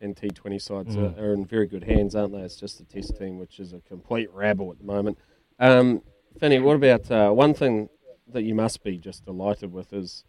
and 0.00 0.16
T20 0.16 0.60
sides 0.60 0.96
mm. 0.96 1.16
are, 1.16 1.24
are, 1.24 1.32
in 1.32 1.46
very 1.46 1.66
good 1.66 1.84
hands, 1.84 2.14
aren't 2.14 2.32
they? 2.32 2.40
It's 2.40 2.56
just 2.56 2.78
the 2.78 2.84
Test 2.84 3.16
team, 3.16 3.38
which 3.38 3.60
is 3.60 3.72
a 3.72 3.80
complete 3.80 4.30
rabble 4.32 4.70
at 4.72 4.78
the 4.78 4.84
moment. 4.84 5.16
Um, 5.60 6.02
Finney, 6.38 6.58
what 6.58 6.74
about 6.74 7.10
uh, 7.10 7.30
one 7.30 7.54
thing 7.54 7.88
that 8.32 8.42
you 8.42 8.54
must 8.54 8.82
be 8.82 8.98
just 8.98 9.24
delighted 9.24 9.72
with 9.72 9.92
is 9.92 10.24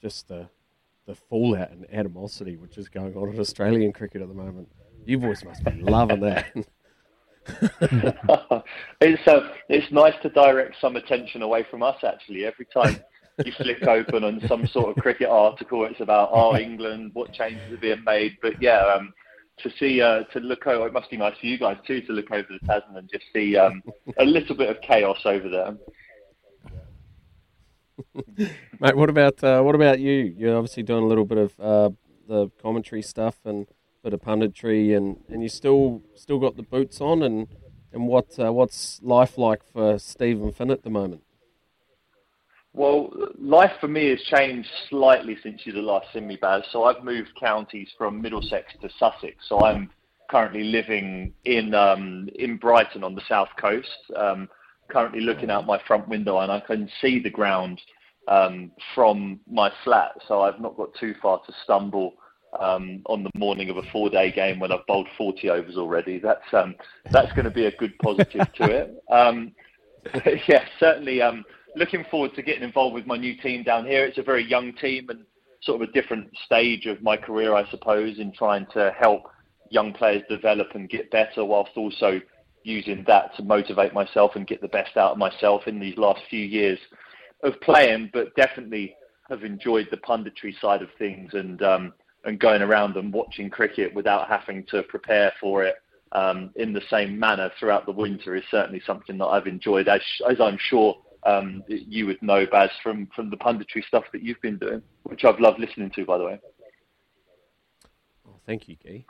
just 0.00 0.28
the 0.28 0.48
the 1.06 1.14
fallout 1.14 1.70
and 1.70 1.86
animosity 1.92 2.56
which 2.56 2.78
is 2.78 2.88
going 2.88 3.16
on 3.16 3.28
in 3.30 3.40
Australian 3.40 3.92
cricket 3.92 4.22
at 4.22 4.28
the 4.28 4.34
moment. 4.34 4.68
You 5.04 5.18
boys 5.18 5.44
must 5.44 5.64
be 5.64 5.72
loving 5.80 6.20
that. 6.20 6.52
it's 9.00 9.26
uh, 9.26 9.48
it's 9.68 9.90
nice 9.90 10.14
to 10.22 10.28
direct 10.28 10.76
some 10.80 10.94
attention 10.94 11.42
away 11.42 11.66
from 11.68 11.82
us. 11.82 11.96
Actually, 12.04 12.44
every 12.44 12.66
time 12.66 13.02
you 13.44 13.52
flick 13.52 13.82
open 13.86 14.24
on 14.24 14.40
some 14.46 14.66
sort 14.66 14.96
of 14.96 15.02
cricket 15.02 15.28
article. 15.28 15.84
It's 15.84 16.00
about 16.00 16.30
oh 16.32 16.56
England, 16.68 17.10
what 17.14 17.32
changes 17.32 17.72
are 17.72 17.78
being 17.78 18.04
made. 18.04 18.36
But 18.42 18.60
yeah, 18.60 18.78
um, 18.78 19.12
to 19.58 19.70
see 19.78 20.00
uh, 20.00 20.24
to 20.32 20.40
look 20.40 20.66
over, 20.66 20.86
it 20.86 20.92
must 20.92 21.10
be 21.10 21.16
nice 21.16 21.36
for 21.38 21.46
you 21.46 21.58
guys 21.58 21.78
too 21.86 22.00
to 22.02 22.12
look 22.12 22.30
over 22.30 22.48
the 22.48 22.66
Tasman 22.66 22.96
and 22.96 23.10
just 23.10 23.24
see 23.32 23.56
um, 23.56 23.82
a 24.18 24.24
little 24.24 24.56
bit 24.56 24.70
of 24.70 24.80
chaos 24.82 25.20
over 25.24 25.48
there. 25.48 25.76
Mate, 28.80 28.96
what 28.96 29.10
about 29.10 29.42
uh, 29.42 29.62
what 29.62 29.74
about 29.74 30.00
you? 30.00 30.34
You're 30.36 30.56
obviously 30.56 30.82
doing 30.82 31.04
a 31.04 31.06
little 31.06 31.24
bit 31.24 31.38
of 31.38 31.60
uh, 31.60 31.90
the 32.28 32.50
commentary 32.60 33.02
stuff 33.02 33.36
and 33.44 33.66
a 33.68 34.10
bit 34.10 34.14
of 34.14 34.20
punditry, 34.20 34.96
and, 34.96 35.18
and 35.28 35.42
you 35.42 35.48
still 35.48 36.02
still 36.14 36.38
got 36.38 36.56
the 36.56 36.62
boots 36.62 37.00
on. 37.00 37.22
And 37.22 37.48
and 37.92 38.06
what 38.06 38.38
uh, 38.38 38.52
what's 38.52 39.00
life 39.02 39.38
like 39.38 39.62
for 39.64 39.98
Steven 39.98 40.52
Finn 40.52 40.70
at 40.70 40.82
the 40.82 40.90
moment? 40.90 41.22
Well, 42.74 43.10
life 43.38 43.72
for 43.80 43.88
me 43.88 44.08
has 44.08 44.22
changed 44.22 44.68
slightly 44.88 45.36
since 45.42 45.60
you'd 45.64 45.76
last 45.76 46.06
seen 46.14 46.26
me, 46.26 46.38
Baz. 46.40 46.62
So 46.72 46.84
I've 46.84 47.04
moved 47.04 47.30
counties 47.38 47.88
from 47.98 48.22
Middlesex 48.22 48.72
to 48.80 48.88
Sussex. 48.98 49.36
So 49.46 49.62
I'm 49.62 49.90
currently 50.30 50.64
living 50.64 51.34
in 51.44 51.74
um, 51.74 52.30
in 52.34 52.56
Brighton 52.56 53.04
on 53.04 53.14
the 53.14 53.22
south 53.28 53.50
coast. 53.60 53.88
Um, 54.16 54.48
currently 54.92 55.20
looking 55.20 55.50
out 55.50 55.66
my 55.66 55.80
front 55.86 56.08
window 56.08 56.38
and 56.38 56.52
I 56.52 56.60
can 56.60 56.88
see 57.00 57.18
the 57.18 57.30
ground 57.30 57.80
um, 58.28 58.70
from 58.94 59.40
my 59.50 59.70
flat. 59.84 60.12
So 60.28 60.42
I've 60.42 60.60
not 60.60 60.76
got 60.76 60.94
too 60.94 61.14
far 61.20 61.40
to 61.46 61.52
stumble 61.64 62.14
um, 62.60 63.02
on 63.06 63.22
the 63.22 63.30
morning 63.34 63.70
of 63.70 63.78
a 63.78 63.82
four-day 63.90 64.32
game 64.32 64.60
when 64.60 64.72
I've 64.72 64.86
bowled 64.86 65.08
40 65.16 65.48
overs 65.50 65.76
already. 65.76 66.18
That's 66.18 66.52
um, 66.52 66.74
that's 67.10 67.32
going 67.32 67.44
to 67.44 67.50
be 67.50 67.66
a 67.66 67.76
good 67.76 67.98
positive 67.98 68.52
to 68.54 68.64
it. 68.64 69.02
Um, 69.12 69.52
yeah, 70.48 70.64
certainly. 70.80 71.22
Um, 71.22 71.44
looking 71.76 72.04
forward 72.10 72.34
to 72.34 72.42
getting 72.42 72.62
involved 72.62 72.94
with 72.94 73.06
my 73.06 73.16
new 73.16 73.36
team 73.40 73.62
down 73.62 73.86
here. 73.86 74.04
It's 74.04 74.18
a 74.18 74.22
very 74.22 74.44
young 74.44 74.72
team 74.74 75.10
and 75.10 75.24
sort 75.62 75.80
of 75.80 75.88
a 75.88 75.92
different 75.92 76.28
stage 76.44 76.86
of 76.86 77.02
my 77.02 77.16
career, 77.16 77.54
I 77.54 77.68
suppose, 77.70 78.18
in 78.18 78.32
trying 78.32 78.66
to 78.74 78.92
help 78.98 79.24
young 79.70 79.92
players 79.92 80.22
develop 80.28 80.68
and 80.74 80.88
get 80.88 81.10
better, 81.10 81.44
whilst 81.44 81.72
also 81.76 82.20
using 82.64 83.04
that 83.06 83.34
to 83.36 83.42
motivate 83.42 83.92
myself 83.92 84.32
and 84.36 84.46
get 84.46 84.60
the 84.60 84.68
best 84.68 84.96
out 84.96 85.12
of 85.12 85.18
myself 85.18 85.66
in 85.66 85.80
these 85.80 85.96
last 85.96 86.20
few 86.28 86.44
years 86.44 86.78
of 87.42 87.60
playing. 87.60 88.10
But 88.12 88.34
definitely 88.36 88.96
have 89.28 89.44
enjoyed 89.44 89.88
the 89.90 89.96
punditry 89.98 90.58
side 90.60 90.82
of 90.82 90.88
things 90.98 91.32
and 91.34 91.62
um, 91.62 91.92
and 92.24 92.38
going 92.38 92.62
around 92.62 92.96
and 92.96 93.12
watching 93.12 93.50
cricket 93.50 93.92
without 93.94 94.28
having 94.28 94.64
to 94.66 94.82
prepare 94.84 95.32
for 95.40 95.64
it 95.64 95.76
um, 96.12 96.50
in 96.56 96.72
the 96.72 96.82
same 96.88 97.18
manner 97.18 97.50
throughout 97.58 97.86
the 97.86 97.92
winter 97.92 98.36
is 98.36 98.44
certainly 98.50 98.80
something 98.86 99.18
that 99.18 99.26
I've 99.26 99.46
enjoyed, 99.46 99.88
as 99.88 100.02
as 100.28 100.40
I'm 100.40 100.58
sure 100.58 100.96
um, 101.24 101.62
you 101.68 102.06
would 102.06 102.20
know, 102.22 102.46
Baz, 102.50 102.70
from, 102.82 103.08
from 103.14 103.30
the 103.30 103.36
punditry 103.36 103.84
stuff 103.86 104.04
that 104.12 104.22
you've 104.22 104.40
been 104.40 104.58
doing, 104.58 104.82
which 105.04 105.24
I've 105.24 105.38
loved 105.38 105.60
listening 105.60 105.90
to, 105.90 106.04
by 106.04 106.18
the 106.18 106.24
way. 106.24 106.40
Oh, 108.26 108.40
thank 108.44 108.68
you, 108.68 108.76
Guy. 108.84 109.04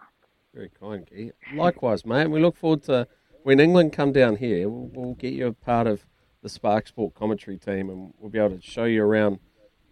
Very 0.54 0.70
kind, 0.78 1.08
Guy. 1.10 1.32
Likewise, 1.54 2.04
mate. 2.04 2.26
We 2.26 2.40
look 2.40 2.56
forward 2.56 2.82
to 2.84 3.08
when 3.42 3.60
England 3.60 3.92
come 3.92 4.12
down 4.12 4.36
here. 4.36 4.68
We'll, 4.68 4.90
we'll 4.92 5.14
get 5.14 5.32
you 5.32 5.46
a 5.46 5.52
part 5.52 5.86
of 5.86 6.06
the 6.42 6.48
Spark 6.48 6.86
Sport 6.86 7.14
commentary 7.14 7.58
team, 7.58 7.88
and 7.88 8.12
we'll 8.18 8.30
be 8.30 8.38
able 8.38 8.56
to 8.56 8.60
show 8.60 8.84
you 8.84 9.04
around 9.04 9.38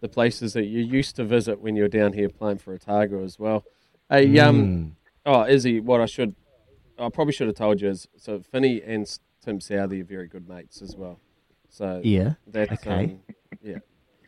the 0.01 0.09
places 0.09 0.53
that 0.53 0.65
you 0.65 0.81
used 0.81 1.15
to 1.15 1.23
visit 1.23 1.61
when 1.61 1.75
you 1.75 1.83
were 1.83 1.89
down 1.89 2.13
here 2.13 2.29
playing 2.29 2.57
for 2.57 2.73
Otago 2.73 3.23
as 3.23 3.39
well. 3.39 3.63
Hey, 4.09 4.27
mm. 4.27 4.43
um, 4.43 4.95
oh, 5.25 5.45
Izzy, 5.45 5.79
what 5.79 6.01
I 6.01 6.05
should, 6.05 6.35
I 6.99 7.09
probably 7.09 7.33
should 7.33 7.47
have 7.47 7.55
told 7.55 7.81
you 7.81 7.89
is 7.89 8.07
so 8.17 8.41
Finney 8.41 8.81
and 8.81 9.07
Tim 9.43 9.59
Southee 9.59 10.01
are 10.01 10.05
very 10.05 10.27
good 10.27 10.49
mates 10.49 10.81
as 10.81 10.95
well. 10.95 11.19
So 11.69 12.01
yeah, 12.03 12.33
that, 12.47 12.71
okay, 12.73 13.03
um, 13.05 13.19
yeah. 13.63 13.77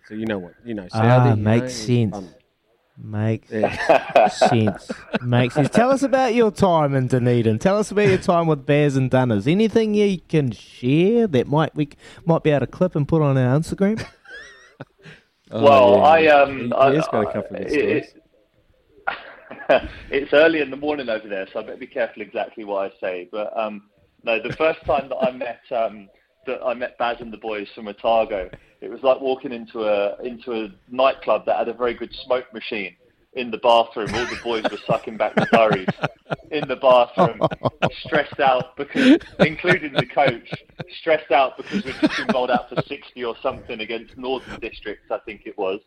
So 0.07 0.15
you 0.15 0.25
know 0.25 0.39
what 0.39 0.53
you 0.63 0.73
know. 0.73 0.87
Ah, 0.93 1.01
Southey, 1.01 1.41
makes 1.41 1.87
know, 1.87 2.11
sense. 2.11 2.35
Makes 2.97 3.49
sense. 3.49 4.91
Makes 5.21 5.55
sense. 5.55 5.69
Tell 5.69 5.89
us 5.89 6.03
about 6.03 6.35
your 6.35 6.51
time 6.51 6.93
in 6.93 7.07
Dunedin. 7.07 7.57
Tell 7.57 7.77
us 7.77 7.89
about 7.89 8.07
your 8.07 8.19
time 8.19 8.45
with 8.45 8.65
Bears 8.65 8.95
and 8.95 9.09
Dunners. 9.09 9.47
Anything 9.47 9.95
you 9.95 10.19
can 10.29 10.51
share 10.51 11.25
that 11.27 11.47
might 11.47 11.75
we 11.75 11.89
might 12.25 12.43
be 12.43 12.51
able 12.51 12.61
to 12.61 12.67
clip 12.67 12.95
and 12.95 13.07
put 13.07 13.21
on 13.21 13.37
our 13.37 13.59
Instagram? 13.59 14.05
oh, 15.51 15.63
well, 15.63 15.97
yeah. 15.97 16.03
I 16.03 16.41
um, 16.41 16.59
he, 16.59 16.73
I, 16.73 16.93
has 16.93 17.07
got 17.07 17.27
a 17.27 17.33
couple 17.33 17.57
of 17.57 17.69
stories. 17.69 18.05
It, 19.69 19.89
it's 20.11 20.33
early 20.33 20.61
in 20.61 20.69
the 20.69 20.77
morning 20.77 21.09
over 21.09 21.27
there, 21.27 21.47
so 21.51 21.59
I 21.59 21.63
better 21.63 21.77
be 21.77 21.87
careful 21.87 22.21
exactly 22.21 22.63
what 22.63 22.91
I 22.91 22.99
say. 22.99 23.27
But 23.31 23.57
um, 23.57 23.89
no, 24.23 24.41
the 24.41 24.53
first 24.53 24.83
time 24.85 25.09
that 25.09 25.17
I 25.17 25.31
met 25.31 25.61
um, 25.71 26.09
that 26.45 26.61
I 26.63 26.75
met 26.75 26.97
Baz 26.99 27.17
and 27.21 27.33
the 27.33 27.37
boys 27.37 27.67
from 27.73 27.87
Otago. 27.87 28.49
It 28.83 28.91
was 28.91 29.01
like 29.01 29.21
walking 29.21 29.53
into 29.53 29.85
a 29.85 30.21
into 30.21 30.51
a 30.51 30.67
nightclub 30.89 31.45
that 31.45 31.57
had 31.57 31.69
a 31.69 31.73
very 31.73 31.93
good 31.93 32.13
smoke 32.25 32.53
machine 32.53 32.97
in 33.31 33.49
the 33.49 33.57
bathroom. 33.57 34.13
All 34.13 34.25
the 34.25 34.39
boys 34.43 34.63
were 34.69 34.77
sucking 34.85 35.15
back 35.15 35.35
the 35.35 35.47
durries 35.53 35.87
in 36.51 36.67
the 36.67 36.75
bathroom, 36.75 37.39
stressed 38.05 38.41
out 38.41 38.75
because, 38.75 39.19
including 39.39 39.93
the 39.93 40.05
coach, 40.05 40.51
stressed 40.99 41.31
out 41.31 41.55
because 41.55 41.85
we'd 41.85 41.95
just 42.01 42.17
been 42.17 42.27
bowled 42.27 42.51
out 42.51 42.67
for 42.67 42.81
60 42.81 43.23
or 43.23 43.35
something 43.41 43.79
against 43.79 44.17
Northern 44.17 44.59
Districts, 44.59 45.09
I 45.09 45.19
think 45.19 45.43
it 45.45 45.57
was. 45.57 45.79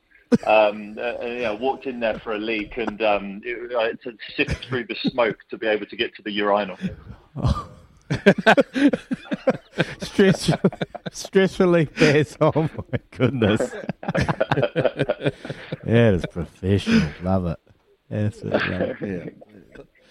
Um, 0.47 0.97
uh, 0.99 1.19
and, 1.21 1.35
you 1.35 1.43
know, 1.43 1.55
walked 1.55 1.87
in 1.87 2.01
there 2.01 2.19
for 2.19 2.33
a 2.33 2.39
leak 2.39 2.79
and 2.79 3.01
um, 3.03 3.43
it, 3.45 3.75
uh, 3.75 3.93
to 4.05 4.17
sift 4.37 4.65
through 4.65 4.87
the 4.87 4.97
smoke 5.11 5.39
to 5.51 5.59
be 5.59 5.67
able 5.67 5.87
to 5.87 5.97
get 5.97 6.17
to 6.17 6.23
the 6.23 6.33
urinal. 6.33 6.79
Stress, 10.01 10.51
stress 11.13 11.61
relief 11.61 11.95
bears. 11.99 12.37
Oh 12.41 12.53
my 12.93 12.99
goodness. 13.11 13.61
that 14.01 15.33
is 15.85 16.25
professional. 16.31 17.09
Love 17.23 17.47
it. 17.47 17.59
Absolutely. 18.11 19.09
Yeah. 19.09 19.25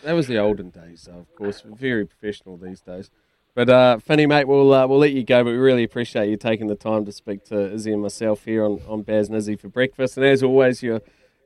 That 0.04 0.14
was 0.14 0.28
the 0.28 0.38
olden 0.38 0.70
days, 0.70 1.08
of 1.08 1.34
course. 1.36 1.62
Very 1.66 2.06
professional 2.06 2.58
these 2.58 2.82
days. 2.82 3.10
But 3.56 3.70
uh, 3.70 3.98
Finny, 4.00 4.26
mate, 4.26 4.48
we'll 4.48 4.74
uh, 4.74 4.86
we'll 4.86 5.00
let 5.00 5.14
you 5.14 5.24
go. 5.24 5.44
But 5.44 5.52
we 5.52 5.58
really 5.58 5.84
appreciate 5.84 6.30
you 6.30 6.38
taking 6.38 6.68
the 6.68 6.76
time 6.76 7.06
to 7.06 7.12
speak 7.12 7.46
to 7.46 7.74
Izzy 7.74 7.94
and 7.94 8.02
myself 8.02 8.44
here 8.46 8.66
on, 8.66 8.82
on 8.88 9.02
Baz 9.02 9.30
and 9.30 9.38
Izzy 9.38 9.56
for 9.56 9.70
breakfast. 9.70 10.18
And 10.18 10.26
as 10.26 10.44
always, 10.44 10.84
your 10.84 11.02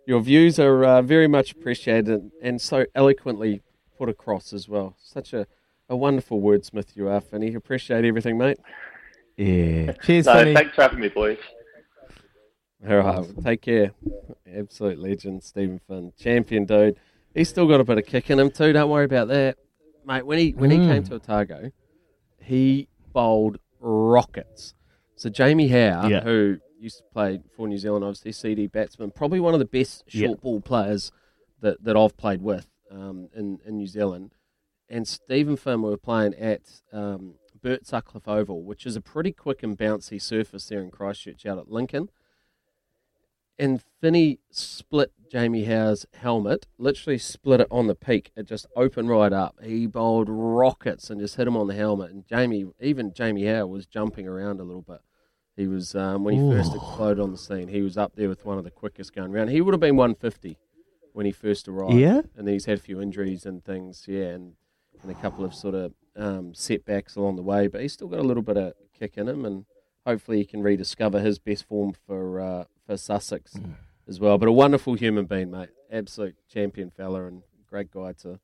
your 0.08 0.20
views 0.20 0.60
are 0.60 0.84
uh, 0.84 1.02
very 1.04 1.28
much 1.28 1.52
appreciated 1.52 2.32
and 2.42 2.60
so 2.60 2.86
eloquently 2.96 3.62
put 3.98 4.10
across 4.10 4.52
as 4.54 4.68
well. 4.68 4.96
Such 5.02 5.34
a 5.34 5.46
a 5.90 5.96
wonderful 5.96 6.42
wordsmith 6.42 6.96
you 6.96 7.10
are, 7.10 7.20
Finny. 7.20 7.54
Appreciate 7.56 8.06
everything, 8.06 8.38
mate. 8.38 8.60
Yeah. 9.36 9.92
Cheers, 10.04 10.28
no, 10.28 10.34
Finny. 10.34 10.54
thanks 10.54 10.76
for 10.76 10.84
having 10.84 11.00
me, 11.00 11.10
boys. 11.10 11.38
All 12.88 12.96
right, 12.98 13.20
well, 13.20 13.44
take 13.44 13.62
care. 13.62 13.92
Absolute 14.56 15.00
legend, 15.00 15.44
Steven 15.44 15.82
Finn, 15.88 16.14
champion 16.18 16.66
dude. 16.66 16.98
He's 17.34 17.50
still 17.50 17.68
got 17.68 17.82
a 17.82 17.84
bit 17.84 17.98
of 17.98 18.06
kick 18.06 18.30
in 18.30 18.40
him 18.40 18.52
too. 18.52 18.72
Don't 18.72 18.90
worry 18.90 19.06
about 19.06 19.28
that, 19.28 19.58
mate. 20.06 20.26
When 20.26 20.40
he 20.40 20.52
when 20.52 20.70
mm. 20.70 20.82
he 20.82 20.88
came 20.88 21.04
to 21.06 21.16
Otago, 21.16 21.72
he 22.42 22.88
bowled 23.12 23.60
rockets. 23.82 24.76
So 25.16 25.30
Jamie 25.30 25.68
How, 25.68 26.08
Yeah. 26.08 26.22
who 26.22 26.58
used 26.80 27.00
to 27.00 27.04
play 27.12 27.42
for 27.58 27.68
New 27.68 27.78
Zealand, 27.78 28.06
obviously 28.06 28.32
CD 28.32 28.68
batsman, 28.68 29.12
probably 29.12 29.42
one 29.42 29.54
of 29.54 29.60
the 29.60 29.66
best 29.66 30.06
short 30.08 30.30
Yeah. 30.30 30.36
ball 30.42 30.62
players 30.62 31.12
that, 31.60 31.84
that 31.84 31.98
I've 31.98 32.16
played 32.16 32.42
with 32.42 32.66
um, 32.90 33.28
in 33.36 33.60
in 33.66 33.76
New 33.76 33.88
Zealand 33.88 34.32
and 34.90 35.08
Steven 35.08 35.56
Finn 35.56 35.82
were 35.82 35.98
playing 35.98 36.34
at 36.36 36.62
um, 36.92 37.36
Bert 37.62 37.86
Sutcliffe 37.86 38.28
Oval, 38.28 38.64
which 38.64 38.86
is 38.86 38.96
a 38.96 39.02
pretty 39.02 39.32
quick 39.32 39.64
and 39.64 39.78
bouncy 39.78 40.22
surface 40.22 40.68
there 40.68 40.82
in 40.82 40.92
Christchurch 40.92 41.46
out 41.46 41.58
at 41.58 41.70
Lincoln. 41.70 42.10
And 43.58 43.84
Finney 44.00 44.40
split 44.50 45.12
Jamie 45.30 45.66
How's 45.66 46.06
helmet, 46.14 46.66
literally 46.78 47.18
split 47.18 47.60
it 47.60 47.68
on 47.70 47.88
the 47.88 47.96
peak. 47.96 48.32
It 48.36 48.48
just 48.48 48.66
opened 48.76 49.10
right 49.10 49.34
up. 49.34 49.58
He 49.62 49.86
bowled 49.86 50.28
rockets 50.30 51.10
and 51.10 51.20
just 51.20 51.36
hit 51.36 51.48
him 51.48 51.58
on 51.58 51.68
the 51.68 51.76
helmet. 51.76 52.12
And 52.12 52.26
Jamie, 52.26 52.66
even 52.80 53.14
Jamie 53.14 53.46
How, 53.46 53.68
was 53.68 53.86
jumping 53.86 54.28
around 54.28 54.60
a 54.60 54.64
little 54.64 54.82
bit. 54.82 55.02
He 55.58 55.68
was 55.68 55.94
um, 55.94 56.24
when 56.24 56.36
he 56.36 56.40
Ooh. 56.40 56.52
first 56.52 56.74
exploded 56.74 57.20
on 57.20 57.32
the 57.32 57.38
scene. 57.38 57.68
He 57.68 57.82
was 57.82 57.98
up 57.98 58.16
there 58.16 58.30
with 58.30 58.46
one 58.46 58.58
of 58.58 58.64
the 58.64 58.72
quickest 58.72 59.14
going 59.14 59.36
around. 59.36 59.50
He 59.50 59.60
would 59.60 59.74
have 59.74 59.82
been 59.82 59.98
150 59.98 60.58
when 61.12 61.26
he 61.26 61.34
first 61.34 61.68
arrived. 61.68 61.96
Yeah? 61.96 62.22
and 62.38 62.48
he's 62.48 62.64
had 62.64 62.78
a 62.78 62.82
few 62.82 63.02
injuries 63.02 63.46
and 63.46 63.64
things. 63.64 64.06
Yeah, 64.08 64.28
and 64.28 64.54
and 65.02 65.12
a 65.12 65.16
couple 65.16 65.44
of 65.46 65.54
sort 65.54 65.76
of 65.76 65.94
um, 66.16 66.54
setbacks 66.54 67.16
along 67.16 67.36
the 67.38 67.42
way, 67.42 67.68
but 67.68 67.82
he's 67.82 67.94
still 67.94 68.08
got 68.08 68.20
a 68.20 68.24
little 68.24 68.44
bit 68.44 68.58
of 68.58 68.74
kick 68.98 69.18
in 69.18 69.28
him, 69.28 69.46
and 69.46 69.66
hopefully 70.06 70.38
he 70.40 70.46
can 70.46 70.62
rediscover 70.62 71.20
his 71.20 71.40
best 71.40 71.66
form 71.68 71.94
for 72.06 72.40
uh, 72.40 72.64
for 72.86 72.98
Sussex 72.98 73.54
Mm. 73.54 73.76
as 74.08 74.20
well. 74.20 74.38
But 74.38 74.50
a 74.50 74.52
wonderful 74.52 74.96
human 74.96 75.26
being, 75.26 75.52
mate, 75.52 75.70
absolute 75.92 76.36
champion 76.52 76.90
fella, 76.90 77.26
and 77.26 77.44
great 77.70 77.92
guy 77.92 78.14
to 78.24 78.40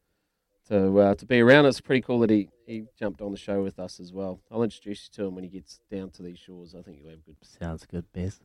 to 0.69 0.99
uh, 0.99 1.15
to 1.15 1.25
be 1.25 1.41
around. 1.41 1.65
It's 1.65 1.81
pretty 1.81 2.01
cool 2.01 2.19
that 2.19 2.29
he, 2.29 2.49
he 2.65 2.85
jumped 2.97 3.21
on 3.21 3.31
the 3.31 3.37
show 3.37 3.61
with 3.63 3.77
us 3.79 3.99
as 3.99 4.11
well. 4.13 4.39
I'll 4.51 4.63
introduce 4.63 5.09
you 5.09 5.15
to 5.23 5.27
him 5.27 5.35
when 5.35 5.43
he 5.43 5.49
gets 5.49 5.79
down 5.91 6.09
to 6.11 6.23
these 6.23 6.39
shores. 6.39 6.73
I 6.77 6.81
think 6.81 6.99
you'll 7.01 7.09
have 7.11 7.19
a 7.19 7.21
good. 7.23 7.35
Sounds 7.41 7.85
good, 7.85 8.05
Bez. 8.13 8.39